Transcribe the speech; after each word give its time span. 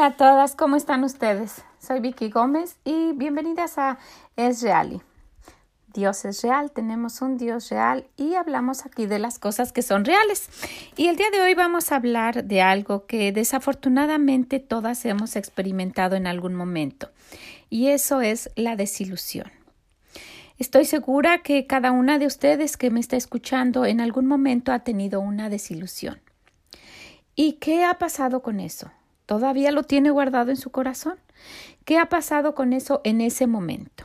Hola 0.00 0.08
a 0.08 0.16
todas, 0.16 0.56
¿cómo 0.56 0.76
están 0.76 1.04
ustedes? 1.04 1.62
Soy 1.78 2.00
Vicky 2.00 2.30
Gómez 2.30 2.78
y 2.86 3.12
bienvenidas 3.12 3.76
a 3.76 3.98
Es 4.34 4.62
Real. 4.62 5.02
Dios 5.92 6.24
es 6.24 6.40
real, 6.40 6.70
tenemos 6.72 7.20
un 7.20 7.36
Dios 7.36 7.68
real 7.68 8.06
y 8.16 8.32
hablamos 8.32 8.86
aquí 8.86 9.04
de 9.04 9.18
las 9.18 9.38
cosas 9.38 9.72
que 9.72 9.82
son 9.82 10.06
reales. 10.06 10.48
Y 10.96 11.08
el 11.08 11.16
día 11.16 11.28
de 11.30 11.42
hoy 11.42 11.52
vamos 11.52 11.92
a 11.92 11.96
hablar 11.96 12.44
de 12.44 12.62
algo 12.62 13.04
que 13.04 13.30
desafortunadamente 13.30 14.58
todas 14.58 15.04
hemos 15.04 15.36
experimentado 15.36 16.16
en 16.16 16.26
algún 16.26 16.54
momento 16.54 17.10
y 17.68 17.88
eso 17.88 18.22
es 18.22 18.48
la 18.56 18.76
desilusión. 18.76 19.52
Estoy 20.58 20.86
segura 20.86 21.42
que 21.42 21.66
cada 21.66 21.90
una 21.90 22.18
de 22.18 22.24
ustedes 22.24 22.78
que 22.78 22.88
me 22.88 23.00
está 23.00 23.16
escuchando 23.16 23.84
en 23.84 24.00
algún 24.00 24.26
momento 24.26 24.72
ha 24.72 24.78
tenido 24.78 25.20
una 25.20 25.50
desilusión. 25.50 26.22
¿Y 27.34 27.58
qué 27.60 27.84
ha 27.84 27.98
pasado 27.98 28.40
con 28.40 28.60
eso? 28.60 28.90
¿Todavía 29.30 29.70
lo 29.70 29.84
tiene 29.84 30.10
guardado 30.10 30.50
en 30.50 30.56
su 30.56 30.70
corazón? 30.70 31.14
¿Qué 31.84 31.98
ha 31.98 32.08
pasado 32.08 32.56
con 32.56 32.72
eso 32.72 33.00
en 33.04 33.20
ese 33.20 33.46
momento? 33.46 34.02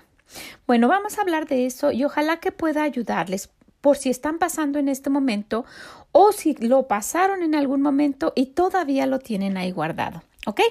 Bueno, 0.67 0.87
vamos 0.87 1.17
a 1.17 1.21
hablar 1.21 1.47
de 1.47 1.65
eso 1.65 1.91
y 1.91 2.03
ojalá 2.03 2.39
que 2.39 2.51
pueda 2.51 2.83
ayudarles 2.83 3.49
por 3.81 3.97
si 3.97 4.11
están 4.11 4.37
pasando 4.37 4.77
en 4.77 4.87
este 4.87 5.09
momento 5.09 5.65
o 6.11 6.31
si 6.31 6.53
lo 6.53 6.87
pasaron 6.87 7.41
en 7.41 7.55
algún 7.55 7.81
momento 7.81 8.33
y 8.35 8.51
todavía 8.51 9.07
lo 9.07 9.17
tienen 9.17 9.57
ahí 9.57 9.71
guardado. 9.71 10.21
¿Ok? 10.45 10.61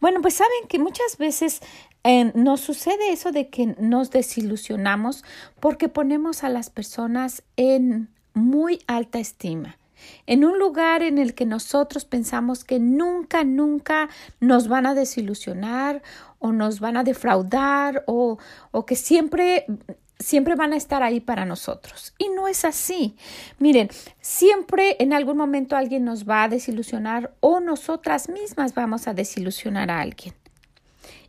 Bueno, 0.00 0.20
pues 0.20 0.34
saben 0.34 0.68
que 0.68 0.78
muchas 0.78 1.16
veces 1.16 1.62
eh, 2.02 2.30
nos 2.34 2.60
sucede 2.60 3.10
eso 3.10 3.32
de 3.32 3.48
que 3.48 3.74
nos 3.78 4.10
desilusionamos 4.10 5.24
porque 5.60 5.88
ponemos 5.88 6.44
a 6.44 6.50
las 6.50 6.68
personas 6.68 7.42
en 7.56 8.10
muy 8.34 8.80
alta 8.86 9.18
estima 9.18 9.78
en 10.26 10.44
un 10.44 10.58
lugar 10.58 11.02
en 11.02 11.18
el 11.18 11.34
que 11.34 11.46
nosotros 11.46 12.04
pensamos 12.04 12.64
que 12.64 12.78
nunca, 12.78 13.44
nunca 13.44 14.08
nos 14.40 14.68
van 14.68 14.86
a 14.86 14.94
desilusionar 14.94 16.02
o 16.38 16.52
nos 16.52 16.80
van 16.80 16.96
a 16.96 17.04
defraudar 17.04 18.04
o, 18.06 18.38
o 18.70 18.86
que 18.86 18.96
siempre 18.96 19.66
siempre 20.18 20.54
van 20.54 20.72
a 20.72 20.76
estar 20.76 21.02
ahí 21.02 21.20
para 21.20 21.44
nosotros. 21.44 22.14
Y 22.18 22.28
no 22.28 22.48
es 22.48 22.64
así. 22.64 23.16
Miren, 23.58 23.90
siempre 24.20 24.96
en 25.00 25.12
algún 25.12 25.36
momento 25.36 25.76
alguien 25.76 26.04
nos 26.04 26.28
va 26.28 26.44
a 26.44 26.48
desilusionar 26.48 27.34
o 27.40 27.60
nosotras 27.60 28.28
mismas 28.28 28.74
vamos 28.74 29.06
a 29.08 29.14
desilusionar 29.14 29.90
a 29.90 30.00
alguien. 30.00 30.34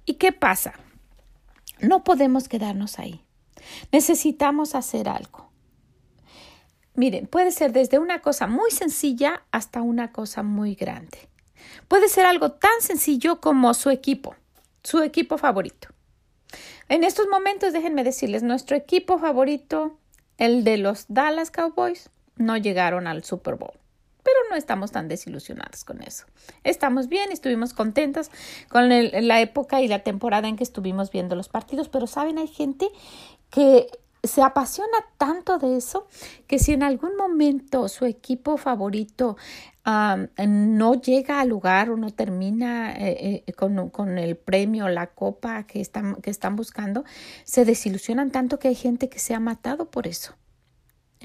¿Y 0.06 0.16
qué 0.16 0.32
pasa? 0.32 0.74
No 1.82 2.04
podemos 2.04 2.48
quedarnos 2.48 3.00
ahí. 3.00 3.22
Necesitamos 3.92 4.76
hacer 4.76 5.10
algo. 5.10 5.50
Miren, 6.96 7.28
puede 7.28 7.52
ser 7.52 7.74
desde 7.74 8.00
una 8.00 8.22
cosa 8.22 8.48
muy 8.48 8.72
sencilla 8.72 9.44
hasta 9.52 9.82
una 9.82 10.12
cosa 10.12 10.44
muy 10.44 10.76
grande. 10.76 11.30
Puede 11.88 12.08
ser 12.08 12.26
algo 12.26 12.52
tan 12.54 12.82
sencillo 12.82 13.42
como 13.42 13.74
su 13.74 13.90
equipo, 13.90 14.36
su 14.84 15.02
equipo 15.02 15.38
favorito. 15.38 15.90
En 16.88 17.04
estos 17.04 17.28
momentos, 17.28 17.74
déjenme 17.74 18.04
decirles, 18.04 18.44
nuestro 18.44 18.78
equipo 18.78 19.18
favorito, 19.18 19.98
el 20.38 20.64
de 20.64 20.78
los 20.78 21.06
Dallas 21.10 21.52
Cowboys, 21.52 22.10
no 22.38 22.58
llegaron 22.58 23.08
al 23.08 23.24
Super 23.24 23.56
Bowl. 23.56 23.74
Pero 24.24 24.38
no 24.50 24.56
estamos 24.56 24.92
tan 24.92 25.08
desilusionados 25.08 25.84
con 25.84 26.02
eso. 26.02 26.26
Estamos 26.64 27.10
bien, 27.10 27.32
estuvimos 27.32 27.74
contentos 27.74 28.32
con 28.70 28.90
la 28.90 29.42
época 29.42 29.82
y 29.82 29.88
la 29.88 30.00
temporada 30.00 30.48
en 30.48 30.56
que 30.56 30.64
estuvimos 30.64 31.12
viendo 31.12 31.36
los 31.36 31.50
partidos, 31.50 31.90
pero 31.90 32.08
saben, 32.08 32.38
hay 32.40 32.48
gente 32.48 32.90
que 33.52 33.88
se 34.28 34.42
apasiona 34.42 34.98
tanto 35.18 35.58
de 35.58 35.78
eso 35.78 36.08
que 36.48 36.60
si 36.60 36.74
en 36.74 36.84
algún 36.84 37.16
momento 37.16 37.88
su 37.88 38.06
equipo 38.06 38.58
favorito 38.58 39.38
no 39.86 40.94
llega 40.96 41.40
al 41.40 41.50
lugar 41.50 41.92
o 41.92 41.98
no 41.98 42.10
termina 42.10 42.92
eh, 42.94 43.44
eh, 43.46 43.54
con, 43.54 43.90
con, 43.90 44.18
el 44.18 44.36
premio, 44.36 44.88
la 44.90 45.08
copa 45.08 45.64
que 45.68 45.80
están, 45.80 46.16
que 46.16 46.32
están 46.32 46.56
buscando, 46.56 47.04
se 47.44 47.66
desilusionan 47.66 48.32
tanto 48.32 48.58
que 48.58 48.70
hay 48.70 48.76
gente 48.76 49.10
que 49.10 49.20
se 49.20 49.36
ha 49.36 49.40
matado 49.40 49.92
por 49.92 50.08
eso. 50.08 50.34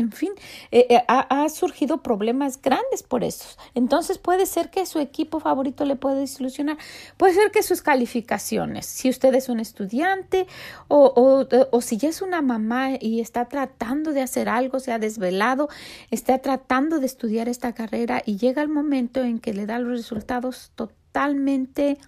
En 0.00 0.12
fin, 0.12 0.32
eh, 0.70 0.86
eh, 0.88 1.04
ha, 1.08 1.46
surgido 1.50 2.02
problemas 2.02 2.62
grandes 2.62 3.02
por 3.02 3.22
eso. 3.22 3.44
Entonces 3.74 4.16
puede 4.16 4.46
ser 4.46 4.70
que 4.70 4.86
su 4.86 4.98
equipo 4.98 5.40
favorito 5.40 5.84
le 5.84 5.94
puede 5.94 6.20
desilusionar. 6.20 6.78
Puede 7.18 7.34
ser 7.34 7.50
que 7.50 7.62
sus 7.62 7.82
calificaciones, 7.82 8.86
si 8.86 9.10
usted 9.10 9.34
es 9.34 9.50
un 9.50 9.60
estudiante 9.60 10.46
o, 10.88 11.12
o, 11.14 11.46
o 11.70 11.80
si 11.82 11.98
ya 11.98 12.08
es 12.08 12.22
una 12.22 12.40
mamá 12.40 12.92
y 12.98 13.20
está 13.20 13.44
tratando 13.44 14.12
de 14.12 14.22
hacer 14.22 14.48
algo, 14.48 14.80
se 14.80 14.90
ha 14.90 14.98
desvelado, 14.98 15.68
está 16.10 16.38
tratando 16.38 16.98
de 16.98 17.04
estudiar 17.04 17.50
esta 17.50 17.74
carrera 17.74 18.22
y 18.24 18.38
llega 18.38 18.62
el 18.62 18.70
momento 18.70 19.22
en 19.22 19.38
que 19.38 19.52
le 19.52 19.66
da 19.66 19.80
los 19.80 19.98
resultados 19.98 20.72
totalmente 20.76 21.98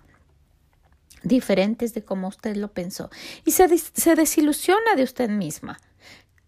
diferentes 1.25 1.93
de 1.93 2.03
como 2.03 2.29
usted 2.29 2.57
lo 2.57 2.69
pensó 2.69 3.11
y 3.45 3.51
se, 3.51 3.69
se 3.77 4.15
desilusiona 4.15 4.95
de 4.97 5.03
usted 5.03 5.29
misma. 5.29 5.79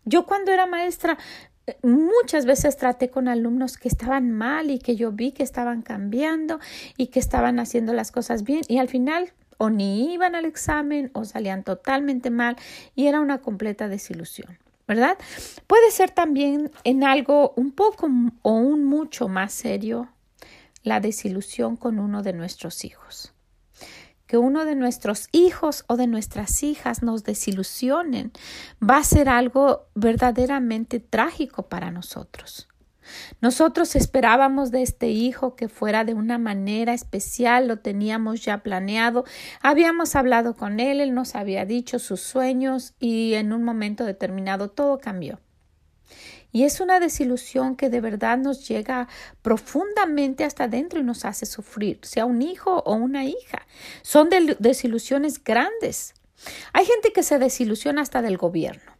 Yo 0.05 0.27
cuando 0.27 0.53
era 0.53 0.67
maestra 0.67 1.19
muchas 1.83 2.45
veces 2.45 2.77
traté 2.77 3.09
con 3.09 3.29
alumnos 3.29 3.79
que 3.79 3.89
estaban 3.89 4.31
mal 4.31 4.71
y 4.71 4.79
que 4.79 4.97
yo 4.97 5.13
vi 5.13 5.33
que 5.33 5.43
estaban 5.43 5.83
cambiando 5.83 6.61
y 6.97 7.07
que 7.07 7.21
estaban 7.21 7.59
haciendo 7.59 7.95
las 7.95 8.13
cosas 8.13 8.45
bien 8.45 8.63
y 8.69 8.79
al 8.79 8.89
final 8.89 9.33
o 9.57 9.71
ni 9.71 10.13
iban 10.13 10.35
al 10.35 10.45
examen 10.45 11.11
o 11.15 11.25
salían 11.25 11.63
totalmente 11.63 12.31
mal 12.31 12.57
y 12.95 13.07
era 13.07 13.21
una 13.21 13.39
completa 13.39 13.89
desilusión. 13.89 14.59
¿Verdad? 14.87 15.17
Puede 15.67 15.91
ser 15.91 16.11
también 16.11 16.71
en 16.85 17.05
algo 17.05 17.55
un 17.57 17.73
poco 17.73 18.07
o 18.43 18.53
un 18.53 18.85
mucho 18.85 19.29
más 19.29 19.55
serio 19.55 20.11
la 20.83 21.01
desilusión 21.01 21.77
con 21.77 21.99
uno 21.99 22.23
de 22.23 22.35
nuestros 22.35 22.85
hijos 22.85 23.34
que 24.35 24.39
uno 24.39 24.65
de 24.65 24.75
nuestros 24.75 25.29
hijos 25.31 25.85
o 25.87 25.97
de 25.97 26.09
nuestras 26.09 26.65
hijas 26.65 27.05
nos 27.05 27.23
desilusionen 27.23 28.33
va 28.83 28.97
a 28.97 29.05
ser 29.05 29.29
algo 29.29 29.87
verdaderamente 29.95 30.99
trágico 30.99 31.69
para 31.69 31.93
nosotros. 31.93 32.67
Nosotros 33.41 33.95
esperábamos 33.95 34.73
de 34.73 34.83
este 34.83 35.07
hijo 35.11 35.55
que 35.55 35.69
fuera 35.69 36.03
de 36.03 36.15
una 36.15 36.39
manera 36.39 36.95
especial, 36.95 37.69
lo 37.69 37.79
teníamos 37.79 38.45
ya 38.45 38.65
planeado, 38.65 39.23
habíamos 39.63 40.17
hablado 40.17 40.57
con 40.57 40.81
él, 40.81 41.01
él 41.01 41.15
nos 41.15 41.37
había 41.37 41.65
dicho 41.65 42.01
sus 42.01 42.21
sueños 42.21 42.95
y 42.99 43.35
en 43.35 43.53
un 43.53 43.63
momento 43.63 44.05
determinado 44.05 44.69
todo 44.69 44.99
cambió. 44.99 45.39
Y 46.55 46.63
es 46.63 46.81
una 46.81 47.01
desilusión 47.01 47.75
que 47.75 47.91
de 47.91 48.01
verdad 48.01 48.39
nos 48.39 48.69
llega 48.69 49.09
profundamente 49.43 50.45
hasta 50.45 50.65
adentro 50.65 51.01
y 51.01 51.03
nos 51.03 51.25
hace 51.25 51.47
sufrir, 51.47 51.99
sea 52.03 52.27
un 52.27 52.43
hijo 52.43 52.81
o 52.87 52.95
una 52.95 53.25
hija. 53.25 53.67
Son 54.03 54.29
desilusiones 54.61 55.43
grandes. 55.43 56.15
Hay 56.73 56.87
gente 56.87 57.13
que 57.13 57.25
se 57.25 57.41
desilusiona 57.41 58.03
hasta 58.03 58.23
del 58.23 58.37
gobierno. 58.37 58.93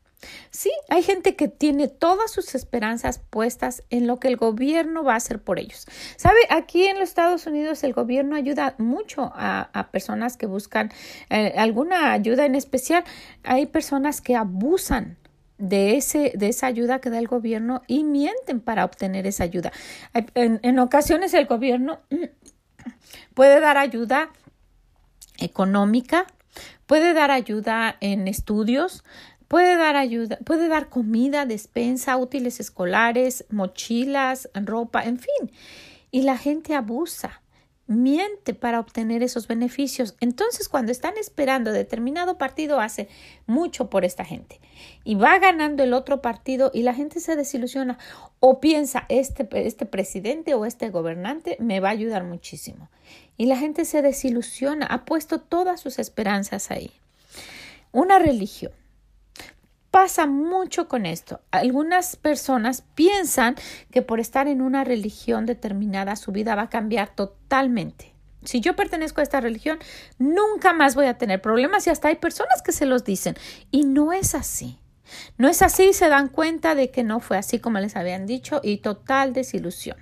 Sí, 0.51 0.73
hay 0.89 1.05
gente 1.05 1.37
que 1.37 1.47
tiene 1.47 1.87
todas 1.87 2.33
sus 2.33 2.57
esperanzas 2.57 3.21
puestas 3.31 3.85
en 3.89 4.09
lo 4.09 4.19
que 4.19 4.27
el 4.27 4.37
gobierno 4.37 5.05
va 5.05 5.13
a 5.13 5.19
hacer 5.19 5.41
por 5.41 5.61
ellos. 5.61 5.87
Sabe, 6.17 6.41
aquí 6.51 6.87
en 6.87 6.99
los 6.99 7.09
Estados 7.09 7.47
Unidos 7.47 7.85
el 7.85 7.93
gobierno 7.93 8.35
ayuda 8.35 8.75
mucho 8.79 9.31
a, 9.33 9.91
personas 9.93 10.37
que 10.37 10.47
buscan 10.47 10.91
eh, 11.31 11.55
alguna 11.57 12.15
ayuda 12.15 12.47
en 12.47 12.57
especial. 12.57 13.05
Hay 13.45 13.67
personas 13.67 14.21
que 14.21 14.35
abusan 14.35 15.19
de, 15.59 15.97
ese, 15.97 16.33
de 16.35 16.49
esa 16.49 16.67
ayuda 16.67 17.01
que 17.01 17.11
da 17.11 17.19
el 17.19 17.29
gobierno 17.29 17.83
y 17.87 18.05
mienten 18.05 18.61
para 18.61 18.85
obtener 18.85 19.27
esa 19.27 19.45
ayuda. 19.45 19.73
En, 20.35 20.61
en 20.63 20.79
ocasiones 20.79 21.35
el 21.35 21.47
gobierno 21.47 22.01
puede 23.35 23.61
dar 23.61 23.79
ayuda 23.79 24.31
económica, 25.39 26.27
puede 26.87 27.15
dar 27.15 27.31
ayuda 27.31 27.97
en 28.01 28.29
estudios, 28.29 29.05
puede 29.49 29.77
dar 29.77 29.97
ayuda, 29.97 30.39
puede 30.45 30.69
dar 30.69 30.89
comida, 30.89 31.47
despensa, 31.47 32.17
útiles 32.17 32.61
escolares, 32.61 33.45
mochilas, 33.51 34.49
ropa, 34.55 35.03
en 35.05 35.19
fin. 35.19 35.53
Y 36.11 36.23
la 36.23 36.37
gente 36.37 36.75
abusa 36.75 37.41
miente 37.87 38.55
para 38.55 38.81
obtener 38.81 39.23
esos 39.23 39.47
beneficios. 39.47 40.15
Entonces, 40.21 40.69
cuando 40.69 40.93
están 40.93 41.17
esperando 41.19 41.73
determinado 41.73 42.39
partido, 42.39 42.81
hace 42.81 43.09
mucho 43.47 43.91
por 43.91 44.05
esta 44.05 44.25
gente 44.25 44.61
y 45.05 45.15
va 45.15 45.39
ganando 45.39 45.83
el 45.83 45.93
otro 45.93 46.23
partido 46.23 46.71
y 46.73 46.83
la 46.83 46.95
gente 46.95 47.21
se 47.21 47.37
desilusiona 47.37 47.99
o 48.41 48.61
piensa, 48.61 49.07
este, 49.09 49.49
este 49.67 49.87
presidente 49.87 50.55
o 50.55 50.65
este 50.65 50.91
gobernante 50.91 51.57
me 51.61 51.81
va 51.81 51.89
a 51.89 51.93
ayudar 51.93 52.25
muchísimo. 52.25 52.89
Y 53.37 53.47
la 53.47 53.57
gente 53.57 53.85
se 53.85 54.03
desilusiona, 54.03 54.87
ha 54.87 55.05
puesto 55.05 55.41
todas 55.41 55.81
sus 55.81 55.99
esperanzas 55.99 56.71
ahí. 56.71 56.91
Una 57.93 58.19
religión 58.19 58.73
pasa 59.95 60.27
mucho 60.27 60.89
con 60.89 61.07
esto. 61.07 61.41
Algunas 61.53 62.17
personas 62.17 62.83
piensan 62.97 63.55
que 63.93 64.03
por 64.03 64.19
estar 64.19 64.49
en 64.49 64.61
una 64.61 64.83
religión 64.83 65.47
determinada 65.47 66.17
su 66.17 66.33
vida 66.33 66.57
va 66.57 66.63
a 66.63 66.69
cambiar 66.69 67.15
totalmente. 67.15 68.13
Si 68.43 68.61
yo 68.61 68.75
pertenezco 68.75 69.21
a 69.21 69.23
esta 69.23 69.41
religión, 69.41 69.79
nunca 70.19 70.73
más 70.73 70.97
voy 70.97 71.07
a 71.07 71.17
tener 71.17 71.41
problemas 71.41 71.87
y 71.87 71.91
hasta 71.91 72.09
hay 72.09 72.17
personas 72.17 72.61
que 72.61 72.73
se 72.73 72.87
los 72.87 73.05
dicen. 73.05 73.37
Y 73.71 73.85
no 73.85 74.13
es 74.13 74.35
así. 74.35 74.81
No 75.39 75.47
es 75.47 75.63
así 75.63 75.93
se 75.93 76.09
dan 76.09 76.27
cuenta 76.27 76.75
de 76.75 76.91
que 76.91 77.05
no 77.05 77.21
fue 77.21 77.39
así 77.39 77.61
como 77.61 77.79
les 77.79 77.95
habían 77.95 78.27
dicho 78.27 78.61
y 78.65 78.79
total 78.79 79.33
desilusión. 79.33 79.99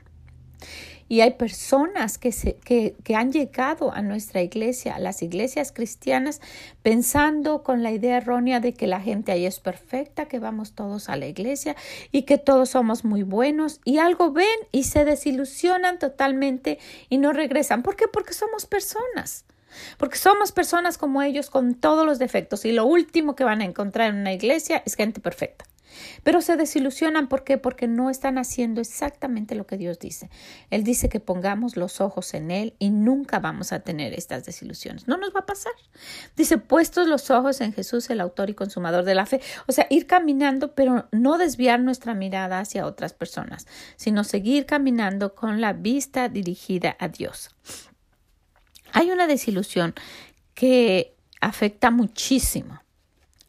Y 1.12 1.20
hay 1.20 1.32
personas 1.32 2.16
que, 2.16 2.32
se, 2.32 2.54
que, 2.54 2.96
que 3.04 3.16
han 3.16 3.32
llegado 3.32 3.92
a 3.92 4.00
nuestra 4.00 4.40
iglesia, 4.40 4.94
a 4.94 4.98
las 4.98 5.20
iglesias 5.20 5.70
cristianas, 5.70 6.40
pensando 6.82 7.62
con 7.62 7.82
la 7.82 7.90
idea 7.90 8.16
errónea 8.16 8.60
de 8.60 8.72
que 8.72 8.86
la 8.86 8.98
gente 8.98 9.30
ahí 9.30 9.44
es 9.44 9.60
perfecta, 9.60 10.24
que 10.24 10.38
vamos 10.38 10.72
todos 10.72 11.10
a 11.10 11.16
la 11.16 11.26
iglesia 11.26 11.76
y 12.12 12.22
que 12.22 12.38
todos 12.38 12.70
somos 12.70 13.04
muy 13.04 13.24
buenos 13.24 13.82
y 13.84 13.98
algo 13.98 14.32
ven 14.32 14.46
y 14.70 14.84
se 14.84 15.04
desilusionan 15.04 15.98
totalmente 15.98 16.78
y 17.10 17.18
no 17.18 17.34
regresan. 17.34 17.82
¿Por 17.82 17.94
qué? 17.94 18.08
Porque 18.08 18.32
somos 18.32 18.64
personas. 18.64 19.44
Porque 19.98 20.16
somos 20.16 20.50
personas 20.50 20.96
como 20.96 21.20
ellos 21.20 21.50
con 21.50 21.74
todos 21.74 22.06
los 22.06 22.18
defectos 22.20 22.64
y 22.64 22.72
lo 22.72 22.86
último 22.86 23.36
que 23.36 23.44
van 23.44 23.60
a 23.60 23.66
encontrar 23.66 24.08
en 24.08 24.20
una 24.22 24.32
iglesia 24.32 24.82
es 24.86 24.94
gente 24.94 25.20
perfecta. 25.20 25.66
Pero 26.22 26.40
se 26.40 26.56
desilusionan, 26.56 27.28
¿por 27.28 27.44
qué? 27.44 27.58
Porque 27.58 27.88
no 27.88 28.10
están 28.10 28.38
haciendo 28.38 28.80
exactamente 28.80 29.54
lo 29.54 29.66
que 29.66 29.76
Dios 29.76 29.98
dice. 29.98 30.30
Él 30.70 30.84
dice 30.84 31.08
que 31.08 31.20
pongamos 31.20 31.76
los 31.76 32.00
ojos 32.00 32.34
en 32.34 32.50
Él 32.50 32.74
y 32.78 32.90
nunca 32.90 33.38
vamos 33.38 33.72
a 33.72 33.80
tener 33.80 34.14
estas 34.14 34.44
desilusiones. 34.44 35.08
No 35.08 35.16
nos 35.16 35.34
va 35.34 35.40
a 35.40 35.46
pasar. 35.46 35.72
Dice, 36.36 36.58
puestos 36.58 37.08
los 37.08 37.30
ojos 37.30 37.60
en 37.60 37.72
Jesús, 37.72 38.10
el 38.10 38.20
autor 38.20 38.50
y 38.50 38.54
consumador 38.54 39.04
de 39.04 39.14
la 39.14 39.26
fe. 39.26 39.40
O 39.66 39.72
sea, 39.72 39.86
ir 39.90 40.06
caminando, 40.06 40.74
pero 40.74 41.08
no 41.12 41.38
desviar 41.38 41.80
nuestra 41.80 42.14
mirada 42.14 42.60
hacia 42.60 42.86
otras 42.86 43.12
personas, 43.12 43.66
sino 43.96 44.24
seguir 44.24 44.66
caminando 44.66 45.34
con 45.34 45.60
la 45.60 45.72
vista 45.72 46.28
dirigida 46.28 46.96
a 46.98 47.08
Dios. 47.08 47.50
Hay 48.92 49.10
una 49.10 49.26
desilusión 49.26 49.94
que 50.54 51.14
afecta 51.40 51.90
muchísimo, 51.90 52.82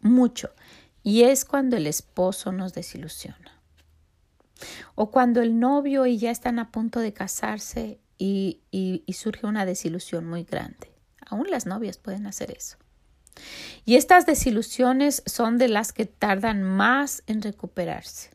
mucho, 0.01 0.49
y 1.03 1.23
es 1.23 1.45
cuando 1.45 1.75
el 1.77 1.85
esposo 1.85 2.51
nos 2.51 2.73
desilusiona. 2.73 3.59
O 4.95 5.11
cuando 5.11 5.41
el 5.41 5.59
novio 5.59 6.05
y 6.05 6.17
ya 6.17 6.31
están 6.31 6.57
a 6.59 6.71
punto 6.71 6.99
de 7.01 7.13
casarse 7.13 7.99
y, 8.17 8.61
surge 9.13 9.45
una 9.45 9.65
desilusión 9.65 10.25
muy 10.25 10.43
grande. 10.43 10.91
Aún 11.25 11.47
las 11.49 11.65
novias 11.65 11.97
pueden 11.97 12.25
hacer 12.25 12.51
eso. 12.51 12.77
Y 13.85 13.95
estas 13.95 14.25
desilusiones 14.25 15.23
son 15.25 15.57
de 15.57 15.67
las 15.67 15.91
que 15.91 16.05
tardan 16.05 16.63
más 16.63 17.23
en 17.27 17.41
recuperarse, 17.41 18.29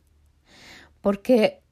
porque 1.01 1.63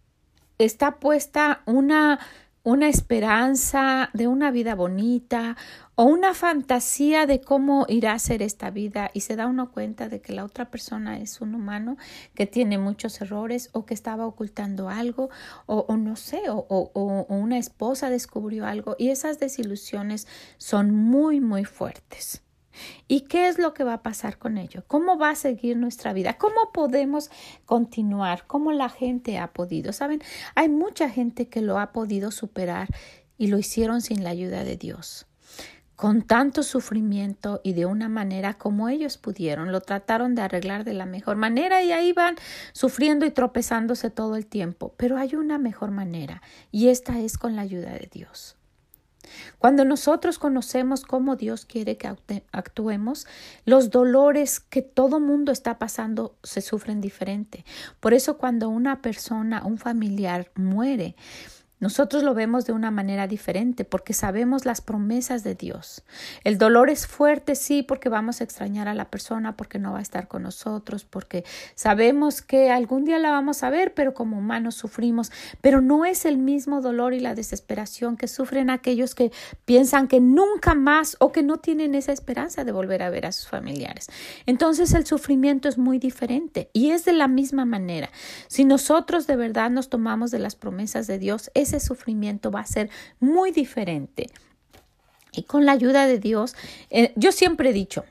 está 0.58 0.98
puesta 0.98 1.62
una 1.66 2.20
una 2.67 2.89
esperanza 2.89 4.11
de 4.13 4.27
una 4.27 4.51
vida 4.51 4.75
bonita 4.75 5.57
o 5.95 6.03
una 6.03 6.35
fantasía 6.35 7.25
de 7.25 7.41
cómo 7.41 7.87
irá 7.89 8.13
a 8.13 8.19
ser 8.19 8.43
esta 8.43 8.71
vida 8.71 9.09
y 9.15 9.21
se 9.21 9.37
da 9.37 9.47
uno 9.47 9.71
cuenta 9.71 10.09
de 10.09 10.21
que 10.21 10.33
la 10.33 10.45
otra 10.45 10.69
persona 10.69 11.17
es 11.21 11.41
un 11.41 11.55
humano 11.55 11.97
que 12.35 12.47
tiene 12.47 12.77
muchos 12.77 13.21
errores 13.21 13.71
o 13.73 13.87
que 13.87 13.95
estaba 13.95 14.27
ocultando 14.27 14.89
algo 14.89 15.31
o, 15.67 15.97
no 15.97 16.17
sé, 16.17 16.43
o, 16.51 16.67
o 16.69 17.27
una 17.29 17.57
esposa 17.57 18.11
descubrió 18.11 18.67
algo 18.67 18.97
y 18.99 19.11
esas 19.11 19.39
desilusiones 19.39 20.27
son 20.59 20.93
muy, 20.93 21.41
muy 21.41 21.65
fuertes. 21.65 22.43
¿Y 23.08 23.23
qué 23.23 23.49
es 23.49 23.58
lo 23.58 23.75
que 23.75 23.84
va 23.84 23.94
a 23.94 24.02
pasar 24.02 24.38
con 24.38 24.58
ello? 24.58 24.84
¿Cómo 24.87 25.19
va 25.19 25.31
a 25.31 25.34
seguir 25.34 25.76
nuestra 25.76 26.12
vida? 26.12 26.38
¿Cómo 26.38 26.73
podemos 26.73 27.31
continuar? 27.64 28.46
¿Cómo 28.46 28.73
la 28.73 28.88
gente 28.88 29.38
ha 29.38 29.52
podido? 29.52 29.93
Saben, 29.93 30.23
hay 30.55 30.69
mucha 30.69 31.08
gente 31.08 31.49
que 31.49 31.62
lo 31.62 31.78
ha 31.78 31.93
podido 31.93 32.31
superar 32.31 32.88
y 33.38 33.49
lo 33.49 33.58
hicieron 33.58 34.00
sin 34.00 34.25
la 34.25 34.31
ayuda 34.31 34.64
de 34.64 34.76
Dios. 34.76 35.26
Con 35.96 36.20
tanto 36.20 36.62
sufrimiento 36.62 37.62
y 37.64 37.73
de 37.73 37.87
una 37.87 38.11
manera 38.11 38.52
como 38.52 38.90
ellos 38.90 39.17
pudieron, 39.17 39.72
lo 39.72 39.81
trataron 39.81 40.34
de 40.34 40.43
arreglar 40.43 40.84
de 40.84 40.93
la 40.93 41.06
mejor 41.06 41.37
manera 41.37 41.82
y 41.82 41.90
ahí 41.90 42.12
van 42.12 42.37
sufriendo 42.72 43.25
y 43.25 43.31
tropezándose 43.31 44.11
todo 44.11 44.37
el 44.37 44.46
tiempo. 44.46 44.93
Pero 44.99 45.17
hay 45.17 45.37
una 45.37 45.56
mejor 45.56 45.93
manera 45.93 46.43
y 46.70 46.88
esta 46.88 47.19
es 47.20 47.38
con 47.38 47.56
la 47.56 47.62
ayuda 47.62 47.93
de 47.93 48.11
Dios. 48.12 48.56
Cuando 49.58 49.84
nosotros 49.84 50.38
conocemos 50.38 51.05
cómo 51.05 51.37
Dios 51.37 51.64
quiere 51.64 51.96
que 51.96 52.14
actuemos, 52.52 53.26
los 53.64 53.90
dolores 53.90 54.61
que 54.61 54.82
todo 54.82 55.20
mundo 55.20 55.52
está 55.52 55.78
pasando 55.78 56.37
se 56.43 56.61
sufren 56.61 57.00
diferente. 57.00 57.64
Por 58.00 58.14
eso 58.14 58.38
cuando 58.38 58.69
una 58.69 59.02
persona, 59.02 59.64
un 59.64 59.78
familiar 59.78 60.50
muere, 60.55 61.17
nosotros 61.78 62.23
lo 62.23 62.32
vemos 62.32 62.64
de 62.64 62.73
una 62.73 62.90
manera 62.90 63.26
diferente 63.26 63.84
porque 63.84 64.14
sabemos 64.14 64.64
las 64.64 64.81
promesas 64.81 65.44
de 65.44 65.55
Dios. 65.55 66.05
El 66.43 66.56
dolor 66.56 66.88
es 66.88 67.06
fuerte, 67.06 67.55
sí, 67.55 67.82
porque 67.82 68.08
vamos 68.08 68.40
a 68.40 68.44
extrañar 68.44 68.88
a 68.88 68.94
la 68.94 69.11
persona, 69.11 69.56
porque 69.56 69.78
no 69.78 69.93
va 69.93 69.99
a 69.99 70.02
estar 70.02 70.26
con 70.26 70.43
nosotros, 70.43 71.05
porque 71.05 71.44
sabemos 71.75 72.40
que 72.40 72.70
algún 72.70 73.05
día 73.05 73.19
la 73.19 73.31
vamos 73.31 73.62
a 73.62 73.69
ver, 73.69 73.93
pero 73.93 74.14
como 74.14 74.38
humanos 74.38 74.75
sufrimos. 74.75 75.31
Pero 75.61 75.82
no 75.82 76.06
es 76.06 76.25
el 76.25 76.38
mismo 76.38 76.81
dolor 76.81 77.12
y 77.12 77.20
la 77.20 77.34
desesperación 77.34 78.17
que 78.17 78.26
sufren 78.26 78.70
aquellos 78.70 79.14
que 79.14 79.31
piensan 79.67 80.08
que 80.08 80.20
nunca 80.20 80.75
más 80.75 81.17
o 81.20 81.31
que 81.31 81.43
no 81.43 81.58
tienen 81.58 81.94
esa 81.94 82.12
esperanza 82.12 82.64
de 82.64 82.72
volver 82.72 83.02
a 83.02 83.11
ver 83.11 83.26
a 83.26 83.32
sus 83.32 83.49
familiares. 83.49 84.08
Entonces 84.46 84.94
el 84.94 85.06
sufrimiento 85.06 85.69
es 85.69 85.76
muy 85.76 85.99
diferente 85.99 86.70
y 86.72 86.90
es 86.90 87.05
de 87.05 87.12
la 87.12 87.29
misma 87.29 87.67
manera. 87.67 88.11
Si 88.49 88.64
nosotros 88.64 89.26
de 89.26 89.37
verdad 89.37 89.70
nos 89.70 89.90
tomamos 89.90 90.31
de 90.31 90.38
las 90.38 90.56
promesas 90.56 91.06
de 91.06 91.19
Dios, 91.19 91.50
ese 91.67 91.81
sufrimiento 91.81 92.51
va 92.51 92.61
a 92.61 92.67
ser 92.67 92.91
muy 93.21 93.51
diferente. 93.51 94.31
Y 95.33 95.43
con 95.43 95.67
la 95.67 95.73
ayuda 95.73 96.07
de 96.07 96.19
Dios, 96.19 96.57
eh, 96.91 97.13
yo 97.17 97.31
siempre 97.31 97.71
he 97.71 97.73
dicho, 97.73 98.05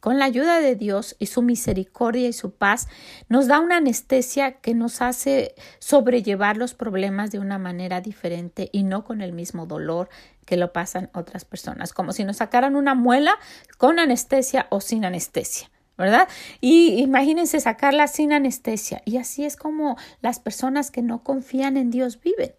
con 0.00 0.18
la 0.18 0.26
ayuda 0.26 0.60
de 0.60 0.76
Dios 0.76 1.16
y 1.18 1.26
su 1.26 1.42
misericordia 1.42 2.28
y 2.28 2.32
su 2.32 2.52
paz, 2.52 2.88
nos 3.28 3.48
da 3.48 3.58
una 3.58 3.78
anestesia 3.78 4.52
que 4.52 4.74
nos 4.74 5.02
hace 5.02 5.54
sobrellevar 5.80 6.56
los 6.56 6.74
problemas 6.74 7.30
de 7.30 7.40
una 7.40 7.58
manera 7.58 8.00
diferente 8.00 8.68
y 8.72 8.84
no 8.84 9.04
con 9.04 9.22
el 9.22 9.32
mismo 9.32 9.66
dolor 9.66 10.08
que 10.46 10.56
lo 10.56 10.72
pasan 10.72 11.10
otras 11.14 11.44
personas, 11.44 11.92
como 11.92 12.12
si 12.12 12.24
nos 12.24 12.36
sacaran 12.36 12.76
una 12.76 12.94
muela 12.94 13.38
con 13.76 13.98
anestesia 13.98 14.66
o 14.70 14.80
sin 14.80 15.04
anestesia. 15.04 15.70
¿verdad? 15.96 16.28
Y 16.60 17.00
imagínense 17.00 17.58
sacarla 17.58 18.06
sin 18.06 18.32
anestesia. 18.32 19.02
Y 19.04 19.16
así 19.16 19.44
es 19.44 19.56
como 19.56 19.96
las 20.20 20.38
personas 20.38 20.92
que 20.92 21.02
no 21.02 21.24
confían 21.24 21.76
en 21.76 21.90
Dios 21.90 22.20
viven 22.20 22.52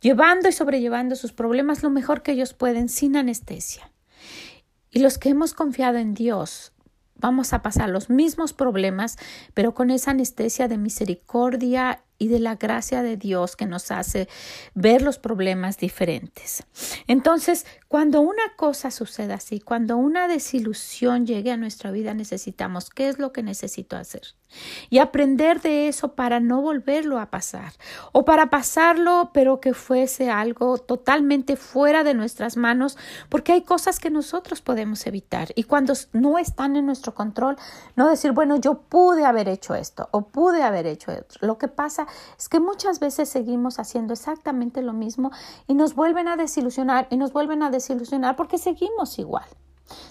llevando 0.00 0.48
y 0.48 0.52
sobrellevando 0.52 1.16
sus 1.16 1.32
problemas 1.32 1.82
lo 1.82 1.90
mejor 1.90 2.22
que 2.22 2.32
ellos 2.32 2.54
pueden 2.54 2.88
sin 2.88 3.16
anestesia. 3.16 3.92
Y 4.90 5.00
los 5.00 5.18
que 5.18 5.28
hemos 5.28 5.54
confiado 5.54 5.98
en 5.98 6.14
Dios, 6.14 6.72
vamos 7.14 7.52
a 7.52 7.62
pasar 7.62 7.90
los 7.90 8.10
mismos 8.10 8.52
problemas, 8.52 9.18
pero 9.54 9.74
con 9.74 9.90
esa 9.90 10.10
anestesia 10.10 10.68
de 10.68 10.78
misericordia 10.78 12.02
y 12.20 12.28
de 12.28 12.38
la 12.38 12.54
gracia 12.54 13.02
de 13.02 13.16
Dios 13.16 13.56
que 13.56 13.66
nos 13.66 13.90
hace 13.90 14.28
ver 14.74 15.00
los 15.00 15.18
problemas 15.18 15.78
diferentes. 15.78 16.62
Entonces, 17.08 17.66
cuando 17.88 18.20
una 18.20 18.54
cosa 18.56 18.90
suceda 18.90 19.34
así, 19.34 19.58
cuando 19.58 19.96
una 19.96 20.28
desilusión 20.28 21.26
llegue 21.26 21.50
a 21.50 21.56
nuestra 21.56 21.90
vida, 21.90 22.12
necesitamos, 22.12 22.90
¿qué 22.90 23.08
es 23.08 23.18
lo 23.18 23.32
que 23.32 23.42
necesito 23.42 23.96
hacer? 23.96 24.22
Y 24.90 24.98
aprender 24.98 25.60
de 25.60 25.88
eso 25.88 26.14
para 26.14 26.40
no 26.40 26.60
volverlo 26.60 27.18
a 27.18 27.30
pasar 27.30 27.72
o 28.12 28.24
para 28.24 28.50
pasarlo 28.50 29.30
pero 29.32 29.60
que 29.60 29.74
fuese 29.74 30.28
algo 30.28 30.78
totalmente 30.78 31.56
fuera 31.56 32.02
de 32.02 32.14
nuestras 32.14 32.56
manos 32.56 32.98
porque 33.28 33.52
hay 33.52 33.62
cosas 33.62 34.00
que 34.00 34.10
nosotros 34.10 34.60
podemos 34.60 35.06
evitar 35.06 35.50
y 35.54 35.64
cuando 35.64 35.94
no 36.12 36.38
están 36.38 36.76
en 36.76 36.86
nuestro 36.86 37.14
control, 37.14 37.56
no 37.94 38.08
decir, 38.10 38.32
bueno, 38.32 38.56
yo 38.56 38.82
pude 38.82 39.24
haber 39.24 39.48
hecho 39.48 39.74
esto 39.74 40.08
o 40.10 40.22
pude 40.22 40.62
haber 40.62 40.86
hecho 40.86 41.12
esto. 41.12 41.36
Lo 41.40 41.58
que 41.58 41.68
pasa 41.68 42.06
es 42.38 42.48
que 42.48 42.60
muchas 42.60 43.00
veces 43.00 43.28
seguimos 43.28 43.78
haciendo 43.78 44.12
exactamente 44.12 44.82
lo 44.82 44.92
mismo 44.92 45.30
y 45.66 45.74
nos 45.74 45.94
vuelven 45.94 46.28
a 46.28 46.36
desilusionar 46.36 47.06
y 47.10 47.16
nos 47.16 47.32
vuelven 47.32 47.62
a 47.62 47.70
desilusionar 47.70 48.36
porque 48.36 48.58
seguimos 48.58 49.18
igual. 49.18 49.46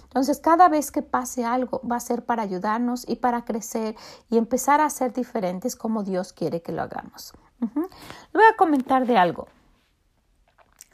Entonces, 0.03 0.39
cada 0.39 0.69
vez 0.69 0.91
que 0.91 1.01
pase 1.01 1.45
algo 1.45 1.81
va 1.89 1.97
a 1.97 2.01
ser 2.01 2.25
para 2.25 2.43
ayudarnos 2.43 3.07
y 3.07 3.15
para 3.15 3.45
crecer 3.45 3.95
y 4.29 4.37
empezar 4.37 4.81
a 4.81 4.89
ser 4.89 5.13
diferentes 5.13 5.75
como 5.75 6.03
Dios 6.03 6.33
quiere 6.33 6.61
que 6.61 6.71
lo 6.71 6.81
hagamos. 6.81 7.33
voy 7.59 8.43
a 8.51 8.55
comentar 8.57 9.05
de 9.05 9.17
algo. 9.17 9.47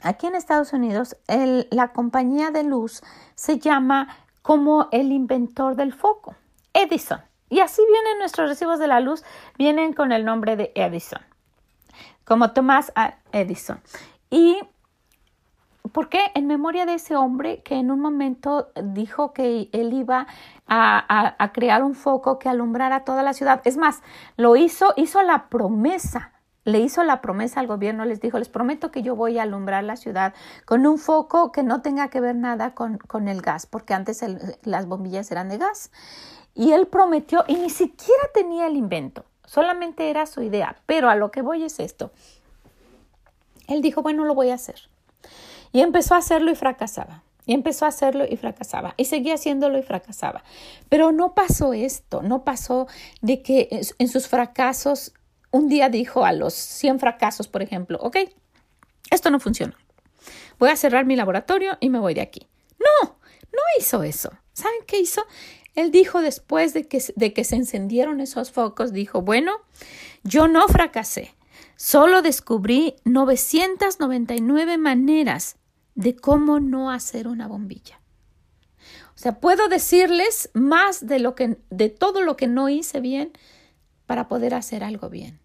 Aquí 0.02 0.26
en 0.26 0.34
Estados 0.34 0.72
Unidos, 0.72 1.16
la 1.26 1.92
compañía 1.92 2.50
de 2.50 2.62
luz 2.62 3.02
se 3.34 3.58
llama 3.58 4.08
como 4.42 4.88
el 4.92 5.10
inventor 5.10 5.74
del 5.74 5.92
foco, 5.92 6.36
Edison. 6.72 7.20
Y 7.48 7.60
así 7.60 7.82
vienen 7.90 8.18
nuestros 8.18 8.48
recibos 8.48 8.78
de 8.78 8.88
la 8.88 9.00
luz, 9.00 9.24
vienen 9.56 9.92
con 9.92 10.12
el 10.12 10.24
nombre 10.24 10.56
de 10.56 10.72
Edison, 10.74 11.20
como 12.24 12.52
Thomas 12.52 12.92
Edison. 13.32 13.80
Y 14.30 14.58
¿por 15.92 16.08
qué? 16.08 16.32
En 16.34 16.46
memoria 16.46 16.86
de 16.86 16.94
ese 16.94 17.16
hombre 17.16 17.62
que 17.62 17.76
en 17.76 17.90
un 17.90 18.00
momento 18.00 18.70
dijo 18.82 19.32
que 19.32 19.68
él 19.72 19.92
iba 19.92 20.26
a, 20.66 21.34
a, 21.38 21.52
crear 21.52 21.82
un 21.82 21.94
foco 21.94 22.38
que 22.38 22.48
alumbrara 22.48 23.04
toda 23.04 23.22
la 23.22 23.32
ciudad. 23.32 23.60
Es 23.64 23.76
más, 23.76 24.02
lo 24.36 24.56
hizo, 24.56 24.92
hizo 24.96 25.22
la 25.22 25.48
promesa 25.48 26.32
le 26.66 26.80
hizo 26.80 27.04
la 27.04 27.20
promesa 27.20 27.60
al 27.60 27.68
gobierno, 27.68 28.04
les 28.04 28.20
dijo, 28.20 28.40
les 28.40 28.48
prometo 28.48 28.90
que 28.90 29.00
yo 29.00 29.14
voy 29.14 29.38
a 29.38 29.44
alumbrar 29.44 29.84
la 29.84 29.96
ciudad 29.96 30.34
con 30.64 30.84
un 30.84 30.98
foco 30.98 31.52
que 31.52 31.62
no 31.62 31.80
tenga 31.80 32.08
que 32.08 32.20
ver 32.20 32.34
nada 32.34 32.74
con, 32.74 32.98
con 32.98 33.28
el 33.28 33.40
gas, 33.40 33.66
porque 33.66 33.94
antes 33.94 34.24
las 34.64 34.86
bombillas 34.86 35.30
eran 35.30 35.48
de 35.48 35.58
gas. 35.58 35.92
Y 36.56 36.72
él 36.72 36.88
prometió 36.88 37.44
y 37.46 37.54
ni 37.54 37.70
siquiera 37.70 38.22
tenía 38.34 38.66
el 38.66 38.76
invento, 38.76 39.24
solamente 39.44 40.10
era 40.10 40.26
su 40.26 40.42
idea. 40.42 40.76
Pero 40.86 41.08
a 41.08 41.14
lo 41.14 41.30
que 41.30 41.40
voy 41.40 41.62
es 41.62 41.78
esto. 41.78 42.10
Él 43.68 43.80
dijo, 43.80 44.02
bueno, 44.02 44.24
lo 44.24 44.34
voy 44.34 44.50
a 44.50 44.54
hacer. 44.54 44.90
Y 45.70 45.82
empezó 45.82 46.14
a 46.14 46.18
hacerlo 46.18 46.50
y 46.50 46.56
fracasaba. 46.56 47.22
Y 47.46 47.54
empezó 47.54 47.84
a 47.84 47.88
hacerlo 47.88 48.24
y 48.28 48.36
fracasaba. 48.36 48.94
Y 48.96 49.04
seguía 49.04 49.34
haciéndolo 49.34 49.78
y 49.78 49.82
fracasaba. 49.82 50.42
Pero 50.88 51.12
no 51.12 51.34
pasó 51.34 51.74
esto, 51.74 52.22
no 52.22 52.42
pasó 52.42 52.88
de 53.20 53.42
que 53.42 53.68
en 53.98 54.08
sus 54.08 54.26
fracasos, 54.26 55.12
un 55.50 55.68
día 55.68 55.88
dijo 55.88 56.24
a 56.24 56.32
los 56.32 56.54
100 56.54 57.00
fracasos, 57.00 57.48
por 57.48 57.62
ejemplo, 57.62 57.98
ok, 58.00 58.18
esto 59.10 59.30
no 59.30 59.40
funciona. 59.40 59.76
Voy 60.58 60.70
a 60.70 60.76
cerrar 60.76 61.04
mi 61.04 61.16
laboratorio 61.16 61.76
y 61.80 61.90
me 61.90 61.98
voy 61.98 62.14
de 62.14 62.22
aquí. 62.22 62.46
No, 62.78 63.18
no 63.52 63.60
hizo 63.78 64.02
eso. 64.02 64.30
¿Saben 64.52 64.80
qué 64.86 64.98
hizo? 64.98 65.22
Él 65.74 65.90
dijo 65.90 66.22
después 66.22 66.72
de 66.72 66.88
que, 66.88 67.02
de 67.14 67.32
que 67.32 67.44
se 67.44 67.56
encendieron 67.56 68.20
esos 68.20 68.50
focos, 68.50 68.92
dijo, 68.92 69.20
bueno, 69.20 69.52
yo 70.24 70.48
no 70.48 70.66
fracasé, 70.68 71.34
solo 71.76 72.22
descubrí 72.22 72.96
999 73.04 74.78
maneras 74.78 75.56
de 75.94 76.16
cómo 76.16 76.60
no 76.60 76.90
hacer 76.90 77.28
una 77.28 77.46
bombilla. 77.46 78.00
O 79.14 79.18
sea, 79.18 79.40
puedo 79.40 79.68
decirles 79.68 80.50
más 80.52 81.06
de 81.06 81.18
lo 81.18 81.34
que 81.34 81.58
de 81.70 81.88
todo 81.88 82.20
lo 82.20 82.36
que 82.36 82.46
no 82.46 82.68
hice 82.68 83.00
bien 83.00 83.32
para 84.06 84.28
poder 84.28 84.54
hacer 84.54 84.84
algo 84.84 85.10
bien. 85.10 85.40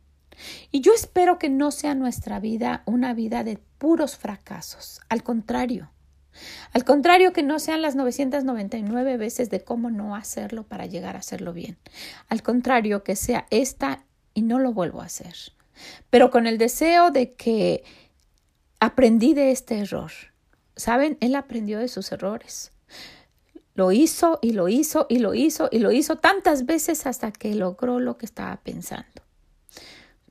Y 0.72 0.82
yo 0.82 0.94
espero 0.94 1.38
que 1.38 1.50
no 1.50 1.72
sea 1.72 1.94
nuestra 1.94 2.40
vida 2.40 2.84
una 2.86 3.14
vida 3.14 3.44
de 3.44 3.58
puros 3.78 4.18
fracasos, 4.18 5.02
al 5.10 5.24
contrario. 5.24 5.92
Al 6.72 6.86
contrario 6.86 7.34
que 7.34 7.44
no 7.44 7.60
sean 7.60 7.82
las 7.82 7.96
999 7.96 9.18
veces 9.18 9.50
de 9.50 9.64
cómo 9.64 9.92
no 9.92 10.16
hacerlo 10.16 10.64
para 10.64 10.86
llegar 10.86 11.16
a 11.16 11.20
hacerlo 11.20 11.52
bien. 11.52 11.78
Al 12.30 12.42
contrario 12.42 13.04
que 13.04 13.18
sea 13.18 13.46
esta 13.50 14.06
y 14.34 14.42
no 14.42 14.58
lo 14.58 14.72
vuelvo 14.72 15.02
a 15.02 15.06
hacer. 15.06 15.36
Pero 16.10 16.32
con 16.32 16.48
el 16.48 16.58
deseo 16.58 17.12
de 17.12 17.34
que 17.34 17.84
aprendí 18.80 19.34
de 19.34 19.52
este 19.52 19.80
error 19.80 20.12
Saben, 20.76 21.18
él 21.20 21.36
aprendió 21.36 21.78
de 21.80 21.88
sus 21.88 22.12
errores. 22.12 22.72
Lo 23.74 23.92
hizo 23.92 24.40
y 24.42 24.52
lo 24.52 24.68
hizo 24.68 25.06
y 25.10 25.20
lo 25.20 25.34
hizo 25.34 25.70
y 25.72 25.80
lo 25.80 25.92
hizo 25.92 26.18
tantas 26.18 26.66
veces 26.66 27.06
hasta 27.06 27.32
que 27.32 27.56
logró 27.56 28.00
lo 28.00 28.18
que 28.18 28.26
estaba 28.26 28.58
pensando. 28.58 29.22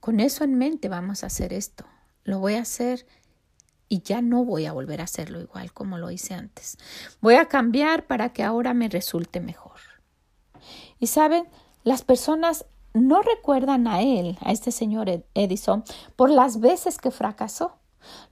Con 0.00 0.20
eso 0.20 0.44
en 0.44 0.56
mente 0.56 0.88
vamos 0.88 1.22
a 1.22 1.26
hacer 1.26 1.52
esto. 1.52 1.84
Lo 2.24 2.38
voy 2.38 2.54
a 2.54 2.62
hacer 2.62 3.06
y 3.88 4.02
ya 4.02 4.22
no 4.22 4.44
voy 4.44 4.66
a 4.66 4.72
volver 4.72 5.00
a 5.00 5.04
hacerlo 5.04 5.40
igual 5.40 5.72
como 5.72 5.98
lo 5.98 6.10
hice 6.10 6.34
antes. 6.34 6.78
Voy 7.20 7.34
a 7.34 7.46
cambiar 7.46 8.06
para 8.06 8.32
que 8.32 8.44
ahora 8.44 8.72
me 8.72 8.88
resulte 8.88 9.40
mejor. 9.40 9.80
Y 10.98 11.08
saben, 11.08 11.48
las 11.82 12.02
personas 12.02 12.66
no 12.92 13.22
recuerdan 13.22 13.86
a 13.86 14.02
él, 14.02 14.38
a 14.42 14.52
este 14.52 14.70
señor 14.70 15.24
Edison, 15.34 15.84
por 16.16 16.30
las 16.30 16.60
veces 16.60 16.98
que 16.98 17.10
fracasó. 17.10 17.76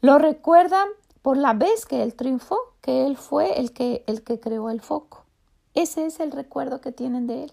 Lo 0.00 0.19
recuerdan 0.19 0.88
por 1.23 1.37
la 1.37 1.55
vez 1.55 1.87
que 1.87 2.03
él 2.03 2.15
triunfó, 2.15 2.59
él 2.88 3.16
fue 3.16 3.59
el 3.59 3.73
que, 3.73 4.04
el 4.07 4.23
que 4.23 4.40
creó 4.40 4.71
el 4.71 4.80
foco. 4.80 5.25
Ese 5.75 6.07
es 6.07 6.21
el 6.21 6.33
recuerdo 6.33 6.80
que 6.80 6.92
tienen 6.92 7.26
de 7.26 7.45
él. 7.45 7.52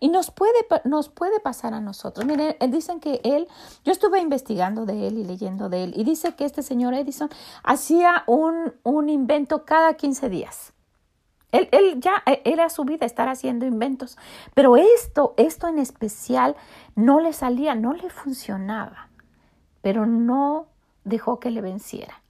Y 0.00 0.08
nos 0.08 0.30
puede, 0.30 0.66
nos 0.84 1.08
puede 1.08 1.40
pasar 1.40 1.72
a 1.72 1.80
nosotros. 1.80 2.26
Miren, 2.26 2.56
eh, 2.60 2.68
dicen 2.68 3.00
que 3.00 3.20
él, 3.24 3.48
yo 3.84 3.92
estuve 3.92 4.20
investigando 4.20 4.84
de 4.84 5.06
él 5.06 5.18
y 5.18 5.24
leyendo 5.24 5.68
de 5.68 5.84
él, 5.84 5.94
y 5.96 6.04
dice 6.04 6.34
que 6.34 6.44
este 6.44 6.62
señor 6.62 6.94
Edison 6.94 7.30
hacía 7.62 8.24
un, 8.26 8.74
un 8.82 9.08
invento 9.08 9.64
cada 9.64 9.94
15 9.94 10.28
días. 10.28 10.72
Él, 11.52 11.68
él, 11.70 12.00
ya 12.00 12.22
eh, 12.26 12.42
era 12.44 12.68
su 12.68 12.84
vida 12.84 13.06
estar 13.06 13.28
haciendo 13.28 13.64
inventos, 13.64 14.18
pero 14.54 14.76
esto, 14.76 15.34
esto 15.36 15.68
en 15.68 15.78
especial 15.78 16.56
no 16.96 17.20
le 17.20 17.32
salía, 17.32 17.74
no 17.74 17.94
le 17.94 18.10
funcionaba, 18.10 19.08
pero 19.80 20.04
no 20.04 20.66
dejó 21.04 21.38
que 21.38 21.50
le 21.50 21.60
venciera. 21.60 22.23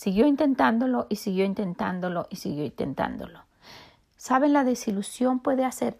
Siguió 0.00 0.26
intentándolo 0.26 1.06
y 1.10 1.16
siguió 1.16 1.44
intentándolo 1.44 2.26
y 2.30 2.36
siguió 2.36 2.64
intentándolo. 2.64 3.44
Saben, 4.16 4.54
la 4.54 4.64
desilusión 4.64 5.40
puede 5.40 5.66
hacer, 5.66 5.98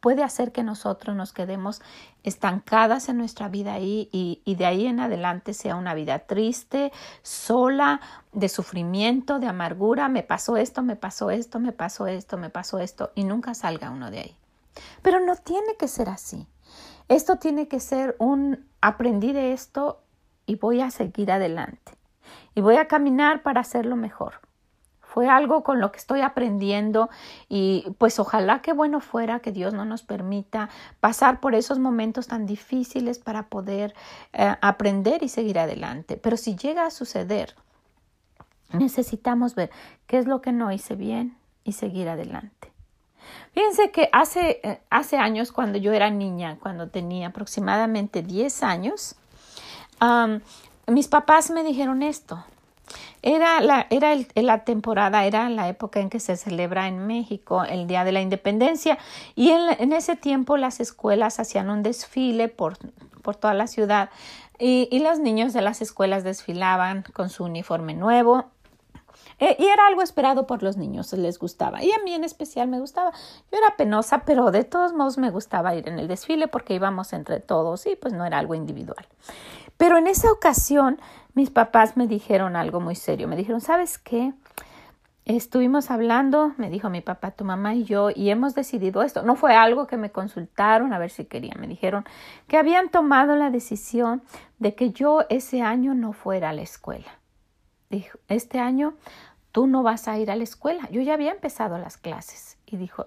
puede 0.00 0.22
hacer 0.22 0.52
que 0.52 0.62
nosotros 0.62 1.16
nos 1.16 1.32
quedemos 1.32 1.80
estancadas 2.24 3.08
en 3.08 3.16
nuestra 3.16 3.48
vida 3.48 3.72
ahí 3.72 4.10
y, 4.12 4.42
y 4.44 4.56
de 4.56 4.66
ahí 4.66 4.86
en 4.86 5.00
adelante 5.00 5.54
sea 5.54 5.76
una 5.76 5.94
vida 5.94 6.18
triste, 6.18 6.92
sola, 7.22 8.02
de 8.34 8.50
sufrimiento, 8.50 9.38
de 9.38 9.46
amargura. 9.46 10.10
Me 10.10 10.22
pasó 10.22 10.58
esto, 10.58 10.82
me 10.82 10.96
pasó 10.96 11.30
esto, 11.30 11.58
me 11.58 11.72
pasó 11.72 12.06
esto, 12.06 12.36
me 12.36 12.50
pasó 12.50 12.80
esto 12.80 13.12
y 13.14 13.24
nunca 13.24 13.54
salga 13.54 13.90
uno 13.90 14.10
de 14.10 14.18
ahí. 14.18 14.36
Pero 15.00 15.20
no 15.20 15.36
tiene 15.36 15.74
que 15.78 15.88
ser 15.88 16.10
así. 16.10 16.46
Esto 17.08 17.36
tiene 17.36 17.66
que 17.66 17.80
ser 17.80 18.14
un 18.18 18.66
aprendí 18.82 19.32
de 19.32 19.54
esto 19.54 20.02
y 20.44 20.56
voy 20.56 20.82
a 20.82 20.90
seguir 20.90 21.32
adelante 21.32 21.97
y 22.54 22.60
voy 22.60 22.76
a 22.76 22.88
caminar 22.88 23.42
para 23.42 23.60
hacerlo 23.60 23.96
mejor. 23.96 24.40
Fue 25.00 25.28
algo 25.28 25.62
con 25.62 25.80
lo 25.80 25.90
que 25.90 25.98
estoy 25.98 26.20
aprendiendo 26.20 27.08
y 27.48 27.86
pues 27.96 28.18
ojalá 28.18 28.60
que 28.60 28.74
bueno 28.74 29.00
fuera 29.00 29.40
que 29.40 29.52
Dios 29.52 29.72
no 29.72 29.84
nos 29.84 30.02
permita 30.02 30.68
pasar 31.00 31.40
por 31.40 31.54
esos 31.54 31.78
momentos 31.78 32.28
tan 32.28 32.44
difíciles 32.44 33.18
para 33.18 33.44
poder 33.44 33.94
eh, 34.34 34.54
aprender 34.60 35.22
y 35.22 35.28
seguir 35.28 35.58
adelante. 35.58 36.18
Pero 36.18 36.36
si 36.36 36.56
llega 36.56 36.84
a 36.84 36.90
suceder, 36.90 37.54
necesitamos 38.72 39.54
ver 39.54 39.70
qué 40.06 40.18
es 40.18 40.26
lo 40.26 40.42
que 40.42 40.52
no 40.52 40.70
hice 40.72 40.94
bien 40.94 41.38
y 41.64 41.72
seguir 41.72 42.08
adelante. 42.08 42.72
Fíjense 43.52 43.90
que 43.90 44.08
hace, 44.12 44.60
eh, 44.62 44.80
hace 44.90 45.16
años, 45.16 45.52
cuando 45.52 45.78
yo 45.78 45.92
era 45.92 46.10
niña, 46.10 46.58
cuando 46.60 46.88
tenía 46.88 47.28
aproximadamente 47.28 48.22
10 48.22 48.62
años, 48.62 49.16
mis 50.88 51.08
papás 51.08 51.50
me 51.50 51.62
dijeron 51.64 52.02
esto. 52.02 52.44
Era, 53.20 53.60
la, 53.60 54.64
temporada, 54.64 55.24
era 55.26 55.48
la 55.50 55.68
época 55.68 56.00
en 56.00 56.08
que 56.08 56.20
se 56.20 56.36
celebra 56.36 56.88
en 56.88 57.06
México 57.06 57.64
el 57.64 57.86
Día 57.86 58.04
de 58.04 58.12
la 58.12 58.20
Independencia 58.20 58.96
y 59.34 59.50
en, 59.50 59.92
ese 59.92 60.16
tiempo 60.16 60.56
las 60.56 60.80
escuelas 60.80 61.40
hacían 61.40 61.68
un 61.68 61.82
desfile 61.82 62.48
por, 62.48 62.78
toda 63.40 63.54
la 63.54 63.66
ciudad 63.66 64.08
y, 64.58 64.98
los 65.00 65.18
niños 65.18 65.52
de 65.52 65.62
las 65.62 65.82
escuelas 65.82 66.24
desfilaban 66.24 67.04
con 67.12 67.28
su 67.28 67.44
uniforme 67.44 67.94
nuevo 67.94 68.46
eh, 69.40 69.56
y 69.58 69.66
era 69.66 69.86
algo 69.86 70.02
esperado 70.02 70.46
por 70.46 70.62
los 70.62 70.76
niños, 70.76 71.12
les 71.12 71.38
gustaba. 71.38 71.82
Y 71.82 71.92
a 71.92 71.98
mí 72.04 72.12
en 72.12 72.24
especial 72.24 72.68
me 72.68 72.80
gustaba. 72.80 73.12
Yo 73.52 73.58
era 73.58 73.76
penosa, 73.76 74.24
pero 74.24 74.50
de 74.50 74.64
todos 74.64 74.94
modos 74.94 75.18
me 75.18 75.30
gustaba 75.30 75.74
ir 75.74 75.88
en 75.88 75.98
el 75.98 76.08
desfile 76.08 76.48
porque 76.48 76.74
íbamos 76.74 77.12
entre 77.12 77.40
todos 77.40 77.86
y 77.86 77.96
pues 77.96 78.14
no 78.14 78.24
era 78.24 78.38
algo 78.38 78.54
individual. 78.54 79.06
Pero 79.78 79.96
en 79.96 80.06
esa 80.06 80.30
ocasión 80.30 81.00
mis 81.38 81.50
papás 81.50 81.96
me 81.96 82.06
dijeron 82.06 82.56
algo 82.56 82.80
muy 82.80 82.96
serio. 82.96 83.28
Me 83.28 83.36
dijeron, 83.36 83.60
¿sabes 83.60 83.96
qué? 83.96 84.34
Estuvimos 85.24 85.90
hablando, 85.90 86.52
me 86.56 86.68
dijo 86.68 86.90
mi 86.90 87.00
papá, 87.00 87.30
tu 87.30 87.44
mamá 87.44 87.74
y 87.74 87.84
yo, 87.84 88.08
y 88.10 88.30
hemos 88.30 88.54
decidido 88.54 89.02
esto. 89.02 89.22
No 89.22 89.36
fue 89.36 89.54
algo 89.54 89.86
que 89.86 89.96
me 89.96 90.10
consultaron 90.10 90.92
a 90.92 90.98
ver 90.98 91.10
si 91.10 91.26
querían. 91.26 91.60
Me 91.60 91.68
dijeron 91.68 92.04
que 92.48 92.56
habían 92.56 92.88
tomado 92.88 93.36
la 93.36 93.50
decisión 93.50 94.22
de 94.58 94.74
que 94.74 94.90
yo 94.90 95.26
ese 95.28 95.62
año 95.62 95.94
no 95.94 96.12
fuera 96.12 96.48
a 96.48 96.52
la 96.54 96.62
escuela. 96.62 97.18
Dijo, 97.88 98.18
este 98.28 98.58
año 98.58 98.94
tú 99.52 99.66
no 99.66 99.82
vas 99.82 100.08
a 100.08 100.18
ir 100.18 100.30
a 100.30 100.36
la 100.36 100.44
escuela. 100.44 100.88
Yo 100.90 101.02
ya 101.02 101.14
había 101.14 101.30
empezado 101.30 101.78
las 101.78 101.98
clases 101.98 102.58
y 102.66 102.78
dijo, 102.78 103.06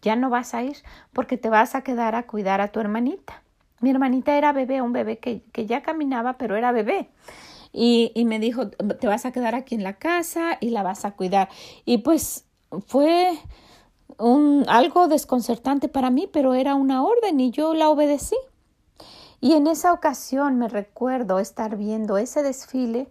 ya 0.00 0.16
no 0.16 0.30
vas 0.30 0.54
a 0.54 0.62
ir 0.62 0.76
porque 1.12 1.38
te 1.38 1.48
vas 1.48 1.74
a 1.74 1.82
quedar 1.82 2.14
a 2.14 2.26
cuidar 2.26 2.60
a 2.60 2.68
tu 2.68 2.78
hermanita. 2.78 3.43
Mi 3.84 3.90
hermanita 3.90 4.38
era 4.38 4.54
bebé, 4.54 4.80
un 4.80 4.94
bebé 4.94 5.18
que, 5.18 5.42
que 5.52 5.66
ya 5.66 5.82
caminaba, 5.82 6.38
pero 6.38 6.56
era 6.56 6.72
bebé. 6.72 7.10
Y, 7.70 8.12
y, 8.14 8.24
me 8.24 8.38
dijo, 8.38 8.68
te 8.70 9.06
vas 9.06 9.26
a 9.26 9.30
quedar 9.30 9.54
aquí 9.54 9.74
en 9.74 9.82
la 9.82 9.98
casa 9.98 10.56
y 10.58 10.70
la 10.70 10.82
vas 10.82 11.04
a 11.04 11.10
cuidar. 11.10 11.50
Y 11.84 11.98
pues 11.98 12.46
fue 12.86 13.38
un, 14.16 14.64
algo 14.68 15.06
desconcertante 15.06 15.88
para 15.88 16.08
mí, 16.08 16.30
pero 16.32 16.54
era 16.54 16.76
una 16.76 17.02
orden 17.02 17.38
y 17.40 17.50
yo 17.50 17.74
la 17.74 17.90
obedecí. 17.90 18.36
Y 19.42 19.52
en 19.52 19.66
esa 19.66 19.92
ocasión 19.92 20.56
me 20.58 20.68
recuerdo 20.68 21.38
estar 21.38 21.76
viendo 21.76 22.16
ese 22.16 22.42
desfile 22.42 23.10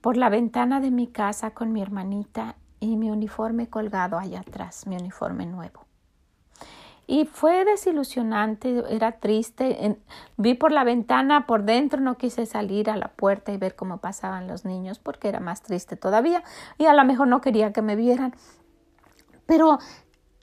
por 0.00 0.16
la 0.16 0.30
ventana 0.30 0.80
de 0.80 0.90
mi 0.90 1.08
casa 1.08 1.50
con 1.50 1.74
mi 1.74 1.82
hermanita 1.82 2.56
y 2.80 2.96
mi 2.96 3.10
uniforme 3.10 3.68
colgado 3.68 4.18
allá 4.18 4.40
atrás, 4.40 4.86
mi 4.86 4.96
uniforme 4.96 5.44
nuevo. 5.44 5.84
Y 7.06 7.26
fue 7.26 7.64
desilusionante, 7.64 8.82
era 8.88 9.12
triste. 9.12 9.96
vi 10.36 10.54
por 10.54 10.72
la 10.72 10.82
ventana, 10.82 11.46
por 11.46 11.62
dentro 11.62 12.00
no 12.00 12.16
quise 12.16 12.46
salir 12.46 12.90
a 12.90 12.96
la 12.96 13.08
puerta 13.08 13.52
y 13.52 13.58
ver 13.58 13.76
cómo 13.76 13.98
pasaban 13.98 14.48
los 14.48 14.64
niños 14.64 14.98
porque 14.98 15.28
era 15.28 15.38
más 15.38 15.62
triste 15.62 15.96
todavía 15.96 16.42
y 16.78 16.86
a 16.86 16.94
lo 16.94 17.04
mejor 17.04 17.28
no 17.28 17.40
quería 17.40 17.72
que 17.72 17.82
me 17.82 17.94
vieran. 17.94 18.34
Pero 19.46 19.78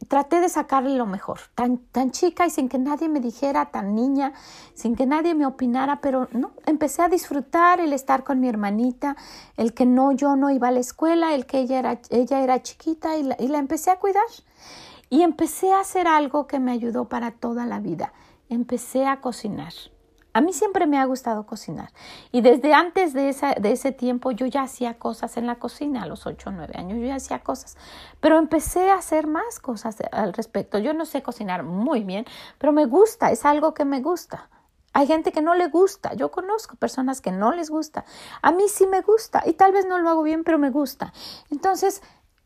traté 0.08 0.40
de 0.40 0.50
sacarle 0.50 0.96
lo 0.96 1.06
mejor, 1.06 1.40
tan, 1.56 1.78
tan 1.78 2.12
chica 2.12 2.46
y 2.46 2.50
sin 2.50 2.70
que 2.70 2.78
nadie 2.78 3.10
me 3.10 3.20
dijera, 3.20 3.66
tan 3.66 3.96
niña, 3.96 4.34
sin 4.74 4.96
que 4.96 5.06
nadie 5.06 5.34
me 5.34 5.46
opinara, 5.46 6.02
pero 6.02 6.28
no, 6.32 6.52
empecé 6.66 7.02
a 7.02 7.10
disfrutar 7.10 7.80
el 7.80 7.94
estar 7.94 8.24
con 8.24 8.40
mi 8.40 8.50
hermanita, 8.50 9.16
el 9.58 9.74
que 9.74 9.86
no, 9.86 10.12
yo 10.12 10.36
no 10.36 10.50
iba 10.50 10.70
a 10.70 10.72
la 10.72 10.80
escuela, 10.80 11.34
el 11.34 11.46
que 11.46 11.60
ella 11.60 11.80
era, 11.80 12.02
ella 12.10 12.44
era 12.44 12.62
chiquita 12.62 13.18
y 13.18 13.24
la, 13.24 13.36
y 13.40 13.48
la 13.48 13.60
empecé 13.60 13.92
a 13.92 14.00
cuidar. 14.00 14.24
Y 15.14 15.22
empecé 15.22 15.72
a 15.72 15.80
hacer 15.80 16.08
algo 16.08 16.48
que 16.48 16.60
me 16.60 16.72
ayudó 16.72 17.08
para 17.08 17.30
toda 17.30 17.68
la 17.68 17.80
vida. 17.80 18.14
Empecé 18.50 19.06
a 19.06 19.22
cocinar. 19.22 19.72
A 20.34 20.42
mí 20.42 20.54
siempre 20.54 20.88
me 20.88 20.98
ha 20.98 21.06
gustado 21.06 21.46
cocinar 21.46 21.92
y 22.32 22.42
desde 22.42 22.74
antes 22.74 23.14
de, 23.14 23.30
esa, 23.30 23.54
de 23.54 23.74
ese 23.74 23.92
tiempo 23.92 24.32
yo 24.32 24.48
ya 24.48 24.64
hacía 24.64 24.98
cosas 24.98 25.38
en 25.38 25.46
la 25.46 25.60
cocina, 25.60 26.02
a 26.02 26.08
los 26.08 26.26
8 26.26 26.50
o 26.50 26.54
9 26.54 26.74
años 26.76 26.98
yo 26.98 27.06
ya 27.06 27.18
hacía 27.18 27.44
cosas, 27.44 27.78
pero 28.22 28.40
empecé 28.40 28.90
a 28.90 28.96
hacer 28.96 29.28
más 29.28 29.60
cosas 29.60 29.98
al 30.12 30.34
respecto. 30.34 30.80
Yo 30.80 30.96
no 30.96 31.06
sé 31.06 31.22
cocinar 31.22 31.62
muy 31.62 32.04
bien, 32.04 32.26
pero 32.58 32.74
me 32.74 32.88
gusta, 32.88 33.30
es 33.30 33.46
algo 33.46 33.76
que 33.76 33.86
me 33.86 34.02
gusta. 34.02 34.50
Hay 34.94 35.06
gente 35.06 35.32
que 35.32 35.44
no 35.44 35.54
le 35.54 35.68
gusta, 35.68 36.16
yo 36.16 36.32
conozco 36.32 36.76
personas 36.76 37.22
que 37.22 37.32
no 37.32 37.52
les 37.52 37.70
gusta. 37.70 38.04
A 38.42 38.52
mí 38.52 38.64
sí 38.68 38.88
me 38.88 39.02
gusta 39.02 39.44
y 39.46 39.54
tal 39.54 39.74
vez 39.74 39.86
no 39.86 40.00
lo 40.00 40.10
hago 40.10 40.24
bien, 40.24 40.44
pero 40.44 40.58
me 40.58 40.72
gusta. 40.72 41.14
Entonces, 41.52 42.02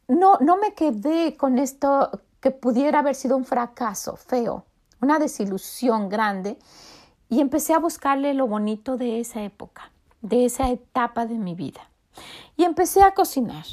no, 0.10 0.38
no 0.42 0.58
me 0.58 0.74
quedé 0.74 1.38
con 1.38 1.58
esto 1.58 2.22
pudiera 2.52 3.00
haber 3.00 3.16
sido 3.16 3.38
un 3.38 3.46
fracaso 3.46 4.16
feo, 4.16 4.66
una 5.02 5.20
desilusión 5.20 6.10
grande 6.10 6.58
y 7.30 7.42
empecé 7.42 7.74
a 7.74 7.80
buscarle 7.80 8.34
lo 8.34 8.48
bonito 8.48 8.98
de 8.98 9.20
esa 9.20 9.44
época, 9.44 9.92
de 10.22 10.46
esa 10.46 10.70
etapa 10.70 11.26
de 11.26 11.36
mi 11.36 11.56
vida. 11.56 11.90
Y 12.56 12.64
empecé 12.64 13.04
a 13.04 13.14
cocinar. 13.14 13.66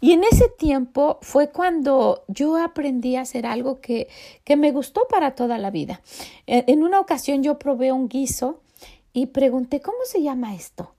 Y 0.00 0.12
en 0.12 0.24
ese 0.24 0.48
tiempo 0.48 1.18
fue 1.20 1.50
cuando 1.50 2.24
yo 2.28 2.56
aprendí 2.56 3.16
a 3.16 3.22
hacer 3.22 3.44
algo 3.44 3.80
que, 3.80 4.08
que 4.44 4.56
me 4.56 4.72
gustó 4.72 5.06
para 5.10 5.34
toda 5.34 5.58
la 5.58 5.70
vida. 5.70 6.00
En 6.46 6.82
una 6.82 7.00
ocasión 7.00 7.42
yo 7.42 7.58
probé 7.58 7.92
un 7.92 8.08
guiso 8.08 8.62
y 9.12 9.26
pregunté, 9.26 9.82
¿cómo 9.82 9.98
se 10.04 10.22
llama 10.22 10.54
esto? 10.54 10.94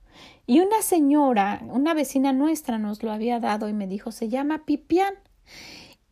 Y 0.46 0.60
una 0.60 0.82
señora, 0.82 1.62
una 1.70 1.94
vecina 1.94 2.34
nuestra 2.34 2.78
nos 2.78 3.02
lo 3.04 3.12
había 3.12 3.40
dado 3.40 3.70
y 3.70 3.74
me 3.74 3.88
dijo, 3.88 4.12
se 4.12 4.30
llama 4.30 4.66
pipián. 4.66 5.14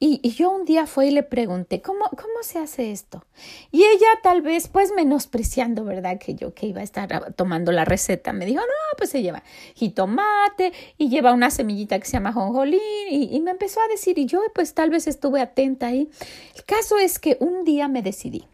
Y, 0.01 0.29
yo 0.29 0.49
un 0.49 0.63
día 0.63 0.87
fui 0.87 1.07
y 1.07 1.11
le 1.11 1.23
pregunté, 1.23 1.81
¿cómo, 1.81 2.05
¿cómo 2.11 2.41
se 2.41 2.57
hace 2.57 2.91
esto? 2.91 3.25
Y 3.69 3.83
ella 3.83 4.07
tal 4.23 4.41
vez, 4.41 4.69
pues 4.69 4.93
menospreciando, 4.95 5.83
¿verdad? 5.83 6.17
Que 6.17 6.35
yo 6.35 6.53
que 6.53 6.67
iba 6.67 6.79
a 6.79 6.85
estar 6.85 7.33
tomando 7.33 7.73
la 7.73 7.83
receta, 7.83 8.31
me 8.31 8.45
dijo, 8.45 8.61
no, 8.61 8.97
pues 8.97 9.09
se 9.09 9.21
lleva 9.21 9.43
jitomate 9.75 10.71
y 10.97 11.09
lleva 11.09 11.33
una 11.33 11.51
semillita 11.51 11.99
que 11.99 12.05
se 12.05 12.13
llama 12.13 12.31
jonjolín 12.31 12.79
y, 13.09 13.39
me 13.41 13.51
empezó 13.51 13.81
a 13.81 13.87
decir, 13.89 14.17
y 14.17 14.25
yo 14.25 14.41
pues 14.55 14.73
tal 14.73 14.89
vez 14.89 15.05
estuve 15.05 15.41
atenta 15.41 15.87
ahí. 15.87 16.09
El 16.55 16.63
caso 16.63 16.97
es 16.97 17.19
que 17.19 17.35
un 17.41 17.65
día 17.65 17.89
me 17.89 18.01
decidí. 18.01 18.45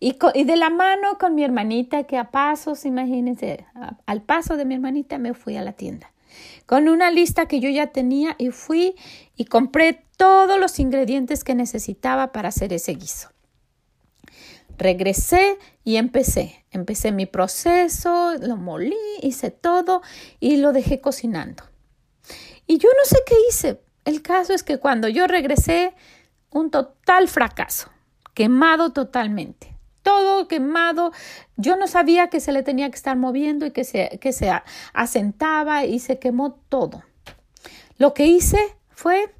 Y, 0.00 0.16
y, 0.34 0.44
de 0.44 0.56
la 0.56 0.70
mano 0.70 1.18
con 1.18 1.34
mi 1.34 1.44
hermanita, 1.44 2.04
que 2.04 2.16
a 2.16 2.30
pasos, 2.30 2.86
imagínense, 2.86 3.66
al 4.06 4.22
paso 4.22 4.56
de 4.56 4.64
mi 4.64 4.74
hermanita 4.74 5.18
me 5.18 5.34
fui 5.34 5.56
a 5.56 5.62
la 5.62 5.74
tienda 5.74 6.12
con 6.64 6.88
una 6.88 7.10
lista 7.10 7.46
que 7.46 7.60
yo 7.60 7.68
ya 7.68 7.88
tenía 7.88 8.34
y 8.38 8.50
fui 8.50 8.94
y 9.36 9.44
compré 9.44 10.04
todos 10.22 10.60
los 10.60 10.78
ingredientes 10.78 11.42
que 11.42 11.56
necesitaba 11.56 12.30
para 12.30 12.50
hacer 12.50 12.72
ese 12.72 12.92
guiso. 12.92 13.30
Regresé 14.78 15.58
y 15.82 15.96
empecé. 15.96 16.64
Empecé 16.70 17.10
mi 17.10 17.26
proceso, 17.26 18.34
lo 18.40 18.56
molí, 18.56 18.94
hice 19.20 19.50
todo 19.50 20.00
y 20.38 20.58
lo 20.58 20.72
dejé 20.72 21.00
cocinando. 21.00 21.64
Y 22.68 22.78
yo 22.78 22.88
no 22.90 23.04
sé 23.04 23.16
qué 23.26 23.34
hice. 23.48 23.80
El 24.04 24.22
caso 24.22 24.52
es 24.52 24.62
que 24.62 24.78
cuando 24.78 25.08
yo 25.08 25.26
regresé, 25.26 25.92
un 26.50 26.70
total 26.70 27.26
fracaso, 27.26 27.90
quemado 28.32 28.92
totalmente 28.92 29.76
todo 30.02 30.46
quemado. 30.48 31.12
Yo 31.56 31.76
no 31.76 31.86
sabía 31.88 32.28
que 32.28 32.40
se 32.40 32.52
le 32.52 32.62
tenía 32.62 32.90
que 32.90 32.96
estar 32.96 33.16
moviendo 33.16 33.66
y 33.66 33.70
que 33.72 33.84
se, 33.84 34.18
que 34.20 34.32
se 34.32 34.52
asentaba 34.92 35.84
y 35.84 35.98
se 35.98 36.18
quemó 36.18 36.54
todo. 36.68 37.02
Lo 37.98 38.14
que 38.14 38.26
hice 38.26 38.58
fue, 38.90 39.32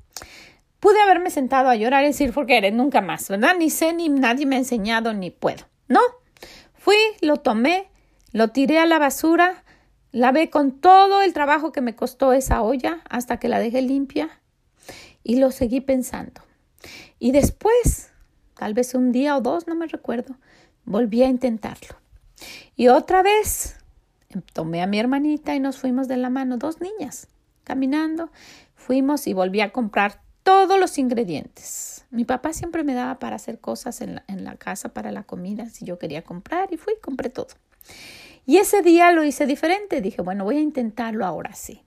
pude 0.82 1.00
haberme 1.00 1.30
sentado 1.30 1.68
a 1.68 1.76
llorar 1.76 2.02
y 2.02 2.08
decir, 2.08 2.32
porque 2.32 2.68
nunca 2.72 3.00
más, 3.00 3.28
¿verdad? 3.28 3.54
Ni 3.56 3.70
sé, 3.70 3.92
ni 3.92 4.08
nadie 4.08 4.46
me 4.46 4.56
ha 4.56 4.58
enseñado, 4.58 5.14
ni 5.14 5.30
puedo. 5.30 5.68
No, 5.86 6.00
fui, 6.74 6.96
lo 7.20 7.36
tomé, 7.36 7.88
lo 8.32 8.48
tiré 8.48 8.80
a 8.80 8.86
la 8.86 8.98
basura, 8.98 9.62
lavé 10.10 10.50
con 10.50 10.72
todo 10.72 11.22
el 11.22 11.34
trabajo 11.34 11.70
que 11.70 11.82
me 11.82 11.94
costó 11.94 12.32
esa 12.32 12.62
olla 12.62 13.00
hasta 13.08 13.36
que 13.36 13.46
la 13.48 13.60
dejé 13.60 13.80
limpia 13.80 14.40
y 15.22 15.36
lo 15.36 15.52
seguí 15.52 15.80
pensando. 15.80 16.42
Y 17.20 17.30
después 17.30 18.10
tal 18.56 18.74
vez 18.74 18.96
un 18.96 19.12
día 19.12 19.36
o 19.36 19.40
dos, 19.40 19.68
no 19.68 19.76
me 19.76 19.86
recuerdo, 19.86 20.34
volví 20.84 21.22
a 21.22 21.28
intentarlo. 21.28 21.96
Y 22.74 22.88
otra 22.88 23.22
vez 23.22 23.76
tomé 24.52 24.82
a 24.82 24.88
mi 24.88 24.98
hermanita 24.98 25.54
y 25.54 25.60
nos 25.60 25.78
fuimos 25.78 26.08
de 26.08 26.16
la 26.16 26.28
mano, 26.28 26.56
dos 26.56 26.80
niñas, 26.80 27.28
caminando, 27.62 28.32
fuimos 28.74 29.28
y 29.28 29.32
volví 29.32 29.60
a 29.60 29.70
comprar 29.70 30.22
todos 30.42 30.78
los 30.78 30.98
ingredientes. 30.98 32.04
Mi 32.10 32.24
papá 32.24 32.52
siempre 32.52 32.84
me 32.84 32.94
daba 32.94 33.18
para 33.18 33.36
hacer 33.36 33.58
cosas 33.58 34.00
en 34.00 34.20
la, 34.26 34.56
casa 34.56 34.90
para 34.90 35.12
la 35.12 35.22
comida, 35.22 35.70
si 35.70 35.84
yo 35.84 35.98
quería 35.98 36.22
comprar, 36.22 36.72
y 36.72 36.76
fui 36.76 36.94
y 36.96 37.00
compré 37.00 37.30
todo. 37.30 37.48
Y 38.44 38.58
ese 38.58 38.82
día 38.82 39.12
lo 39.12 39.24
hice 39.24 39.46
diferente, 39.46 40.00
dije, 40.00 40.20
bueno, 40.20 40.44
voy 40.44 40.58
a 40.58 40.60
intentarlo 40.60 41.24
ahora 41.24 41.54
sí. 41.54 41.82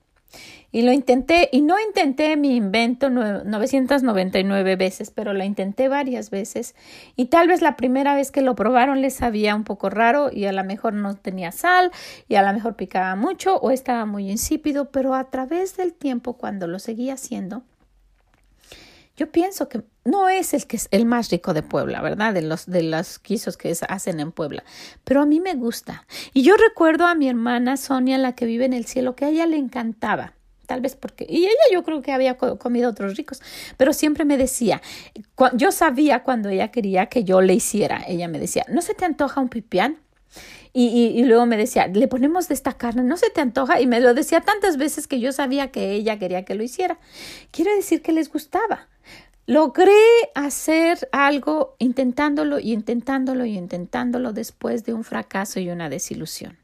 Y 0.72 0.82
lo 0.82 0.92
intenté, 0.92 1.48
y 1.52 1.62
no 1.62 1.76
intenté 1.78 2.36
mi 2.36 2.56
invento 2.56 3.08
999 3.08 4.76
veces, 4.76 5.10
pero 5.10 5.32
lo 5.32 5.44
intenté 5.44 5.88
varias 5.88 6.30
veces. 6.30 6.74
Y 7.14 7.26
tal 7.26 7.48
vez 7.48 7.62
la 7.62 7.76
primera 7.76 8.14
vez 8.14 8.30
que 8.30 8.42
lo 8.42 8.56
probaron 8.56 9.00
les 9.00 9.14
sabía 9.14 9.54
un 9.54 9.64
poco 9.64 9.90
raro 9.90 10.30
y 10.32 10.46
a 10.46 10.52
lo 10.52 10.64
mejor 10.64 10.92
no 10.92 11.14
tenía 11.14 11.52
sal 11.52 11.92
y 12.28 12.34
a 12.34 12.42
lo 12.42 12.52
mejor 12.52 12.74
picaba 12.74 13.14
mucho 13.14 13.56
o 13.56 13.70
estaba 13.70 14.06
muy 14.06 14.30
insípido, 14.30 14.90
pero 14.90 15.14
a 15.14 15.30
través 15.30 15.76
del 15.76 15.94
tiempo 15.94 16.34
cuando 16.34 16.66
lo 16.66 16.78
seguía 16.78 17.14
haciendo, 17.14 17.62
yo 19.16 19.30
pienso 19.30 19.68
que 19.68 19.82
no 20.04 20.28
es 20.28 20.54
el 20.54 20.66
que 20.66 20.76
es 20.76 20.88
el 20.90 21.06
más 21.06 21.30
rico 21.30 21.54
de 21.54 21.62
Puebla, 21.62 22.02
¿verdad? 22.02 22.34
De 22.34 22.42
los 22.42 22.66
de 22.66 22.82
los 22.82 23.18
quisos 23.18 23.56
que 23.56 23.74
hacen 23.88 24.20
en 24.20 24.32
Puebla, 24.32 24.62
pero 25.04 25.22
a 25.22 25.26
mí 25.26 25.40
me 25.40 25.54
gusta. 25.54 26.06
Y 26.32 26.42
yo 26.42 26.56
recuerdo 26.56 27.06
a 27.06 27.14
mi 27.14 27.28
hermana 27.28 27.76
Sonia, 27.76 28.18
la 28.18 28.34
que 28.34 28.46
vive 28.46 28.64
en 28.66 28.72
el 28.72 28.86
cielo, 28.86 29.16
que 29.16 29.24
a 29.24 29.28
ella 29.28 29.46
le 29.46 29.56
encantaba. 29.56 30.34
Tal 30.66 30.80
vez 30.80 30.96
porque, 30.96 31.24
y 31.28 31.44
ella 31.44 31.54
yo 31.72 31.84
creo 31.84 32.02
que 32.02 32.12
había 32.12 32.36
comido 32.36 32.90
otros 32.90 33.16
ricos, 33.16 33.40
pero 33.76 33.92
siempre 33.92 34.24
me 34.24 34.36
decía, 34.36 34.82
yo 35.54 35.70
sabía 35.70 36.24
cuando 36.24 36.48
ella 36.48 36.72
quería 36.72 37.06
que 37.06 37.22
yo 37.22 37.40
le 37.40 37.54
hiciera, 37.54 38.02
ella 38.08 38.26
me 38.26 38.40
decía, 38.40 38.64
¿no 38.68 38.82
se 38.82 38.94
te 38.94 39.04
antoja 39.04 39.40
un 39.40 39.48
pipián? 39.48 39.98
Y, 40.72 40.88
y, 40.88 41.18
y, 41.18 41.24
luego 41.24 41.46
me 41.46 41.56
decía, 41.56 41.86
le 41.86 42.06
ponemos 42.06 42.48
de 42.48 42.54
esta 42.54 42.74
carne, 42.74 43.02
¿no 43.02 43.16
se 43.16 43.30
te 43.30 43.40
antoja? 43.40 43.80
Y 43.80 43.86
me 43.86 44.00
lo 44.00 44.12
decía 44.12 44.42
tantas 44.42 44.76
veces 44.76 45.06
que 45.06 45.20
yo 45.20 45.32
sabía 45.32 45.70
que 45.70 45.92
ella 45.92 46.18
quería 46.18 46.44
que 46.44 46.54
lo 46.54 46.62
hiciera. 46.62 46.98
Quiere 47.50 47.74
decir 47.74 48.02
que 48.02 48.12
les 48.12 48.30
gustaba. 48.30 48.86
Logré 49.46 49.92
hacer 50.34 51.08
algo 51.12 51.76
intentándolo 51.78 52.58
y 52.58 52.72
intentándolo 52.72 53.44
y 53.44 53.56
intentándolo 53.56 54.32
después 54.32 54.84
de 54.84 54.92
un 54.92 55.04
fracaso 55.04 55.60
y 55.60 55.70
una 55.70 55.88
desilusión. 55.88 56.58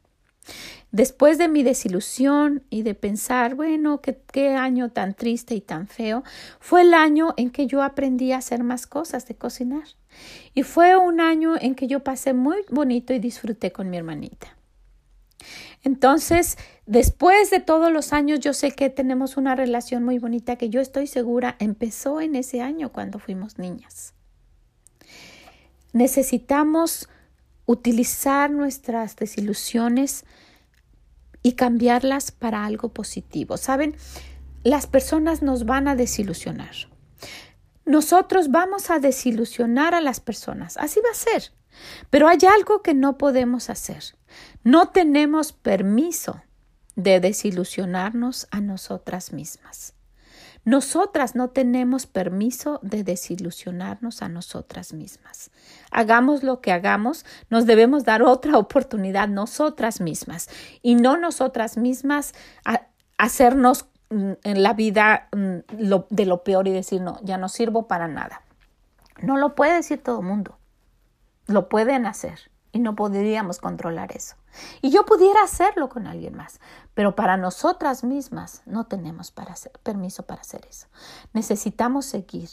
Después 0.90 1.38
de 1.38 1.48
mi 1.48 1.62
desilusión 1.62 2.64
y 2.68 2.82
de 2.82 2.94
pensar, 2.94 3.54
bueno, 3.54 4.00
qué, 4.00 4.20
qué, 4.32 4.54
año 4.54 4.90
tan 4.90 5.14
triste 5.14 5.54
y 5.54 5.60
tan 5.60 5.86
feo, 5.86 6.24
fue 6.58 6.82
el 6.82 6.92
año 6.92 7.34
en 7.36 7.50
que 7.50 7.68
yo 7.68 7.82
aprendí 7.82 8.32
a 8.32 8.38
hacer 8.38 8.64
más 8.64 8.88
cosas 8.88 9.26
de 9.28 9.36
cocinar. 9.36 9.84
Y 10.52 10.64
fue 10.64 10.96
un 10.96 11.20
año 11.20 11.54
en 11.60 11.76
que 11.76 11.86
yo 11.86 12.00
pasé 12.00 12.34
muy 12.34 12.58
bonito 12.68 13.14
y 13.14 13.20
disfruté 13.20 13.70
con 13.70 13.88
mi 13.88 13.96
hermanita. 13.96 14.56
Entonces, 15.84 16.58
después 16.86 17.50
de 17.50 17.60
todos 17.60 17.92
los 17.92 18.12
años, 18.12 18.40
yo 18.40 18.52
sé 18.52 18.70
que 18.72 18.88
tenemos 18.88 19.36
una 19.36 19.56
relación 19.56 20.04
muy 20.04 20.18
bonita 20.18 20.56
que 20.56 20.70
yo 20.70 20.80
estoy 20.80 21.06
segura 21.06 21.56
empezó 21.58 22.20
en 22.20 22.36
ese 22.36 22.60
año 22.60 22.92
cuando 22.92 23.18
fuimos 23.18 23.58
niñas. 23.58 24.14
Necesitamos 25.92 27.08
utilizar 27.66 28.50
nuestras 28.50 29.16
desilusiones 29.16 30.24
y 31.42 31.52
cambiarlas 31.52 32.30
para 32.30 32.64
algo 32.64 32.90
positivo. 32.90 33.56
Saben, 33.56 33.96
las 34.62 34.86
personas 34.86 35.42
nos 35.42 35.66
van 35.66 35.88
a 35.88 35.96
desilusionar. 35.96 36.74
Nosotros 37.84 38.50
vamos 38.50 38.90
a 38.90 39.00
desilusionar 39.00 39.94
a 39.94 40.00
las 40.00 40.20
personas. 40.20 40.76
Así 40.76 41.00
va 41.00 41.10
a 41.10 41.14
ser. 41.14 41.52
Pero 42.10 42.28
hay 42.28 42.38
algo 42.56 42.82
que 42.82 42.94
no 42.94 43.18
podemos 43.18 43.70
hacer. 43.70 44.14
No 44.64 44.88
tenemos 44.88 45.52
permiso 45.52 46.40
de 46.96 47.20
desilusionarnos 47.20 48.46
a 48.50 48.60
nosotras 48.60 49.32
mismas. 49.32 49.94
Nosotras 50.64 51.34
no 51.34 51.50
tenemos 51.50 52.06
permiso 52.06 52.78
de 52.82 53.02
desilusionarnos 53.02 54.22
a 54.22 54.28
nosotras 54.28 54.92
mismas. 54.92 55.50
Hagamos 55.90 56.44
lo 56.44 56.60
que 56.60 56.70
hagamos, 56.70 57.26
nos 57.50 57.66
debemos 57.66 58.04
dar 58.04 58.22
otra 58.22 58.58
oportunidad 58.58 59.26
nosotras 59.26 60.00
mismas 60.00 60.48
y 60.80 60.94
no 60.94 61.16
nosotras 61.16 61.76
mismas 61.76 62.32
hacernos 63.18 63.86
mm, 64.10 64.32
en 64.44 64.62
la 64.62 64.72
vida 64.74 65.28
mm, 65.32 65.94
de 66.10 66.26
lo 66.26 66.44
peor 66.44 66.68
y 66.68 66.72
decir, 66.72 67.00
no, 67.00 67.18
ya 67.24 67.38
no 67.38 67.48
sirvo 67.48 67.88
para 67.88 68.06
nada. 68.06 68.42
No 69.20 69.38
lo 69.38 69.56
puede 69.56 69.74
decir 69.74 70.00
todo 70.00 70.20
el 70.20 70.26
mundo. 70.26 70.58
Lo 71.48 71.68
pueden 71.68 72.06
hacer 72.06 72.51
y 72.72 72.78
no 72.78 72.96
podríamos 72.96 73.58
controlar 73.58 74.12
eso. 74.16 74.36
Y 74.80 74.90
yo 74.90 75.04
pudiera 75.04 75.42
hacerlo 75.42 75.88
con 75.88 76.06
alguien 76.06 76.34
más, 76.34 76.60
pero 76.94 77.14
para 77.14 77.36
nosotras 77.36 78.02
mismas 78.02 78.62
no 78.66 78.86
tenemos 78.86 79.30
para 79.30 79.54
permiso 79.82 80.24
para 80.24 80.40
hacer 80.40 80.66
eso. 80.68 80.88
Necesitamos 81.32 82.06
seguir, 82.06 82.48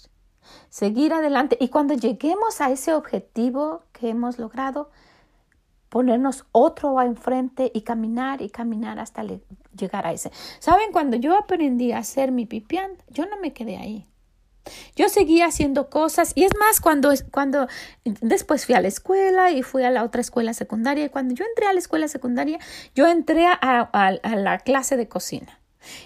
seguir 0.69 1.13
adelante 1.13 1.57
y 1.59 1.69
cuando 1.69 1.93
lleguemos 1.93 2.61
a 2.61 2.69
ese 2.69 2.93
objetivo 2.93 3.83
que 3.93 4.09
hemos 4.09 4.39
logrado, 4.39 4.91
ponernos 5.89 6.45
otro 6.51 7.01
enfrente 7.01 7.71
y 7.73 7.81
caminar 7.81 8.41
y 8.41 8.49
caminar 8.49 8.99
hasta 8.99 9.23
llegar 9.75 10.05
a 10.05 10.13
ese. 10.13 10.31
¿Saben? 10.59 10.91
Cuando 10.91 11.17
yo 11.17 11.37
aprendí 11.37 11.91
a 11.91 11.99
hacer 11.99 12.31
mi 12.31 12.45
pipián, 12.45 12.91
yo 13.09 13.25
no 13.25 13.37
me 13.39 13.53
quedé 13.53 13.77
ahí. 13.77 14.08
Yo 14.95 15.09
seguía 15.09 15.47
haciendo 15.47 15.89
cosas 15.89 16.33
y 16.35 16.43
es 16.43 16.51
más, 16.59 16.81
cuando, 16.81 17.11
cuando 17.31 17.67
después 18.03 18.65
fui 18.65 18.75
a 18.75 18.81
la 18.81 18.87
escuela 18.87 19.51
y 19.51 19.63
fui 19.63 19.83
a 19.83 19.91
la 19.91 20.03
otra 20.03 20.21
escuela 20.21 20.53
secundaria 20.53 21.05
y 21.05 21.09
cuando 21.09 21.33
yo 21.33 21.45
entré 21.45 21.67
a 21.67 21.73
la 21.73 21.79
escuela 21.79 22.07
secundaria, 22.07 22.59
yo 22.95 23.07
entré 23.07 23.47
a, 23.47 23.55
a 23.55 24.35
la 24.35 24.59
clase 24.59 24.97
de 24.97 25.07
cocina. 25.07 25.59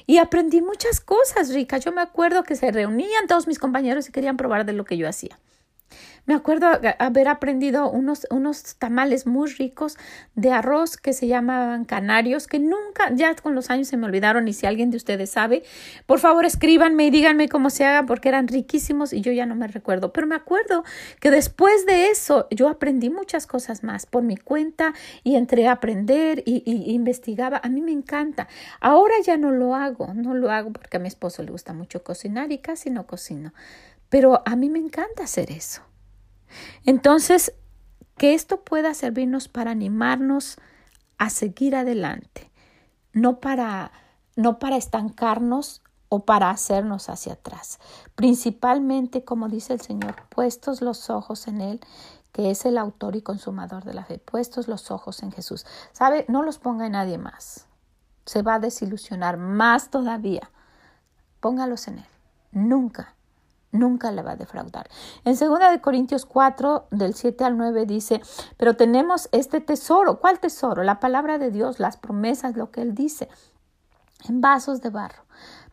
Y 0.05 0.17
aprendí 0.17 0.61
muchas 0.61 0.99
cosas 1.01 1.53
ricas. 1.53 1.83
Yo 1.83 1.91
me 1.91 2.01
acuerdo 2.01 2.43
que 2.43 2.55
se 2.55 2.71
reunían 2.71 3.27
todos 3.27 3.47
mis 3.47 3.59
compañeros 3.59 4.07
y 4.07 4.11
querían 4.11 4.37
probar 4.37 4.65
de 4.65 4.73
lo 4.73 4.85
que 4.85 4.97
yo 4.97 5.09
hacía. 5.09 5.39
Me 6.25 6.33
acuerdo 6.35 6.67
haber 6.99 7.27
aprendido 7.27 7.91
unos, 7.91 8.25
unos 8.29 8.75
tamales 8.77 9.27
muy 9.27 9.49
ricos 9.51 9.97
de 10.35 10.51
arroz 10.51 10.95
que 10.95 11.11
se 11.11 11.27
llamaban 11.27 11.83
canarios, 11.83 12.47
que 12.47 12.59
nunca, 12.59 13.11
ya 13.13 13.35
con 13.35 13.55
los 13.55 13.69
años 13.69 13.89
se 13.89 13.97
me 13.97 14.05
olvidaron 14.05 14.47
y 14.47 14.53
si 14.53 14.65
alguien 14.65 14.89
de 14.89 14.95
ustedes 14.95 15.31
sabe, 15.31 15.63
por 16.05 16.19
favor 16.19 16.45
escríbanme 16.45 17.07
y 17.07 17.09
díganme 17.09 17.49
cómo 17.49 17.69
se 17.69 17.83
hagan 17.83 18.05
porque 18.05 18.29
eran 18.29 18.47
riquísimos 18.47 19.11
y 19.11 19.19
yo 19.19 19.33
ya 19.33 19.45
no 19.45 19.55
me 19.55 19.67
recuerdo. 19.67 20.13
Pero 20.13 20.25
me 20.25 20.35
acuerdo 20.35 20.85
que 21.19 21.29
después 21.29 21.85
de 21.85 22.07
eso 22.07 22.47
yo 22.51 22.69
aprendí 22.69 23.09
muchas 23.09 23.45
cosas 23.45 23.83
más 23.83 24.05
por 24.05 24.23
mi 24.23 24.37
cuenta 24.37 24.93
y 25.25 25.35
entré 25.35 25.67
a 25.67 25.73
aprender 25.73 26.41
y, 26.45 26.63
y 26.65 26.93
investigaba. 26.93 27.59
A 27.61 27.67
mí 27.67 27.81
me 27.81 27.91
encanta. 27.91 28.47
Ahora 28.79 29.15
ya 29.25 29.35
no 29.35 29.51
lo 29.51 29.75
hago, 29.75 30.13
no 30.13 30.33
lo 30.35 30.51
hago 30.51 30.71
porque 30.71 30.95
a 30.95 30.99
mi 31.01 31.09
esposo 31.09 31.43
le 31.43 31.51
gusta 31.51 31.73
mucho 31.73 32.01
cocinar 32.01 32.53
y 32.53 32.59
casi 32.59 32.89
no 32.89 33.05
cocino. 33.05 33.51
Pero 34.13 34.43
a 34.45 34.55
mí 34.55 34.69
me 34.69 34.77
encanta 34.77 35.23
hacer 35.23 35.49
eso. 35.49 35.81
Entonces, 36.85 37.55
que 38.15 38.35
esto 38.35 38.63
pueda 38.63 38.93
servirnos 38.93 39.47
para 39.47 39.71
animarnos 39.71 40.57
a 41.17 41.31
seguir 41.31 41.75
adelante, 41.75 42.51
no 43.11 43.39
para, 43.39 43.91
no 44.35 44.59
para 44.59 44.77
estancarnos 44.77 45.81
o 46.09 46.25
para 46.25 46.51
hacernos 46.51 47.09
hacia 47.09 47.33
atrás. 47.33 47.79
Principalmente, 48.13 49.25
como 49.25 49.49
dice 49.49 49.73
el 49.73 49.81
Señor, 49.81 50.13
puestos 50.29 50.83
los 50.83 51.09
ojos 51.09 51.47
en 51.47 51.61
Él, 51.61 51.79
que 52.31 52.51
es 52.51 52.65
el 52.65 52.77
autor 52.77 53.15
y 53.15 53.23
consumador 53.23 53.83
de 53.83 53.95
la 53.95 54.05
fe, 54.05 54.19
puestos 54.19 54.67
los 54.67 54.91
ojos 54.91 55.23
en 55.23 55.31
Jesús. 55.31 55.65
¿Sabe? 55.91 56.25
No 56.27 56.43
los 56.43 56.59
ponga 56.59 56.85
en 56.85 56.91
nadie 56.91 57.17
más. 57.17 57.65
Se 58.27 58.43
va 58.43 58.53
a 58.53 58.59
desilusionar 58.59 59.37
más 59.37 59.89
todavía. 59.89 60.51
Póngalos 61.39 61.87
en 61.87 61.97
Él. 61.97 62.05
Nunca 62.51 63.15
nunca 63.73 64.11
le 64.11 64.21
va 64.21 64.31
a 64.31 64.35
defraudar. 64.37 64.87
En 65.25 65.35
2 65.35 65.59
de 65.71 65.81
Corintios 65.81 66.25
4 66.25 66.87
del 66.91 67.13
7 67.13 67.43
al 67.43 67.57
9 67.57 67.85
dice, 67.85 68.21
"Pero 68.57 68.77
tenemos 68.77 69.27
este 69.33 69.59
tesoro, 69.59 70.19
¿cuál 70.21 70.39
tesoro? 70.39 70.83
La 70.83 71.01
palabra 71.01 71.37
de 71.37 71.51
Dios, 71.51 71.79
las 71.79 71.97
promesas, 71.97 72.55
lo 72.55 72.71
que 72.71 72.81
él 72.81 72.95
dice, 72.95 73.27
en 74.29 74.39
vasos 74.39 74.81
de 74.81 74.89
barro, 74.89 75.25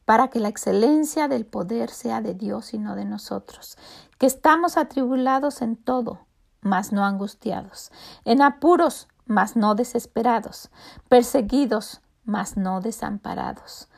para 0.05 0.29
que 0.29 0.41
la 0.41 0.49
excelencia 0.49 1.29
del 1.29 1.47
poder 1.47 1.91
sea 1.91 2.21
de 2.21 2.35
Dios 2.35 2.75
y 2.75 2.79
no 2.79 2.97
de 2.97 3.05
nosotros, 3.05 3.79
que 4.19 4.27
estamos 4.27 4.77
atribulados 4.77 5.63
en 5.63 5.77
todo, 5.77 6.27
mas 6.61 6.93
no 6.93 7.05
angustiados, 7.05 7.93
en 8.25 8.43
apuros, 8.43 9.07
mas 9.27 9.55
no 9.55 9.75
desesperados, 9.75 10.71
perseguidos, 11.09 12.01
mas 12.25 12.57
no 12.57 12.81
desamparados, 12.81 13.89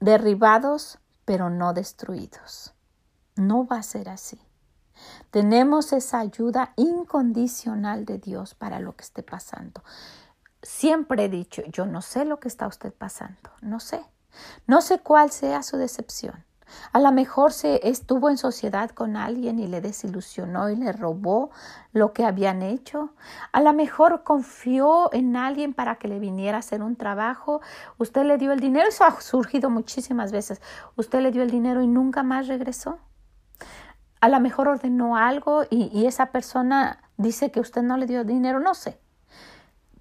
derribados, 0.00 0.98
pero 1.24 1.50
no 1.50 1.74
destruidos. 1.74 2.72
No 3.38 3.66
va 3.66 3.76
a 3.76 3.82
ser 3.84 4.08
así. 4.08 4.40
Tenemos 5.30 5.92
esa 5.92 6.18
ayuda 6.18 6.72
incondicional 6.74 8.04
de 8.04 8.18
Dios 8.18 8.54
para 8.54 8.80
lo 8.80 8.96
que 8.96 9.04
esté 9.04 9.22
pasando. 9.22 9.84
Siempre 10.60 11.26
he 11.26 11.28
dicho, 11.28 11.62
yo 11.70 11.86
no 11.86 12.02
sé 12.02 12.24
lo 12.24 12.40
que 12.40 12.48
está 12.48 12.66
usted 12.66 12.92
pasando, 12.92 13.50
no 13.60 13.78
sé. 13.78 14.00
No 14.66 14.80
sé 14.80 14.98
cuál 14.98 15.30
sea 15.30 15.62
su 15.62 15.76
decepción. 15.76 16.44
A 16.92 16.98
lo 16.98 17.12
mejor 17.12 17.52
se 17.52 17.88
estuvo 17.88 18.28
en 18.28 18.36
sociedad 18.36 18.90
con 18.90 19.16
alguien 19.16 19.60
y 19.60 19.68
le 19.68 19.80
desilusionó 19.80 20.68
y 20.68 20.74
le 20.74 20.92
robó 20.92 21.50
lo 21.92 22.12
que 22.12 22.24
habían 22.24 22.62
hecho. 22.62 23.14
A 23.52 23.60
lo 23.60 23.72
mejor 23.72 24.24
confió 24.24 25.12
en 25.14 25.36
alguien 25.36 25.74
para 25.74 25.94
que 25.94 26.08
le 26.08 26.18
viniera 26.18 26.56
a 26.56 26.60
hacer 26.60 26.82
un 26.82 26.96
trabajo. 26.96 27.60
Usted 27.98 28.24
le 28.24 28.36
dio 28.36 28.50
el 28.50 28.58
dinero, 28.58 28.88
eso 28.88 29.04
ha 29.04 29.20
surgido 29.20 29.70
muchísimas 29.70 30.32
veces. 30.32 30.60
Usted 30.96 31.20
le 31.20 31.30
dio 31.30 31.42
el 31.42 31.50
dinero 31.50 31.82
y 31.82 31.86
nunca 31.86 32.24
más 32.24 32.48
regresó 32.48 32.98
a 34.20 34.28
lo 34.28 34.40
mejor 34.40 34.68
ordenó 34.68 35.16
algo 35.16 35.62
y, 35.70 36.06
esa 36.06 36.26
persona 36.26 37.02
dice 37.16 37.50
que 37.50 37.60
usted 37.60 37.82
no 37.82 37.96
le 37.96 38.06
dio 38.06 38.24
dinero, 38.24 38.60
no 38.60 38.74
sé. 38.74 38.98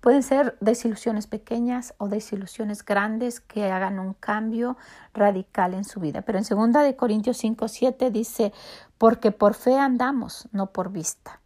Pueden 0.01 0.23
ser 0.23 0.57
desilusiones 0.61 1.27
pequeñas 1.27 1.93
o 1.97 2.07
desilusiones 2.07 2.85
grandes 2.85 3.39
que 3.39 3.71
hagan 3.71 3.99
un 3.99 4.13
cambio 4.13 4.77
radical 5.13 5.73
en 5.73 5.83
su 5.83 5.99
vida. 5.99 6.21
Pero 6.21 6.37
en 6.37 6.45
2 6.71 6.83
de 6.83 6.95
Corintios 6.95 7.37
5, 7.37 7.67
7 7.67 8.11
dice, 8.11 8.53
porque 8.97 9.31
por 9.31 9.53
fe 9.53 9.77
andamos, 9.77 10.47
no 10.51 10.67
por 10.67 10.91
vista. 10.91 11.41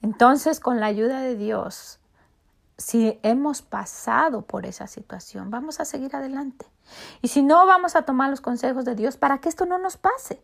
Entonces, 0.00 0.60
con 0.60 0.80
la 0.80 0.86
ayuda 0.86 1.20
de 1.20 1.34
Dios, 1.34 1.98
si 2.78 3.18
hemos 3.22 3.62
pasado 3.62 4.42
por 4.42 4.66
esa 4.66 4.86
situación, 4.86 5.50
vamos 5.50 5.80
a 5.80 5.86
seguir 5.86 6.14
adelante. 6.14 6.66
Y 7.20 7.28
si 7.28 7.42
no, 7.42 7.66
vamos 7.66 7.96
a 7.96 8.02
tomar 8.02 8.30
los 8.30 8.40
consejos 8.40 8.84
de 8.84 8.94
Dios 8.94 9.16
para 9.16 9.38
que 9.38 9.48
esto 9.48 9.66
no 9.66 9.78
nos 9.78 9.96
pase 9.96 10.42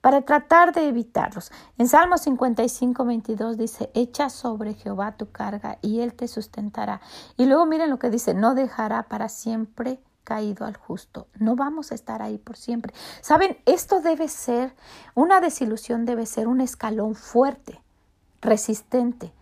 para 0.00 0.22
tratar 0.22 0.72
de 0.72 0.88
evitarlos. 0.88 1.52
En 1.78 1.88
Salmo 1.88 2.18
55, 2.18 3.04
22 3.04 3.56
dice, 3.56 3.90
echa 3.94 4.30
sobre 4.30 4.74
Jehová 4.74 5.12
tu 5.12 5.30
carga 5.30 5.78
y 5.82 6.00
él 6.00 6.14
te 6.14 6.28
sustentará. 6.28 7.00
Y 7.36 7.46
luego 7.46 7.66
miren 7.66 7.90
lo 7.90 7.98
que 7.98 8.10
dice, 8.10 8.34
no 8.34 8.54
dejará 8.54 9.04
para 9.04 9.28
siempre 9.28 10.00
caído 10.24 10.66
al 10.66 10.76
justo. 10.76 11.26
No 11.38 11.56
vamos 11.56 11.92
a 11.92 11.94
estar 11.94 12.22
ahí 12.22 12.38
por 12.38 12.56
siempre. 12.56 12.94
Saben, 13.20 13.58
esto 13.66 14.00
debe 14.00 14.28
ser, 14.28 14.74
una 15.14 15.40
desilusión 15.40 16.04
debe 16.04 16.26
ser 16.26 16.48
un 16.48 16.60
escalón 16.60 17.14
fuerte, 17.14 17.80
resistente, 18.40 19.32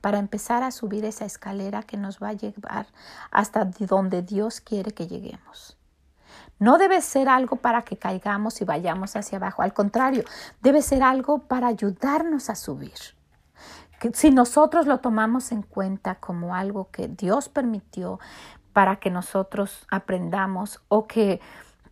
para 0.00 0.18
empezar 0.18 0.62
a 0.62 0.70
subir 0.70 1.04
esa 1.06 1.24
escalera 1.24 1.82
que 1.82 1.96
nos 1.96 2.18
va 2.22 2.28
a 2.28 2.32
llevar 2.34 2.86
hasta 3.30 3.64
donde 3.64 4.20
Dios 4.20 4.60
quiere 4.60 4.90
que 4.92 5.06
lleguemos. 5.06 5.78
No 6.64 6.78
debe 6.78 7.02
ser 7.02 7.28
algo 7.28 7.56
para 7.56 7.82
que 7.82 7.98
caigamos 7.98 8.62
y 8.62 8.64
vayamos 8.64 9.16
hacia 9.16 9.36
abajo. 9.36 9.60
Al 9.60 9.74
contrario, 9.74 10.24
debe 10.62 10.80
ser 10.80 11.02
algo 11.02 11.40
para 11.40 11.66
ayudarnos 11.66 12.48
a 12.48 12.54
subir. 12.54 12.94
Si 14.14 14.30
nosotros 14.30 14.86
lo 14.86 15.00
tomamos 15.00 15.52
en 15.52 15.60
cuenta 15.60 16.14
como 16.14 16.54
algo 16.54 16.88
que 16.90 17.06
Dios 17.06 17.50
permitió 17.50 18.18
para 18.72 18.96
que 18.96 19.10
nosotros 19.10 19.86
aprendamos 19.90 20.80
o 20.88 21.06
que 21.06 21.42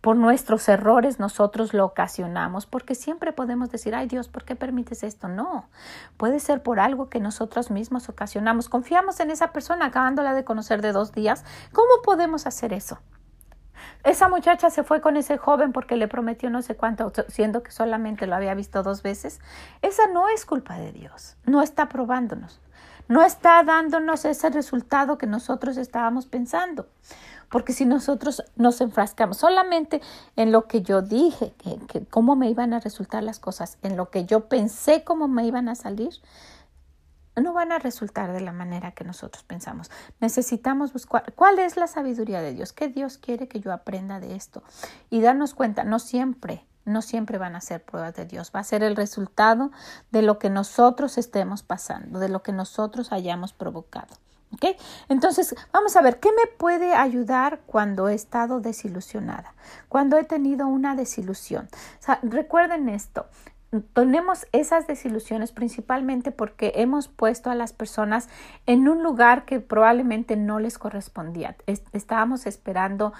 por 0.01 0.15
nuestros 0.15 0.67
errores 0.67 1.19
nosotros 1.19 1.75
lo 1.75 1.85
ocasionamos, 1.85 2.65
porque 2.65 2.95
siempre 2.95 3.31
podemos 3.31 3.69
decir, 3.69 3.93
ay 3.93 4.07
Dios, 4.07 4.27
¿por 4.27 4.43
qué 4.43 4.55
permites 4.55 5.03
esto? 5.03 5.27
No, 5.27 5.67
puede 6.17 6.39
ser 6.39 6.63
por 6.63 6.79
algo 6.79 7.09
que 7.09 7.19
nosotros 7.19 7.69
mismos 7.69 8.09
ocasionamos. 8.09 8.69
Confiamos 8.69 9.19
en 9.19 9.29
esa 9.29 9.53
persona 9.53 9.85
acabándola 9.85 10.33
de 10.33 10.43
conocer 10.43 10.81
de 10.81 10.93
dos 10.93 11.11
días. 11.11 11.45
¿Cómo 11.73 12.01
podemos 12.03 12.47
hacer 12.47 12.73
eso? 12.73 12.97
Esa 14.03 14.27
muchacha 14.27 14.69
se 14.69 14.83
fue 14.83 14.99
con 14.99 15.15
ese 15.15 15.37
joven 15.37 15.71
porque 15.71 15.95
le 15.95 16.07
prometió 16.07 16.49
no 16.49 16.61
sé 16.61 16.75
cuánto, 16.75 17.11
siendo 17.29 17.63
que 17.63 17.71
solamente 17.71 18.27
lo 18.27 18.35
había 18.35 18.53
visto 18.53 18.83
dos 18.83 19.01
veces. 19.01 19.39
Esa 19.81 20.07
no 20.07 20.27
es 20.27 20.45
culpa 20.45 20.77
de 20.77 20.91
Dios, 20.91 21.37
no 21.45 21.61
está 21.61 21.87
probándonos, 21.87 22.59
no 23.07 23.23
está 23.23 23.63
dándonos 23.63 24.25
ese 24.25 24.49
resultado 24.49 25.17
que 25.17 25.27
nosotros 25.27 25.77
estábamos 25.77 26.25
pensando. 26.25 26.87
Porque 27.53 27.71
si 27.71 27.85
nosotros 27.85 28.43
nos 28.55 28.81
enfrascamos 28.81 29.37
solamente 29.37 30.01
en 30.35 30.51
lo 30.51 30.67
que 30.67 30.81
yo 30.81 31.03
dije, 31.03 31.53
que, 31.87 32.03
cómo 32.07 32.35
me 32.35 32.49
iban 32.49 32.73
a 32.73 32.79
resultar 32.79 33.21
las 33.21 33.37
cosas, 33.37 33.77
en 33.83 33.95
lo 33.95 34.09
que 34.09 34.25
yo 34.25 34.49
pensé 34.49 35.03
cómo 35.03 35.27
me 35.27 35.45
iban 35.45 35.69
a 35.69 35.75
salir, 35.75 36.13
no 37.41 37.53
van 37.53 37.71
a 37.71 37.79
resultar 37.79 38.31
de 38.31 38.41
la 38.41 38.51
manera 38.51 38.91
que 38.91 39.03
nosotros 39.03 39.43
pensamos. 39.43 39.89
Necesitamos 40.19 40.93
buscar 40.93 41.33
cuál 41.35 41.59
es 41.59 41.77
la 41.77 41.87
sabiduría 41.87 42.41
de 42.41 42.53
Dios, 42.53 42.73
qué 42.73 42.87
Dios 42.87 43.17
quiere 43.17 43.47
que 43.47 43.59
yo 43.59 43.71
aprenda 43.71 44.19
de 44.19 44.35
esto 44.35 44.63
y 45.09 45.21
darnos 45.21 45.53
cuenta, 45.53 45.83
no 45.83 45.99
siempre, 45.99 46.65
no 46.85 47.01
siempre 47.01 47.37
van 47.37 47.55
a 47.55 47.61
ser 47.61 47.83
pruebas 47.83 48.15
de 48.15 48.25
Dios, 48.25 48.51
va 48.55 48.59
a 48.59 48.63
ser 48.63 48.83
el 48.83 48.95
resultado 48.95 49.71
de 50.11 50.21
lo 50.21 50.37
que 50.37 50.49
nosotros 50.49 51.17
estemos 51.17 51.63
pasando, 51.63 52.19
de 52.19 52.29
lo 52.29 52.43
que 52.43 52.51
nosotros 52.51 53.11
hayamos 53.11 53.53
provocado. 53.53 54.13
¿Okay? 54.55 54.75
Entonces, 55.09 55.55
vamos 55.71 55.95
a 55.95 56.01
ver, 56.03 56.19
¿qué 56.19 56.29
me 56.29 56.45
puede 56.45 56.93
ayudar 56.93 57.61
cuando 57.65 58.07
he 58.07 58.13
estado 58.13 58.59
desilusionada? 58.59 59.55
Cuando 59.89 60.15
he 60.17 60.25
tenido 60.25 60.67
una 60.67 60.95
desilusión. 60.95 61.67
recuerden 62.21 62.87
esto, 62.87 63.25
tenemos 63.81 64.45
esas 64.51 64.87
desilusiones 64.87 65.51
principalmente 65.51 66.31
porque 66.31 66.73
hemos 66.75 67.07
puesto 67.07 67.49
a 67.49 67.55
las 67.55 67.73
personas 67.73 68.29
en 68.65 68.87
un 68.87 69.03
lugar 69.03 69.45
que 69.45 69.59
probablemente 69.59 70.35
no 70.35 70.59
les 70.59 70.77
correspondía. 70.77 71.55
Estábamos 71.91 72.45
esperando 72.45 73.13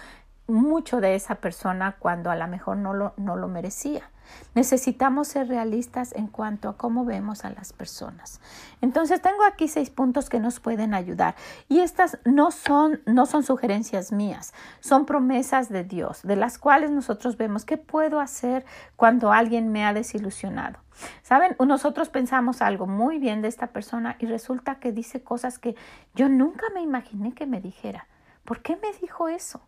mucho 0.48 1.00
de 1.02 1.16
esa 1.16 1.36
persona 1.36 1.96
cuando 2.00 2.32
a 2.32 2.36
lo 2.36 2.48
mejor 2.48 2.78
no 2.78 2.94
lo, 2.94 3.14
no 3.18 3.36
lo 3.36 3.48
merecía. 3.48 4.10
Necesitamos 4.56 5.28
ser 5.28 5.48
realistas 5.48 6.14
en 6.14 6.28
cuanto 6.28 6.70
a 6.70 6.78
cómo 6.78 7.06
vemos 7.06 7.44
a 7.46 7.50
las 7.50 7.74
personas. 7.74 8.40
Entonces 8.82 9.22
tengo 9.22 9.44
aquí 9.44 9.68
seis 9.68 9.90
puntos 9.90 10.30
que 10.30 10.40
nos 10.40 10.60
pueden 10.60 10.94
ayudar 10.94 11.36
y 11.68 11.80
estas 11.80 12.20
no 12.26 12.52
son 12.52 13.02
no 13.06 13.26
son 13.26 13.44
sugerencias 13.44 14.12
mías, 14.12 14.54
son 14.80 15.06
promesas 15.06 15.70
de 15.70 15.84
Dios, 15.84 16.22
de 16.24 16.36
las 16.36 16.58
cuales 16.58 16.92
nosotros 16.92 17.38
vemos 17.38 17.66
qué 17.66 17.78
puedo 17.78 18.20
hacer 18.20 18.66
cuando 18.96 19.32
alguien 19.32 19.72
me 19.72 19.86
ha 19.86 19.94
desilusionado. 19.94 20.80
Saben, 21.24 21.56
nosotros 21.66 22.10
pensamos 22.10 22.62
algo 22.62 22.86
muy 22.86 23.18
bien 23.18 23.42
de 23.42 23.48
esta 23.48 23.68
persona 23.68 24.16
y 24.20 24.28
resulta 24.28 24.76
que 24.76 24.92
dice 24.92 25.24
cosas 25.24 25.58
que 25.58 25.76
yo 26.14 26.30
nunca 26.30 26.68
me 26.74 26.82
imaginé 26.82 27.34
que 27.34 27.48
me 27.48 27.62
dijera. 27.62 28.08
¿Por 28.46 28.62
qué 28.62 28.76
me 28.76 28.92
dijo 29.02 29.28
eso? 29.28 29.62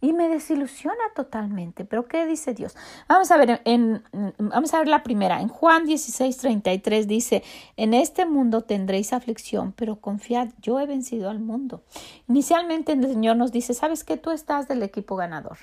Y 0.00 0.12
me 0.12 0.28
desilusiona 0.28 1.02
totalmente. 1.14 1.84
Pero 1.84 2.06
¿qué 2.06 2.26
dice 2.26 2.54
Dios? 2.54 2.76
Vamos 3.08 3.30
a 3.30 3.36
ver, 3.36 3.60
en, 3.64 4.02
vamos 4.38 4.72
a 4.74 4.78
ver 4.78 4.88
la 4.88 5.02
primera. 5.02 5.40
En 5.40 5.48
Juan 5.48 5.84
16, 5.84 6.36
33 6.36 7.08
dice, 7.08 7.42
en 7.76 7.94
este 7.94 8.26
mundo 8.26 8.62
tendréis 8.62 9.12
aflicción, 9.12 9.72
pero 9.72 9.96
confiad, 9.96 10.48
yo 10.60 10.80
he 10.80 10.86
vencido 10.86 11.30
al 11.30 11.40
mundo. 11.40 11.82
Inicialmente 12.28 12.92
el 12.92 13.06
Señor 13.06 13.36
nos 13.36 13.52
dice, 13.52 13.74
¿sabes 13.74 14.04
que 14.04 14.20
Tú 14.20 14.30
estás 14.30 14.68
del 14.68 14.82
equipo 14.82 15.16
ganador. 15.16 15.58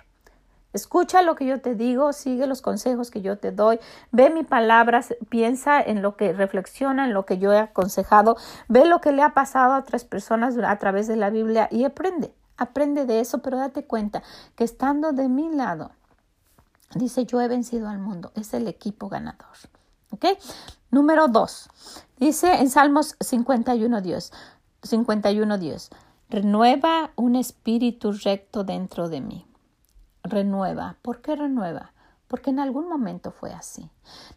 Escucha 0.73 1.21
lo 1.21 1.36
que 1.36 1.45
yo 1.45 1.62
te 1.62 1.76
digo, 1.76 2.12
sigue 2.12 2.45
los 2.45 2.62
consejos 2.62 3.10
que 3.10 3.21
yo 3.21 3.38
te 3.38 3.52
doy, 3.52 3.80
ve 4.12 4.30
mi 4.30 4.43
palabra, 4.43 5.02
piensa 5.30 5.82
en 5.82 6.02
lo 6.02 6.17
que 6.17 6.34
reflexiona, 6.34 7.06
en 7.06 7.13
lo 7.13 7.26
que 7.26 7.38
yo 7.38 7.54
he 7.54 7.60
aconsejado, 7.60 8.36
ve 8.67 8.86
lo 8.86 9.00
que 9.00 9.12
le 9.12 9.21
ha 9.21 9.34
pasado 9.34 9.73
a 9.73 9.80
otras 9.80 10.04
personas 10.04 10.58
a 10.58 10.76
través 10.78 11.08
de 11.08 11.15
la 11.15 11.30
Biblia 11.30 11.67
y 11.71 11.84
aprende. 11.84 12.32
Aprende 12.58 13.06
de 13.06 13.20
eso, 13.20 13.39
pero 13.39 13.58
date 13.58 13.86
cuenta 13.86 14.24
que 14.56 14.63
estando 14.63 15.12
de 15.12 15.30
mi 15.30 15.50
lado, 15.54 15.91
dice 16.96 17.26
yo 17.26 17.39
he 17.39 17.48
vencido 17.48 17.88
al 17.88 18.00
mundo, 18.00 18.32
es 18.36 18.54
el 18.54 18.67
equipo 18.67 19.10
ganador. 19.10 19.58
¿Ok? 20.10 20.26
Número 20.89 21.28
dos, 21.28 21.70
dice 22.17 22.56
en 22.56 22.70
Salmos 22.70 23.15
51 23.20 24.02
Dios, 24.02 24.32
51 24.84 25.58
Dios, 25.58 25.89
renueva 26.30 27.12
un 27.15 27.36
espíritu 27.36 28.12
recto 28.12 28.63
dentro 28.63 29.10
de 29.10 29.22
mí. 29.22 29.46
Renueva. 30.24 30.98
¿Por 31.02 31.22
qué 31.22 31.36
renueva? 31.36 31.93
porque 32.28 32.50
en 32.50 32.60
algún 32.60 32.88
momento 32.89 33.32
fue 33.32 33.54
así. 33.54 33.89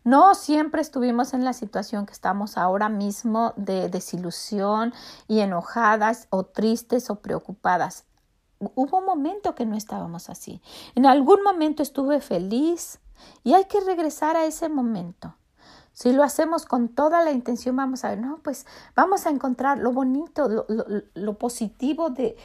No 0.04 0.35
siempre 0.35 0.80
estuvimos 0.80 1.35
en 1.35 1.44
la 1.44 1.52
situación 1.52 2.06
que 2.06 2.12
estamos 2.12 2.56
ahora 2.56 2.88
mismo 2.88 3.52
de 3.56 3.88
desilusión 3.88 4.94
y 5.28 5.40
enojadas 5.40 6.26
o 6.30 6.44
tristes 6.44 7.11
o 7.11 7.16
preocupadas 7.16 8.04
hubo 8.61 8.99
un 8.99 9.05
momento 9.05 9.55
que 9.55 9.66
no 9.66 9.77
estábamos 9.77 10.29
así. 10.31 10.61
En 10.94 11.07
algún 11.07 11.42
momento 11.42 11.83
estuve 11.83 12.20
feliz 12.20 13.01
y 13.42 13.55
hay 13.55 13.64
que 13.64 13.81
regresar 13.81 14.37
a 14.37 14.44
ese 14.44 14.68
momento. 14.68 15.35
Si 15.92 16.12
lo 16.12 16.23
hacemos 16.23 16.66
con 16.66 16.88
toda 16.88 17.25
la 17.25 17.33
intención, 17.33 17.77
vamos 17.77 18.05
a 18.05 18.11
ver, 18.11 18.18
no, 18.18 18.38
pues 18.42 18.66
vamos 18.94 19.27
a 19.27 19.31
encontrar 19.31 19.79
lo 19.79 19.92
bonito, 19.92 20.66
lo, 21.14 21.38
positivo 21.38 22.11
de, 22.11 22.37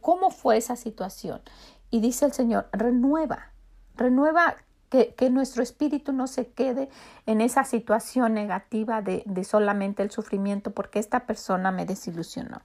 cómo 0.00 0.30
fue 0.30 0.56
esa 0.56 0.76
situación. 0.76 1.42
Y 1.90 2.00
dice 2.00 2.24
el 2.24 2.32
Señor, 2.32 2.68
renueva, 2.72 3.52
renueva 3.96 4.56
que, 4.88 5.30
nuestro 5.30 5.62
espíritu 5.62 6.12
no 6.12 6.26
se 6.26 6.52
quede 6.52 6.88
en 7.26 7.40
esa 7.40 7.64
situación 7.64 8.34
negativa 8.34 9.02
de 9.02 9.44
solamente 9.44 10.02
el 10.02 10.10
sufrimiento 10.10 10.70
porque 10.70 10.98
esta 10.98 11.26
persona 11.26 11.72
me 11.72 11.86
desilusionó. 11.86 12.62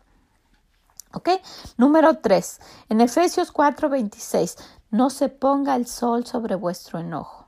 Número 1.78 2.20
3. 2.20 2.60
En 2.89 3.02
Efesios 3.02 3.52
4:26, 3.52 4.58
no 4.91 5.10
se 5.10 5.30
ponga 5.30 5.76
el 5.76 5.88
sol 5.88 6.26
sobre 6.26 6.56
vuestro 6.56 7.00
enojo. 7.00 7.48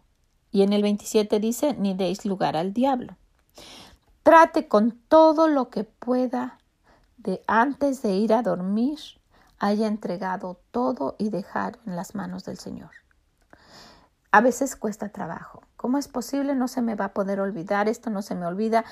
Y 0.52 0.64
en 0.64 0.74
el 0.74 0.82
27 0.82 1.40
dice, 1.40 1.74
ni 1.74 1.94
deis 1.94 2.26
lugar 2.26 2.58
al 2.58 2.74
diablo. 2.74 3.18
Trate 4.24 4.68
con 4.68 4.92
todo 5.08 5.48
lo 5.48 5.70
que 5.70 5.84
pueda 5.84 6.60
de 7.18 7.42
antes 7.48 8.02
de 8.02 8.14
ir 8.16 8.34
a 8.34 8.42
dormir, 8.42 9.00
haya 9.60 9.88
entregado 9.88 10.60
todo 10.72 11.16
y 11.18 11.30
dejar 11.30 11.80
en 11.86 11.96
las 11.96 12.16
manos 12.16 12.46
del 12.46 12.58
Señor. 12.58 12.92
A 14.32 14.42
veces 14.42 14.76
cuesta 14.76 15.10
trabajo. 15.10 15.62
¿Cómo 15.80 15.98
es 15.98 16.10
posible? 16.10 16.56
No 16.56 16.68
se 16.68 16.82
me 16.82 16.96
va 16.96 17.06
a 17.06 17.14
poder 17.14 17.40
olvidar, 17.40 17.88
esto 17.88 18.10
no 18.10 18.22
se 18.22 18.36
me 18.36 18.46
olvida, 18.46 18.84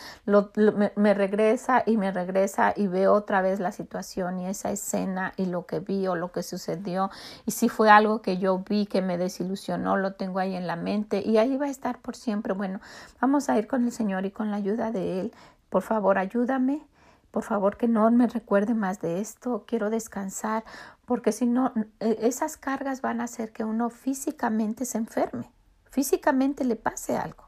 me, 0.96 1.14
regresa 1.14 1.84
y 1.86 1.98
me 1.98 2.14
regresa 2.14 2.72
y 2.78 2.88
veo 2.88 3.12
otra 3.12 3.42
vez 3.42 3.60
la 3.60 3.74
situación 3.74 4.40
y 4.40 4.48
esa 4.48 4.72
escena 4.72 5.34
y 5.36 5.48
lo 5.48 5.66
que 5.66 5.82
vi 5.82 6.08
o 6.08 6.16
lo 6.16 6.32
que 6.32 6.44
sucedió 6.44 7.10
y 7.46 7.52
si 7.52 7.68
fue 7.68 7.90
algo 7.90 8.22
que 8.22 8.38
yo 8.38 8.60
vi 8.60 8.86
que 8.86 9.02
me 9.02 9.18
desilusionó, 9.18 9.98
lo 9.98 10.14
tengo 10.14 10.40
ahí 10.40 10.56
en 10.56 10.66
la 10.66 10.78
mente 10.78 11.22
y 11.26 11.38
ahí 11.40 11.58
va 11.58 11.66
a 11.66 11.70
estar 11.70 12.00
por 12.00 12.16
siempre. 12.16 12.54
Bueno, 12.54 12.80
vamos 13.20 13.50
a 13.50 13.58
ir 13.58 13.68
con 13.68 13.84
el 13.84 13.92
Señor 13.92 14.26
y 14.26 14.32
con 14.32 14.50
la 14.50 14.56
ayuda 14.56 14.90
de 14.90 15.20
Él. 15.20 15.34
Por 15.70 15.82
favor, 15.82 16.18
ayúdame. 16.18 16.88
Por 17.32 17.44
favor, 17.44 17.76
que 17.76 17.90
no 17.90 18.10
me 18.12 18.28
recuerde 18.28 18.74
más 18.74 19.02
de 19.02 19.20
esto. 19.20 19.66
Quiero 19.68 19.90
descansar 19.90 20.64
porque 21.06 21.34
si 21.34 21.48
no, 21.48 21.74
e, 22.00 22.18
esas 22.22 22.56
cargas 22.56 23.02
van 23.02 23.20
a 23.20 23.26
hacer 23.26 23.52
que 23.52 23.66
uno 23.66 23.90
físicamente 23.90 24.86
se 24.86 25.00
enferme 25.00 25.57
físicamente 25.90 26.64
le 26.64 26.76
pase 26.76 27.18
algo. 27.18 27.48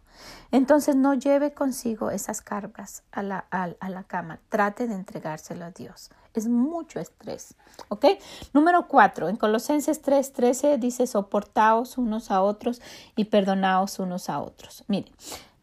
Entonces 0.51 0.95
no 0.95 1.13
lleve 1.13 1.53
consigo 1.53 2.11
esas 2.11 2.41
cargas 2.41 3.03
a 3.11 3.21
la, 3.23 3.45
a, 3.51 3.89
la 3.89 4.03
cama. 4.03 4.39
Trate 4.49 4.87
de 4.87 4.95
entregárselo 4.95 5.65
a 5.65 5.71
Dios. 5.71 6.09
Es 6.33 6.47
mucho 6.47 6.99
estrés. 6.99 7.55
¿Ok? 7.89 8.05
Número 8.53 8.87
cuatro. 8.87 9.29
En 9.29 9.37
Colosenses 9.37 10.01
3:13 10.01 10.77
dice 10.77 11.07
soportaos 11.07 11.97
unos 11.97 12.31
a 12.31 12.41
otros 12.41 12.81
y 13.15 13.25
perdonaos 13.25 13.99
unos 13.99 14.29
a 14.29 14.39
otros. 14.39 14.83
Mire, 14.87 15.11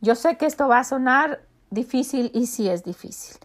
yo 0.01 0.15
sé 0.15 0.37
que 0.37 0.47
esto 0.47 0.69
va 0.69 0.81
a 0.81 0.85
sonar 0.85 1.43
difícil 1.71 2.31
y 2.33 2.47
sí 2.47 2.69
es 2.69 2.85
difícil, 2.85 3.37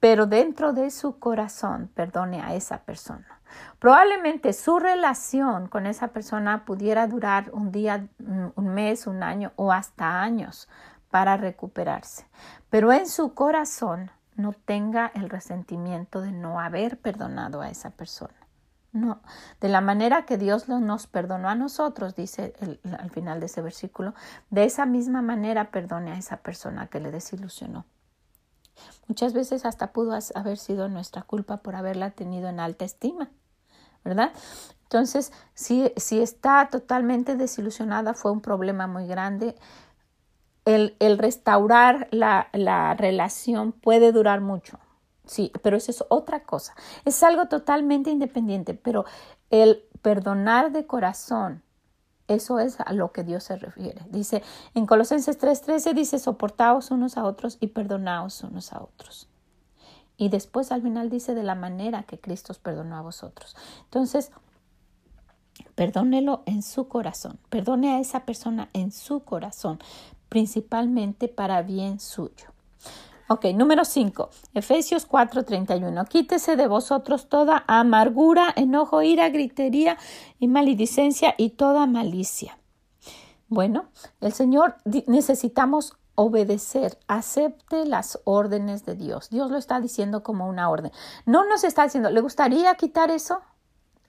pero 0.00 0.26
dentro 0.26 0.72
de 0.72 0.90
su 0.90 1.18
corazón 1.18 1.90
perdone 1.94 2.40
a 2.40 2.54
esa 2.54 2.78
persona. 2.78 3.37
Probablemente 3.78 4.52
su 4.52 4.78
relación 4.78 5.68
con 5.68 5.86
esa 5.86 6.08
persona 6.08 6.64
pudiera 6.64 7.06
durar 7.06 7.50
un 7.52 7.72
día, 7.72 8.06
mm, 8.18 8.46
un 8.54 8.68
mes, 8.68 9.06
un 9.06 9.22
año 9.22 9.52
o 9.56 9.72
hasta 9.72 10.20
años 10.20 10.68
para 11.10 11.36
recuperarse. 11.36 12.26
Pero 12.70 12.92
en 12.92 13.06
su 13.06 13.34
corazón 13.34 14.10
no 14.36 14.52
tenga 14.52 15.10
el 15.14 15.30
resentimiento 15.30 16.20
de 16.20 16.32
no 16.32 16.60
haber 16.60 16.98
perdonado 16.98 17.60
a 17.60 17.70
esa 17.70 17.90
persona. 17.90 18.34
No, 18.92 19.20
de 19.60 19.68
la 19.68 19.82
manera 19.82 20.24
que 20.24 20.38
Dios 20.38 20.68
nos 20.68 21.06
perdonó 21.06 21.48
a 21.48 21.54
nosotros, 21.54 22.16
dice 22.16 22.54
al 22.98 23.10
final 23.10 23.38
de 23.38 23.46
ese 23.46 23.60
versículo, 23.60 24.14
de 24.48 24.64
esa 24.64 24.86
misma 24.86 25.20
manera 25.20 25.70
perdone 25.70 26.12
a 26.12 26.18
esa 26.18 26.38
persona 26.38 26.86
que 26.86 26.98
le 26.98 27.10
desilusionó. 27.10 27.84
Muchas 29.06 29.32
veces 29.32 29.64
hasta 29.64 29.92
pudo 29.92 30.18
haber 30.34 30.58
sido 30.58 30.88
nuestra 30.88 31.22
culpa 31.22 31.58
por 31.58 31.76
haberla 31.76 32.10
tenido 32.10 32.48
en 32.48 32.60
alta 32.60 32.84
estima. 32.84 33.30
¿verdad? 34.04 34.32
Entonces, 34.84 35.32
si, 35.54 35.92
si 35.96 36.20
está 36.20 36.68
totalmente 36.70 37.36
desilusionada, 37.36 38.14
fue 38.14 38.32
un 38.32 38.40
problema 38.40 38.86
muy 38.86 39.06
grande. 39.06 39.54
El, 40.64 40.96
el 40.98 41.18
restaurar 41.18 42.08
la, 42.10 42.48
la 42.52 42.94
relación 42.94 43.72
puede 43.72 44.12
durar 44.12 44.40
mucho, 44.40 44.78
sí, 45.24 45.50
pero 45.62 45.76
eso 45.76 45.90
es 45.90 46.04
otra 46.08 46.42
cosa. 46.42 46.74
Es 47.04 47.22
algo 47.22 47.46
totalmente 47.48 48.10
independiente, 48.10 48.74
pero 48.74 49.04
el 49.50 49.84
perdonar 50.02 50.72
de 50.72 50.86
corazón, 50.86 51.62
eso 52.28 52.60
es 52.60 52.78
a 52.80 52.92
lo 52.92 53.12
que 53.12 53.24
Dios 53.24 53.44
se 53.44 53.56
refiere. 53.56 54.02
Dice 54.10 54.42
en 54.74 54.86
Colosenses 54.86 55.38
3:13 55.38 55.94
dice, 55.94 56.18
soportaos 56.18 56.90
unos 56.90 57.16
a 57.16 57.24
otros 57.24 57.56
y 57.60 57.68
perdonaos 57.68 58.42
unos 58.44 58.72
a 58.72 58.82
otros. 58.82 59.28
Y 60.16 60.28
después 60.28 60.72
al 60.72 60.82
final 60.82 61.10
dice 61.10 61.34
de 61.34 61.42
la 61.42 61.54
manera 61.54 62.02
que 62.02 62.20
Cristo 62.20 62.52
os 62.52 62.58
perdonó 62.58 62.96
a 62.96 63.02
vosotros. 63.02 63.56
Entonces, 63.84 64.30
perdónelo 65.74 66.42
en 66.46 66.62
su 66.62 66.88
corazón, 66.88 67.38
perdone 67.48 67.94
a 67.94 68.00
esa 68.00 68.24
persona 68.24 68.68
en 68.72 68.92
su 68.92 69.20
corazón, 69.20 69.78
principalmente 70.28 71.28
para 71.28 71.62
bien 71.62 72.00
suyo. 72.00 72.52
Ok, 73.30 73.44
número 73.54 73.84
5, 73.84 74.30
Efesios 74.54 75.06
4:31. 75.06 76.06
Quítese 76.06 76.56
de 76.56 76.66
vosotros 76.66 77.28
toda 77.28 77.62
amargura, 77.66 78.54
enojo, 78.56 79.02
ira, 79.02 79.28
gritería 79.28 79.98
y 80.38 80.48
maledicencia 80.48 81.34
y 81.36 81.50
toda 81.50 81.86
malicia. 81.86 82.58
Bueno, 83.48 83.90
el 84.22 84.32
Señor 84.32 84.76
necesitamos 85.06 85.98
obedecer, 86.14 86.98
acepte 87.06 87.84
las 87.84 88.18
órdenes 88.24 88.86
de 88.86 88.94
Dios. 88.94 89.28
Dios 89.28 89.50
lo 89.50 89.58
está 89.58 89.78
diciendo 89.78 90.22
como 90.22 90.48
una 90.48 90.70
orden. 90.70 90.90
No 91.26 91.46
nos 91.46 91.64
está 91.64 91.84
diciendo, 91.84 92.08
¿le 92.08 92.22
gustaría 92.22 92.74
quitar 92.76 93.10
eso? 93.10 93.42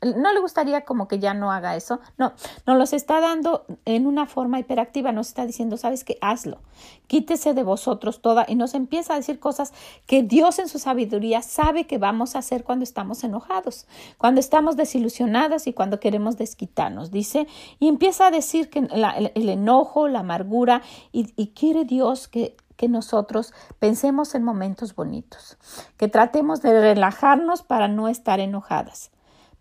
No 0.02 0.34
le 0.34 0.40
gustaría 0.40 0.86
como 0.86 1.08
que 1.08 1.20
ya 1.20 1.34
no 1.34 1.52
haga 1.52 1.76
eso. 1.76 2.00
No, 2.18 2.34
nos 2.66 2.78
los 2.78 2.94
está 2.94 3.20
dando 3.20 3.66
en 3.86 4.08
una 4.08 4.26
forma 4.26 4.60
hiperactiva, 4.60 5.12
nos 5.12 5.28
está 5.28 5.46
diciendo, 5.46 5.78
sabes 5.78 6.04
que 6.04 6.18
hazlo, 6.22 6.60
quítese 7.08 7.54
de 7.54 7.64
vosotros 7.64 8.22
toda 8.22 8.46
y 8.48 8.56
nos 8.56 8.74
empieza 8.74 9.14
a 9.14 9.18
decir 9.18 9.40
cosas 9.40 9.74
que 10.06 10.24
Dios 10.24 10.60
en 10.60 10.70
su 10.70 10.80
sabiduría 10.80 11.42
sabe 11.42 11.86
que 11.86 11.98
vamos 11.98 12.36
a 12.36 12.40
hacer 12.40 12.64
cuando 12.64 12.84
estamos 12.84 13.24
enojados, 13.24 13.88
cuando 14.18 14.40
estamos 14.40 14.78
desilusionados 14.78 15.68
y 15.68 15.74
cuando 15.74 16.00
queremos 16.00 16.38
desquitarnos, 16.38 17.12
dice, 17.12 17.48
y 17.80 17.88
empieza 17.88 18.28
a 18.28 18.32
decir 18.32 18.70
que 18.70 18.80
el, 18.80 19.50
enojo, 19.50 20.08
la 20.08 20.20
amargura 20.20 20.82
y, 21.12 21.34
y 21.36 21.48
quiere 21.50 21.86
Dios 21.86 22.28
que 22.28 22.56
que 22.78 22.88
nosotros 22.88 23.54
pensemos 23.78 24.36
en 24.36 24.44
momentos 24.44 24.96
bonitos, 24.96 25.58
que 25.98 26.08
tratemos 26.08 26.62
de 26.62 26.80
relajarnos 26.80 27.62
para 27.62 27.90
no 27.90 28.08
estar 28.08 28.40
enojadas 28.40 29.12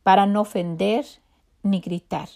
para 0.08 0.24
no 0.24 0.40
ofender 0.40 1.04
ni 1.62 1.80
gritar, 1.80 2.30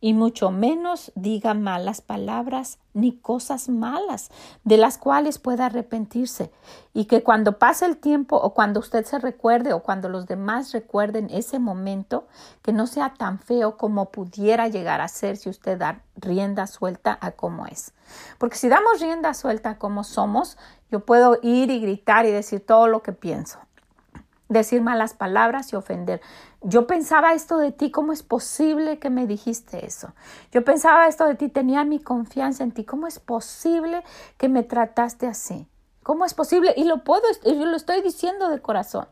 y 0.00 0.14
mucho 0.14 0.50
menos 0.50 1.12
diga 1.14 1.54
malas 1.54 2.00
palabras 2.00 2.80
ni 2.92 3.12
cosas 3.12 3.68
malas 3.68 4.32
de 4.64 4.78
las 4.78 4.98
cuales 4.98 5.38
pueda 5.38 5.66
arrepentirse, 5.66 6.50
y 6.92 7.04
que 7.04 7.22
cuando 7.22 7.60
pase 7.60 7.86
el 7.86 7.98
tiempo 7.98 8.34
o 8.34 8.52
cuando 8.52 8.80
usted 8.80 9.04
se 9.04 9.20
recuerde 9.20 9.72
o 9.72 9.84
cuando 9.84 10.08
los 10.08 10.26
demás 10.26 10.72
recuerden 10.72 11.30
ese 11.30 11.60
momento, 11.60 12.26
que 12.62 12.72
no 12.72 12.88
sea 12.88 13.14
tan 13.16 13.38
feo 13.38 13.76
como 13.76 14.06
pudiera 14.06 14.66
llegar 14.66 15.00
a 15.00 15.06
ser 15.06 15.36
si 15.36 15.48
usted 15.48 15.78
da 15.78 16.00
rienda 16.16 16.66
suelta 16.66 17.16
a 17.20 17.30
cómo 17.30 17.66
es. 17.66 17.92
Porque 18.38 18.56
si 18.56 18.68
damos 18.68 18.98
rienda 18.98 19.34
suelta 19.34 19.70
a 19.70 19.78
cómo 19.78 20.02
somos, 20.02 20.58
yo 20.90 20.98
puedo 20.98 21.38
ir 21.42 21.70
y 21.70 21.78
gritar 21.78 22.26
y 22.26 22.32
decir 22.32 22.66
todo 22.66 22.88
lo 22.88 23.04
que 23.04 23.12
pienso 23.12 23.60
decir 24.48 24.80
malas 24.80 25.14
palabras 25.14 25.72
y 25.72 25.76
ofender. 25.76 26.20
Yo 26.66 26.86
pensaba 26.86 27.34
esto 27.34 27.58
de 27.58 27.72
ti, 27.72 27.90
¿cómo 27.90 28.12
es 28.12 28.22
posible 28.22 28.98
que 28.98 29.10
me 29.10 29.26
dijiste 29.26 29.84
eso? 29.84 30.14
Yo 30.50 30.64
pensaba 30.64 31.06
esto 31.08 31.26
de 31.26 31.34
ti, 31.34 31.50
tenía 31.50 31.84
mi 31.84 32.00
confianza 32.00 32.64
en 32.64 32.72
ti, 32.72 32.84
¿cómo 32.84 33.06
es 33.06 33.18
posible 33.18 34.02
que 34.38 34.48
me 34.48 34.62
trataste 34.62 35.26
así? 35.26 35.68
¿Cómo 36.02 36.24
es 36.24 36.32
posible? 36.32 36.72
Y 36.76 36.84
lo 36.84 37.04
puedo, 37.04 37.22
yo 37.44 37.66
lo 37.66 37.76
estoy 37.76 38.00
diciendo 38.00 38.48
de 38.48 38.60
corazón. 38.60 39.06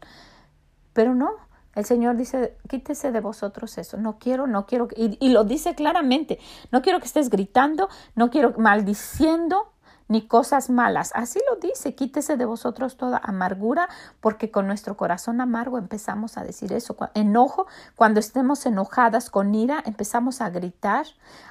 Pero 0.95 1.15
no, 1.15 1.31
el 1.75 1.85
Señor 1.85 2.17
dice, 2.17 2.57
quítese 2.69 3.13
de 3.13 3.21
vosotros 3.21 3.77
eso. 3.79 3.97
No 3.97 4.19
quiero, 4.19 4.47
no 4.47 4.67
quiero. 4.67 4.89
Y, 4.95 5.17
y, 5.21 5.31
lo 5.31 5.45
dice 5.45 5.75
claramente. 5.75 6.39
No 6.71 6.83
quiero 6.83 7.01
que 7.01 7.07
estés 7.07 7.31
gritando, 7.31 7.89
no 8.15 8.31
quiero 8.31 8.55
maldiciendo, 8.59 9.72
ni 10.13 10.29
cosas 10.29 10.69
malas. 10.69 11.11
Así 11.15 11.41
lo 11.51 11.57
dice, 11.57 11.95
quítese 11.95 12.37
de 12.37 12.45
vosotros 12.45 12.99
toda 12.99 13.19
amargura, 13.25 13.89
porque 14.21 14.51
con 14.51 14.67
nuestro 14.67 14.97
corazón 14.97 15.41
amargo 15.41 15.79
empezamos 15.79 16.37
a 16.37 16.45
decir 16.45 16.73
eso. 16.75 16.97
Enojo, 17.15 17.67
cuando 17.97 18.21
estemos 18.21 18.65
enojadas 18.67 19.31
con 19.31 19.55
ira, 19.55 19.83
empezamos 19.87 20.43
a 20.43 20.51
gritar, 20.51 21.07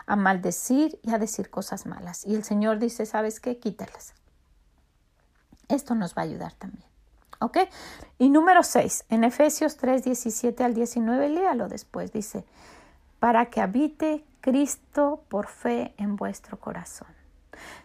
a 0.05 0.15
maldecir 0.15 0.99
y 1.01 1.11
a 1.11 1.17
decir 1.17 1.49
cosas 1.49 1.87
malas. 1.87 2.23
Y 2.25 2.35
el 2.35 2.43
Señor 2.43 2.77
dice, 2.77 3.07
¿sabes 3.07 3.39
qué? 3.39 3.57
Quítalas. 3.57 4.13
Esto 5.67 5.95
nos 5.95 6.15
va 6.15 6.21
a 6.21 6.25
ayudar 6.25 6.53
también. 6.53 6.85
¿Ok? 7.39 7.57
Y 8.19 8.29
número 8.29 8.61
6, 8.61 9.05
en 9.09 9.23
Efesios 9.23 9.77
3, 9.77 10.03
17 10.03 10.63
al 10.63 10.75
19, 10.75 11.29
léalo 11.29 11.67
después, 11.67 12.13
dice, 12.13 12.45
para 13.19 13.47
que 13.47 13.61
habite 13.61 14.23
Cristo 14.41 15.23
por 15.29 15.47
fe 15.47 15.95
en 15.97 16.15
vuestro 16.15 16.59
corazón 16.59 17.20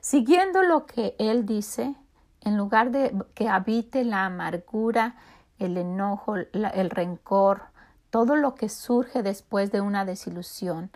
Siguiendo 0.01 0.62
lo 0.62 0.87
que 0.87 1.15
él 1.19 1.47
dice, 1.47 1.95
en 2.43 2.57
lugar 2.57 2.91
de 2.91 3.15
que 3.35 3.49
habite 3.49 4.05
la 4.05 4.27
amargura, 4.27 5.17
el 5.59 5.77
enojo, 5.77 6.37
el 6.37 6.91
rencor, 6.91 7.62
todo 8.11 8.37
lo 8.37 8.55
que 8.55 8.69
surge 8.69 9.23
después 9.23 9.73
de 9.73 9.81
una 9.81 10.05
desilusión, 10.05 10.91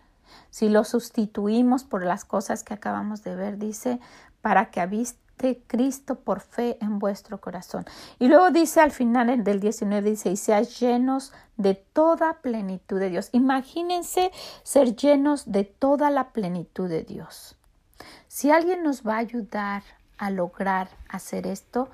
si 0.51 0.69
lo 0.69 0.85
sustituimos 0.85 1.85
por 1.85 2.05
las 2.05 2.25
cosas 2.25 2.63
que 2.63 2.75
acabamos 2.75 3.23
de 3.25 3.35
ver, 3.35 3.59
dice, 3.59 4.01
para 4.41 4.71
que 4.71 4.81
habite 4.81 5.63
Cristo 5.67 6.17
por 6.17 6.41
fe 6.41 6.77
en 6.81 6.99
vuestro 6.99 7.41
corazón. 7.41 7.85
Y 8.19 8.29
luego 8.29 8.51
dice 8.51 8.81
al 8.81 8.91
final 8.91 9.43
del 9.43 9.61
19, 9.61 10.11
dice, 10.11 10.31
y 10.31 10.37
seáis 10.37 10.79
llenos 10.79 11.33
de 11.57 11.75
toda 11.75 12.41
plenitud 12.43 12.99
de 12.99 13.11
Dios. 13.11 13.31
Imagínense 13.33 14.31
ser 14.63 14.95
llenos 14.97 15.51
de 15.51 15.65
toda 15.65 16.11
la 16.11 16.33
plenitud 16.33 16.89
de 16.89 17.03
Dios. 17.03 17.57
Si 18.31 18.53
alguien 18.53 18.85
nos 18.85 19.05
va 19.05 19.17
a 19.17 19.19
ayudar 19.19 19.83
a 20.17 20.31
lograr 20.31 20.89
hacer 21.09 21.49
esto, 21.49 21.91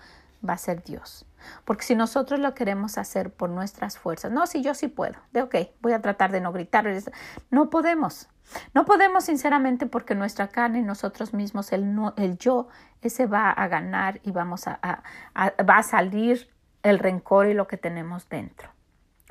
va 0.46 0.53
a 0.53 0.59
ser 0.59 0.85
Dios. 0.85 1.25
Porque 1.64 1.85
si 1.85 1.94
nosotros 1.94 2.38
lo 2.38 2.55
queremos 2.55 2.99
hacer 2.99 3.33
por 3.33 3.49
nuestras 3.49 3.96
fuerzas, 3.96 4.31
no, 4.31 4.46
si 4.46 4.61
yo 4.61 4.75
sí 4.75 4.88
puedo, 4.88 5.14
de 5.33 5.40
ok, 5.40 5.55
voy 5.81 5.94
a 5.94 6.03
tratar 6.03 6.33
de 6.33 6.42
no 6.42 6.53
gritar, 6.53 6.87
no 7.51 7.70
podemos. 7.70 8.29
No 8.75 8.85
podemos 8.85 9.25
sinceramente 9.25 9.87
porque 9.87 10.14
nuestra 10.14 10.49
carne, 10.49 10.83
nosotros 10.83 11.33
mismos, 11.33 11.72
el, 11.72 11.90
el 12.18 12.37
yo, 12.37 12.68
ese 13.01 13.25
va 13.25 13.51
a 13.51 13.66
ganar 13.68 14.20
y 14.22 14.31
vamos 14.31 14.68
a, 14.68 14.79
va 15.35 15.79
a 15.79 15.83
salir 15.83 16.51
el 16.83 16.99
rencor 16.99 17.46
y 17.46 17.55
lo 17.55 17.66
que 17.66 17.79
tenemos 17.79 18.29
dentro. 18.29 18.68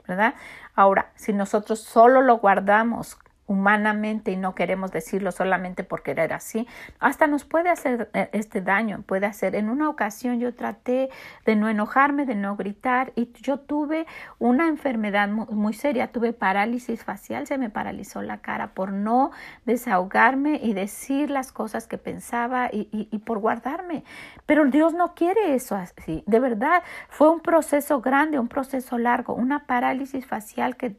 ¿Verdad? 0.07 0.33
Ahora, 0.73 1.11
si 1.13 1.33
nosotros 1.33 1.81
solo 1.81 2.21
lo 2.23 2.39
guardamos 2.39 3.19
humanamente 3.47 4.31
y 4.31 4.37
no 4.37 4.55
queremos 4.55 4.91
decirlo 4.91 5.31
solamente 5.31 5.83
por 5.83 6.01
querer 6.01 6.33
así, 6.33 6.67
hasta 6.99 7.27
nos 7.27 7.45
puede 7.45 7.69
hacer 7.69 8.09
eh, 8.13 8.29
este 8.33 8.61
daño, 8.61 9.03
puede 9.05 9.27
hacer. 9.27 9.55
En 9.55 9.69
una 9.69 9.89
ocasión 9.89 10.39
yo 10.39 10.53
traté 10.55 11.09
de 11.45 11.55
no 11.55 11.69
enojarme, 11.69 12.25
de 12.25 12.35
no 12.35 12.55
gritar 12.55 13.11
y 13.15 13.31
yo 13.33 13.59
tuve 13.59 14.07
una 14.39 14.67
enfermedad 14.67 15.29
muy, 15.29 15.73
seria, 15.73 16.11
tuve 16.11 16.33
parálisis 16.33 17.03
facial, 17.03 17.45
se 17.45 17.57
me 17.57 17.69
paralizó 17.69 18.21
la 18.21 18.39
cara 18.39 18.73
por 18.73 18.91
no 18.91 19.31
desahogarme 19.65 20.59
y 20.61 20.73
decir 20.73 21.29
las 21.29 21.51
cosas 21.51 21.87
que 21.87 21.97
pensaba 21.97 22.69
y, 22.71 22.87
y 22.91 23.19
por 23.19 23.39
guardarme. 23.39 24.03
Pero 24.45 24.65
Dios 24.65 24.93
no 24.93 25.13
quiere 25.13 25.53
eso 25.53 25.75
así, 25.75 26.23
de 26.25 26.39
verdad, 26.39 26.83
fue 27.09 27.29
un 27.29 27.41
proceso 27.41 28.01
grande, 28.01 28.39
un 28.39 28.47
proceso 28.47 28.97
largo, 28.97 29.33
una 29.33 29.65
parálisis 29.65 30.25
facial 30.25 30.75
que 30.77 30.95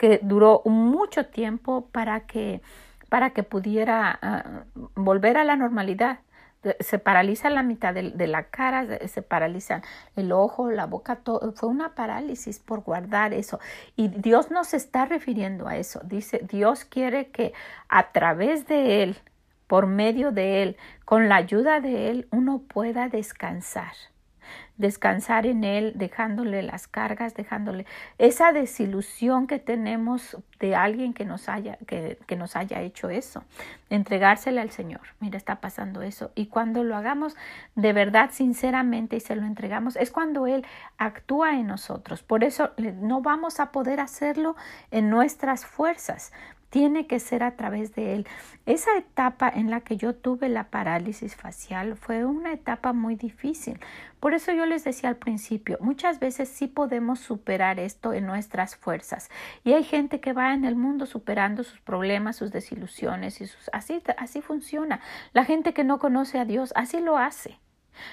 que 0.00 0.18
duró 0.22 0.62
mucho 0.64 1.26
tiempo 1.26 1.90
para 1.92 2.20
que, 2.20 2.62
para 3.10 3.34
que 3.34 3.42
pudiera 3.42 4.18
ah, 4.22 4.64
volver 4.94 5.36
a 5.36 5.44
la 5.44 5.56
normalidad. 5.56 6.20
Se 6.78 6.98
paraliza 6.98 7.50
la 7.50 7.62
mitad 7.62 7.92
de, 7.92 8.26
la 8.26 8.44
cara, 8.44 9.06
se 9.06 9.20
paraliza 9.20 9.82
el 10.16 10.32
ojo, 10.32 10.70
la 10.70 10.86
boca, 10.86 11.16
todo. 11.16 11.52
Fue 11.52 11.68
una 11.68 11.94
parálisis 11.94 12.58
por 12.60 12.80
guardar 12.80 13.34
eso. 13.34 13.60
Y 13.94 14.08
Dios 14.08 14.50
nos 14.50 14.72
está 14.72 15.04
refiriendo 15.04 15.68
a 15.68 15.76
eso. 15.76 16.00
Dice, 16.04 16.40
Dios 16.50 16.86
quiere 16.86 17.30
que 17.30 17.52
a 17.90 18.10
través 18.10 18.66
de 18.66 19.02
Él, 19.02 19.18
por 19.66 19.86
medio 19.86 20.32
de 20.32 20.62
Él, 20.62 20.76
con 21.04 21.28
la 21.28 21.36
ayuda 21.36 21.80
de 21.80 22.08
Él, 22.08 22.26
uno 22.30 22.62
pueda 22.66 23.10
descansar 23.10 23.92
descansar 24.80 25.46
en 25.46 25.62
Él, 25.62 25.92
dejándole 25.94 26.62
las 26.62 26.88
cargas, 26.88 27.34
dejándole 27.34 27.86
esa 28.18 28.52
desilusión 28.52 29.46
que 29.46 29.58
tenemos 29.58 30.38
de 30.58 30.74
alguien 30.74 31.12
que 31.12 31.24
nos 31.24 31.48
haya, 31.48 31.76
que, 31.86 32.18
que 32.26 32.36
nos 32.36 32.56
haya 32.56 32.80
hecho 32.80 33.10
eso, 33.10 33.44
entregársela 33.90 34.62
al 34.62 34.70
Señor. 34.70 35.02
Mira, 35.20 35.36
está 35.36 35.60
pasando 35.60 36.02
eso. 36.02 36.32
Y 36.34 36.46
cuando 36.46 36.82
lo 36.82 36.96
hagamos 36.96 37.36
de 37.74 37.92
verdad, 37.92 38.30
sinceramente, 38.32 39.16
y 39.16 39.20
se 39.20 39.36
lo 39.36 39.44
entregamos, 39.46 39.96
es 39.96 40.10
cuando 40.10 40.46
Él 40.46 40.64
actúa 40.96 41.58
en 41.58 41.66
nosotros. 41.66 42.22
Por 42.22 42.42
eso 42.42 42.70
no 43.00 43.20
vamos 43.20 43.60
a 43.60 43.72
poder 43.72 44.00
hacerlo 44.00 44.56
en 44.90 45.10
nuestras 45.10 45.66
fuerzas 45.66 46.32
tiene 46.70 47.06
que 47.06 47.20
ser 47.20 47.42
a 47.42 47.56
través 47.56 47.94
de 47.94 48.14
él. 48.14 48.26
Esa 48.64 48.96
etapa 48.96 49.48
en 49.48 49.70
la 49.70 49.80
que 49.80 49.96
yo 49.96 50.14
tuve 50.14 50.48
la 50.48 50.70
parálisis 50.70 51.36
facial 51.36 51.96
fue 51.96 52.24
una 52.24 52.52
etapa 52.52 52.92
muy 52.92 53.16
difícil. 53.16 53.78
Por 54.20 54.34
eso 54.34 54.52
yo 54.52 54.66
les 54.66 54.84
decía 54.84 55.08
al 55.08 55.16
principio, 55.16 55.78
muchas 55.80 56.20
veces 56.20 56.48
sí 56.48 56.66
podemos 56.66 57.18
superar 57.18 57.80
esto 57.80 58.12
en 58.12 58.26
nuestras 58.26 58.76
fuerzas. 58.76 59.30
Y 59.64 59.72
hay 59.72 59.84
gente 59.84 60.20
que 60.20 60.32
va 60.32 60.54
en 60.54 60.64
el 60.64 60.76
mundo 60.76 61.06
superando 61.06 61.64
sus 61.64 61.80
problemas, 61.80 62.36
sus 62.36 62.52
desilusiones 62.52 63.40
y 63.40 63.46
sus 63.46 63.68
así 63.72 64.02
así 64.16 64.40
funciona. 64.40 65.00
La 65.32 65.44
gente 65.44 65.74
que 65.74 65.84
no 65.84 65.98
conoce 65.98 66.38
a 66.38 66.44
Dios 66.44 66.72
así 66.76 67.00
lo 67.00 67.18
hace. 67.18 67.58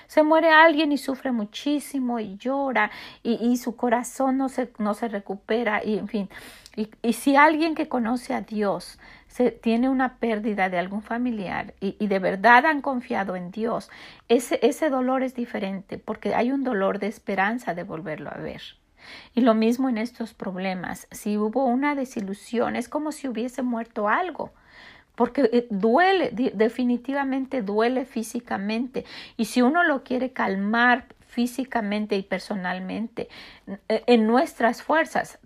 Se 0.08 0.24
muere 0.24 0.50
alguien 0.50 0.92
y 0.92 0.98
sufre 0.98 1.32
muchísimo 1.32 2.20
y 2.20 2.38
llora 2.38 2.92
y, 3.24 3.34
y 3.36 3.58
su 3.58 3.76
corazón 3.76 4.38
no 4.38 4.50
se, 4.50 4.72
no 4.78 4.94
se 4.94 5.08
recupera 5.08 5.84
y 5.84 5.98
en 5.98 6.08
fin. 6.08 6.30
Y, 6.76 6.90
y, 7.02 7.14
si 7.14 7.36
alguien 7.36 7.74
que 7.74 7.88
conoce 7.88 8.34
a 8.34 8.42
Dios 8.42 9.00
se, 9.28 9.52
tiene 9.52 9.90
una 9.90 10.18
pérdida 10.18 10.70
de 10.70 10.78
algún 10.78 11.02
familiar 11.02 11.74
y, 11.80 11.96
y, 12.00 12.08
de 12.08 12.20
verdad 12.20 12.66
han 12.66 12.82
confiado 12.82 13.36
en 13.36 13.50
Dios, 13.52 13.90
ese, 14.30 14.60
ese 14.62 14.90
dolor 14.90 15.24
es 15.24 15.34
diferente 15.34 15.98
porque 15.98 16.36
hay 16.36 16.52
un 16.52 16.64
dolor 16.64 17.00
de 17.00 17.08
esperanza 17.08 17.74
de 17.74 17.84
volverlo 17.84 18.30
a 18.30 18.38
ver. 18.38 18.62
Y 19.34 19.42
lo 19.42 19.54
mismo 19.54 19.90
en 19.90 19.98
estos 19.98 20.34
problemas. 20.34 21.08
Si 21.12 21.38
hubo 21.38 21.66
una 21.66 21.96
desilusión, 21.96 22.76
es 22.76 22.90
como 22.90 23.12
si 23.12 23.28
hubiese 23.28 23.62
muerto 23.62 24.10
algo 24.10 24.52
porque 25.18 25.50
eh, 25.52 25.68
duele, 25.72 26.30
definitivamente 26.54 27.64
duele 27.64 28.06
físicamente. 28.06 29.04
Y 29.36 29.46
si 29.46 29.64
uno 29.64 29.84
lo 29.84 30.04
quiere 30.04 30.32
calmar 30.32 31.08
físicamente 31.26 32.16
y 32.16 32.22
personalmente, 32.22 33.28
eh, 33.90 34.04
en 34.06 34.28
nuestras 34.28 34.84
fuerzas, 34.84 35.40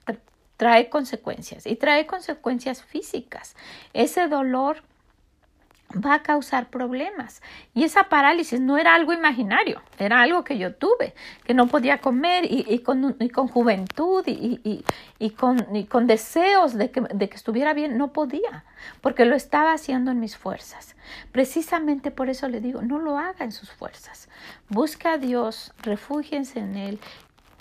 trae 0.58 0.90
consecuencias 0.90 1.66
y 1.66 1.78
trae 1.78 2.06
consecuencias 2.06 2.84
físicas. 2.84 3.56
Ese 3.94 4.28
dolor 4.28 4.84
va 5.94 6.16
a 6.16 6.24
causar 6.24 6.70
problemas. 6.70 7.42
Y 7.74 7.84
esa 7.84 8.06
parálisis 8.06 8.60
no 8.60 8.78
era 8.78 8.96
algo 8.96 9.14
imaginario, 9.14 9.82
era 9.98 10.22
algo 10.22 10.44
que 10.44 10.58
yo 10.58 10.74
tuve, 10.76 11.14
que 11.44 11.54
no 11.54 11.68
podía 11.68 12.00
comer 12.00 12.46
y, 12.50 12.80
con, 12.80 13.14
con, 13.34 13.48
juventud 13.48 14.24
y, 14.28 14.84
con, 15.32 15.86
con, 15.86 16.08
deseos 16.08 16.74
de 16.74 16.92
que, 16.92 17.02
de 17.02 17.30
que 17.30 17.36
estuviera 17.36 17.74
bien, 17.74 17.98
no 17.98 18.14
podía, 18.14 18.64
porque 19.02 19.26
lo 19.26 19.36
estaba 19.36 19.74
haciendo 19.74 20.12
en 20.12 20.20
mis 20.20 20.38
fuerzas. 20.38 20.96
Precisamente 21.32 22.12
por 22.12 22.30
eso 22.30 22.48
le 22.48 22.62
digo, 22.62 22.82
no 22.82 23.00
lo 23.00 23.18
haga 23.18 23.44
en 23.44 23.52
sus 23.52 23.72
fuerzas. 23.72 24.30
Busca 24.70 25.14
a 25.14 25.18
Dios, 25.18 25.74
refúgiense 25.82 26.60
en 26.60 26.76
Él 26.76 27.00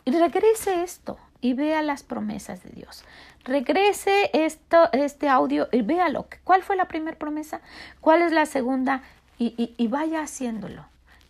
y 0.05 0.13
regrese 0.13 0.83
esto 0.83 1.19
y 1.41 1.55
vea 1.55 1.83
las 1.83 2.03
promesas 2.03 2.63
de 2.63 2.71
Dios. 2.71 3.05
Regrese 3.45 4.31
esto, 4.35 4.91
este 4.93 5.29
audio 5.29 5.69
y 5.73 5.81
véalo. 5.81 6.27
¿Cuál 6.45 6.63
fue 6.63 6.77
la 6.77 6.89
primera 6.89 7.17
promesa? 7.17 7.61
¿Cuál 8.01 8.23
es 8.23 8.33
la 8.33 8.45
segunda? 8.47 9.03
Y, 9.39 9.87
vaya 9.89 10.21
haciéndolo. 10.21 10.85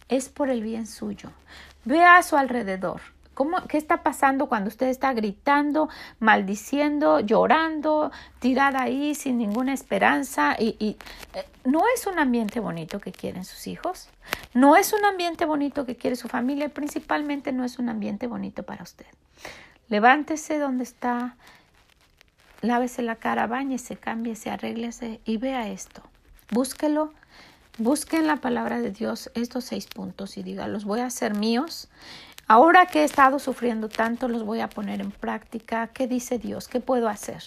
Es 0.09 0.29
por 0.29 0.51
el 0.51 0.63
bien 0.63 0.89
suyo. 0.89 1.31
Vea 1.85 2.17
a 2.17 2.23
su 2.25 2.37
alrededor. 2.37 3.01
¿Cómo, 3.35 3.65
¿Qué 3.69 3.79
está 3.79 4.03
pasando 4.03 4.49
cuando 4.49 4.69
usted 4.69 4.89
está 4.89 5.13
gritando, 5.13 5.89
maldiciendo, 6.19 7.21
llorando, 7.21 8.11
tirada 8.41 8.83
ahí 8.83 9.15
sin 9.15 9.39
ninguna 9.39 9.73
esperanza? 9.73 10.57
Y, 10.59 10.77
eh, 11.35 11.45
no 11.65 11.83
es 11.95 12.09
un 12.09 12.19
ambiente 12.19 12.59
bonito 12.59 12.99
que 12.99 13.13
quieren 13.13 13.45
sus 13.45 13.69
hijos, 13.69 14.09
no 14.53 14.77
es 14.77 14.93
un 14.93 15.05
ambiente 15.05 15.45
bonito 15.45 15.87
que 15.87 15.97
quiere 15.97 16.17
su 16.17 16.29
familia, 16.29 16.69
principalmente 16.69 17.53
no 17.53 17.65
es 17.65 17.79
un 17.79 17.89
ambiente 17.89 18.27
bonito 18.27 18.65
para 18.65 18.83
usted. 18.83 19.07
Levántese 19.89 20.59
donde 20.59 20.83
está, 20.83 21.37
lávese 22.63 23.03
la 23.03 23.17
cara, 23.17 23.47
bañese, 23.47 23.97
cámbiese, 23.97 24.51
arréglese 24.51 25.21
y 25.25 25.37
vea 25.37 25.69
esto. 25.69 26.03
Búsquelo, 26.51 27.13
busque 27.79 28.17
en 28.17 28.27
la 28.27 28.37
palabra 28.37 28.81
de 28.81 28.91
Dios 28.91 29.31
estos 29.35 29.65
seis 29.65 29.87
puntos 29.87 30.37
y 30.37 30.43
diga, 30.43 30.69
los 30.69 30.85
voy 30.85 31.01
a 31.01 31.07
hacer 31.07 31.35
míos. 31.35 31.89
Ahora 32.47 32.87
que 32.87 33.03
he 33.03 33.05
estado 33.05 33.39
sufriendo 33.39 33.89
tanto, 33.89 34.29
los 34.29 34.45
voy 34.45 34.61
a 34.61 34.69
poner 34.69 35.01
en 35.01 35.13
práctica. 35.13 35.87
¿Qué 35.89 36.09
dice 36.09 36.39
Dios? 36.39 36.67
¿Qué 36.67 36.81
puedo 36.81 37.09
hacer? 37.09 37.45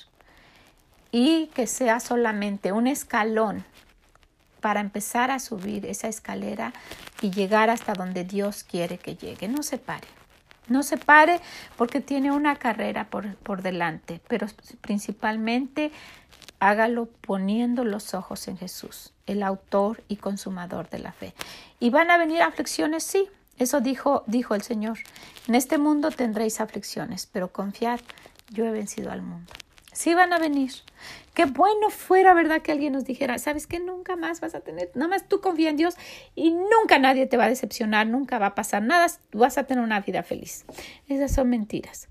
Y 1.11 1.47
que 1.47 1.67
sea 1.67 1.99
solamente 1.99 2.71
un 2.71 2.87
escalón 2.87 3.65
para 4.61 4.79
empezar 4.79 5.29
a 5.29 5.39
subir 5.39 5.85
esa 5.85 6.07
escalera 6.07 6.71
y 7.21 7.31
llegar 7.31 7.69
hasta 7.69 7.93
donde 7.93 8.23
Dios 8.23 8.63
quiere 8.63 8.97
que 8.97 9.17
llegue. 9.17 9.49
No 9.49 9.61
se 9.61 9.77
pare. 9.77 10.07
No 10.67 10.83
se 10.83 10.97
pare 10.97 11.39
porque 11.77 12.01
tiene 12.01 12.31
una 12.31 12.55
carrera 12.55 13.05
por, 13.09 13.35
por 13.35 13.61
delante, 13.61 14.21
pero 14.27 14.47
principalmente 14.81 15.91
hágalo 16.59 17.07
poniendo 17.21 17.83
los 17.83 18.13
ojos 18.13 18.47
en 18.47 18.57
Jesús, 18.57 19.13
el 19.25 19.43
autor 19.43 20.03
y 20.07 20.17
consumador 20.17 20.89
de 20.89 20.99
la 20.99 21.11
fe. 21.11 21.33
¿Y 21.79 21.89
van 21.89 22.09
a 22.09 22.17
venir 22.17 22.41
aflicciones? 22.41 23.03
Sí, 23.03 23.27
eso 23.57 23.81
dijo, 23.81 24.23
dijo 24.27 24.55
el 24.55 24.61
Señor. 24.61 24.99
En 25.47 25.55
este 25.55 25.77
mundo 25.77 26.09
tendréis 26.11 26.61
aflicciones, 26.61 27.27
pero 27.31 27.51
confiad, 27.51 27.99
yo 28.49 28.65
he 28.65 28.71
vencido 28.71 29.11
al 29.11 29.21
mundo. 29.21 29.51
Sí 29.93 30.13
van 30.13 30.33
a 30.33 30.39
venir. 30.39 30.71
Qué 31.33 31.45
bueno 31.45 31.89
fuera, 31.89 32.33
¿verdad? 32.33 32.61
Que 32.61 32.71
alguien 32.71 32.93
nos 32.93 33.05
dijera, 33.05 33.39
sabes 33.39 33.65
que 33.65 33.79
nunca 33.79 34.15
más 34.15 34.39
vas 34.39 34.53
a 34.53 34.59
tener, 34.59 34.91
nada 34.93 35.07
más 35.09 35.27
tú 35.27 35.41
confía 35.41 35.69
en 35.69 35.77
Dios 35.77 35.95
y 36.35 36.51
nunca 36.51 36.99
nadie 36.99 37.25
te 37.25 37.37
va 37.37 37.45
a 37.45 37.49
decepcionar, 37.49 38.05
nunca 38.05 38.37
va 38.37 38.47
a 38.47 38.55
pasar 38.55 38.83
nada, 38.83 39.07
vas 39.31 39.57
a 39.57 39.63
tener 39.63 39.83
una 39.83 39.99
vida 40.01 40.21
feliz. 40.21 40.65
Esas 41.07 41.33
son 41.33 41.49
mentiras. 41.49 42.07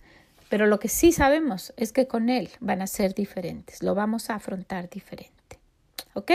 Pero 0.48 0.66
lo 0.66 0.78
que 0.78 0.88
sí 0.88 1.12
sabemos 1.12 1.72
es 1.76 1.92
que 1.92 2.06
con 2.06 2.28
Él 2.28 2.50
van 2.60 2.82
a 2.82 2.86
ser 2.86 3.14
diferentes, 3.14 3.82
lo 3.82 3.94
vamos 3.94 4.28
a 4.28 4.34
afrontar 4.34 4.90
diferente. 4.90 5.32
¿Ok? 6.14 6.32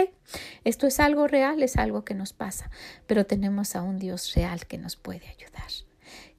Esto 0.64 0.88
es 0.88 1.00
algo 1.00 1.28
real, 1.28 1.62
es 1.62 1.78
algo 1.78 2.04
que 2.04 2.16
nos 2.16 2.34
pasa, 2.34 2.72
pero 3.06 3.28
tenemos 3.28 3.76
a 3.76 3.84
un 3.84 4.00
Dios 4.00 4.34
real 4.34 4.66
que 4.66 4.80
nos 4.80 4.96
puede 4.96 5.28
ayudar, 5.28 5.70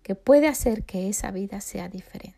que 0.03 0.17
puede 0.17 0.49
hacer 0.49 0.83
que 0.83 1.09
esa 1.09 1.31
vida 1.31 1.61
sea 1.61 1.89
diferente. 1.89 2.38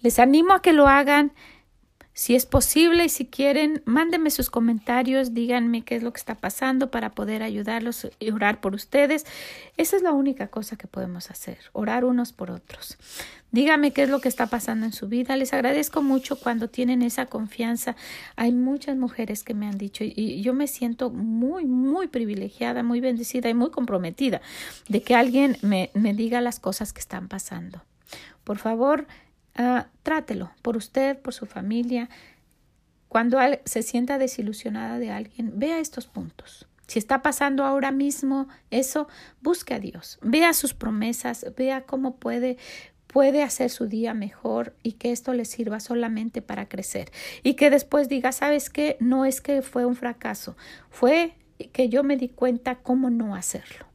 Les 0.00 0.18
animo 0.18 0.52
a 0.52 0.62
que 0.62 0.72
lo 0.72 0.86
hagan. 0.86 1.32
Si 2.18 2.34
es 2.34 2.46
posible 2.46 3.04
y 3.04 3.08
si 3.10 3.26
quieren, 3.26 3.80
mándenme 3.84 4.30
sus 4.30 4.50
comentarios, 4.50 5.34
díganme 5.34 5.82
qué 5.82 5.94
es 5.94 6.02
lo 6.02 6.12
que 6.12 6.18
está 6.18 6.34
pasando 6.34 6.90
para 6.90 7.10
poder 7.10 7.44
ayudarlos 7.44 8.08
y 8.18 8.32
orar 8.32 8.60
por 8.60 8.74
ustedes. 8.74 9.24
Esa 9.76 9.94
es 9.94 10.02
la 10.02 10.10
única 10.10 10.48
cosa 10.48 10.74
que 10.74 10.88
podemos 10.88 11.30
hacer, 11.30 11.58
orar 11.72 12.04
unos 12.04 12.32
por 12.32 12.50
otros. 12.50 12.98
Díganme 13.52 13.92
qué 13.92 14.02
es 14.02 14.08
lo 14.08 14.20
que 14.20 14.26
está 14.26 14.48
pasando 14.48 14.84
en 14.84 14.92
su 14.92 15.06
vida. 15.06 15.36
Les 15.36 15.52
agradezco 15.52 16.02
mucho 16.02 16.40
cuando 16.40 16.68
tienen 16.68 17.02
esa 17.02 17.26
confianza. 17.26 17.94
Hay 18.34 18.50
muchas 18.50 18.96
mujeres 18.96 19.44
que 19.44 19.54
me 19.54 19.68
han 19.68 19.78
dicho 19.78 20.02
y 20.02 20.42
yo 20.42 20.54
me 20.54 20.66
siento 20.66 21.10
muy, 21.10 21.66
muy 21.66 22.08
privilegiada, 22.08 22.82
muy 22.82 22.98
bendecida 22.98 23.48
y 23.48 23.54
muy 23.54 23.70
comprometida 23.70 24.40
de 24.88 25.02
que 25.02 25.14
alguien 25.14 25.56
me, 25.62 25.92
me 25.94 26.14
diga 26.14 26.40
las 26.40 26.58
cosas 26.58 26.92
que 26.92 27.00
están 27.00 27.28
pasando. 27.28 27.84
Por 28.42 28.58
favor, 28.58 29.06
Ah, 29.60 29.88
trátelo 30.04 30.52
por 30.62 30.76
usted, 30.76 31.18
por 31.18 31.34
su 31.34 31.44
familia. 31.44 32.08
Cuando 33.08 33.38
se 33.64 33.82
sienta 33.82 34.16
desilusionada 34.16 35.00
de 35.00 35.10
alguien, 35.10 35.58
vea 35.58 35.80
estos 35.80 36.06
puntos. 36.06 36.68
Si 36.86 37.00
está 37.00 37.22
pasando 37.22 37.64
ahora 37.64 37.90
mismo 37.90 38.48
eso, 38.70 39.08
busque 39.42 39.74
a 39.74 39.80
Dios, 39.80 40.18
vea 40.22 40.54
sus 40.54 40.74
promesas, 40.74 41.44
vea 41.56 41.82
cómo 41.82 42.16
puede 42.16 42.56
puede 43.08 43.42
hacer 43.42 43.70
su 43.70 43.86
día 43.86 44.12
mejor 44.12 44.76
y 44.82 44.92
que 44.92 45.12
esto 45.12 45.32
le 45.32 45.46
sirva 45.46 45.80
solamente 45.80 46.42
para 46.42 46.68
crecer 46.68 47.10
y 47.42 47.54
que 47.54 47.70
después 47.70 48.08
diga, 48.08 48.32
¿sabes 48.32 48.68
qué? 48.68 48.98
No 49.00 49.24
es 49.24 49.40
que 49.40 49.62
fue 49.62 49.86
un 49.86 49.96
fracaso, 49.96 50.56
fue 50.90 51.34
que 51.72 51.88
yo 51.88 52.04
me 52.04 52.18
di 52.18 52.28
cuenta 52.28 52.76
cómo 52.76 53.08
no 53.08 53.34
hacerlo. 53.34 53.86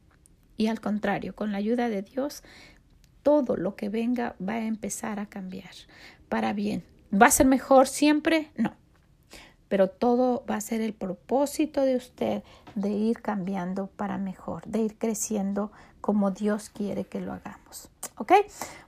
Y 0.56 0.66
al 0.66 0.80
contrario, 0.80 1.34
con 1.34 1.52
la 1.52 1.58
ayuda 1.58 1.88
de 1.88 2.02
Dios, 2.02 2.42
todo 3.24 3.56
lo 3.56 3.74
que 3.74 3.88
venga 3.88 4.36
va 4.40 4.52
a 4.52 4.64
empezar 4.64 5.18
a 5.18 5.26
cambiar 5.26 5.72
para 6.28 6.52
bien. 6.52 6.84
¿Va 7.12 7.26
a 7.26 7.30
ser 7.32 7.46
mejor 7.46 7.88
siempre? 7.88 8.50
No. 8.56 8.72
Pero 9.68 9.88
todo 9.88 10.44
va 10.48 10.56
a 10.56 10.60
ser 10.60 10.80
el 10.80 10.92
propósito 10.92 11.82
de 11.82 11.96
usted 11.96 12.42
de 12.76 12.90
ir 12.90 13.22
cambiando 13.22 13.88
para 13.88 14.18
mejor, 14.18 14.64
de 14.66 14.80
ir 14.80 14.96
creciendo 14.98 15.72
como 16.00 16.30
Dios 16.30 16.68
quiere 16.68 17.04
que 17.04 17.20
lo 17.20 17.32
hagamos. 17.32 17.90
¿Ok? 18.18 18.32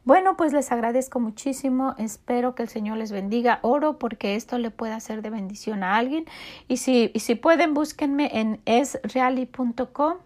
Bueno, 0.04 0.36
pues 0.36 0.52
les 0.52 0.70
agradezco 0.70 1.18
muchísimo. 1.18 1.94
Espero 1.98 2.54
que 2.54 2.62
el 2.62 2.68
Señor 2.68 2.98
les 2.98 3.10
bendiga. 3.10 3.58
Oro 3.62 3.98
porque 3.98 4.36
esto 4.36 4.58
le 4.58 4.70
pueda 4.70 5.00
ser 5.00 5.22
de 5.22 5.30
bendición 5.30 5.82
a 5.82 5.96
alguien. 5.96 6.26
Y 6.68 6.76
si, 6.76 7.10
y 7.14 7.20
si 7.20 7.34
pueden, 7.34 7.72
búsquenme 7.72 8.38
en 8.38 8.60
esreali.com, 8.66 10.18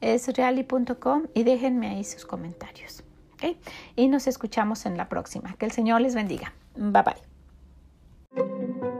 esreali.com 0.00 1.24
y 1.34 1.44
déjenme 1.44 1.88
ahí 1.88 2.04
sus 2.04 2.24
comentarios. 2.24 3.04
Y 3.96 4.08
nos 4.08 4.26
escuchamos 4.26 4.86
en 4.86 4.96
la 4.96 5.08
próxima. 5.08 5.54
Que 5.58 5.66
el 5.66 5.72
Señor 5.72 6.00
les 6.00 6.14
bendiga. 6.14 6.52
Bye 6.76 7.02
bye. 7.02 8.90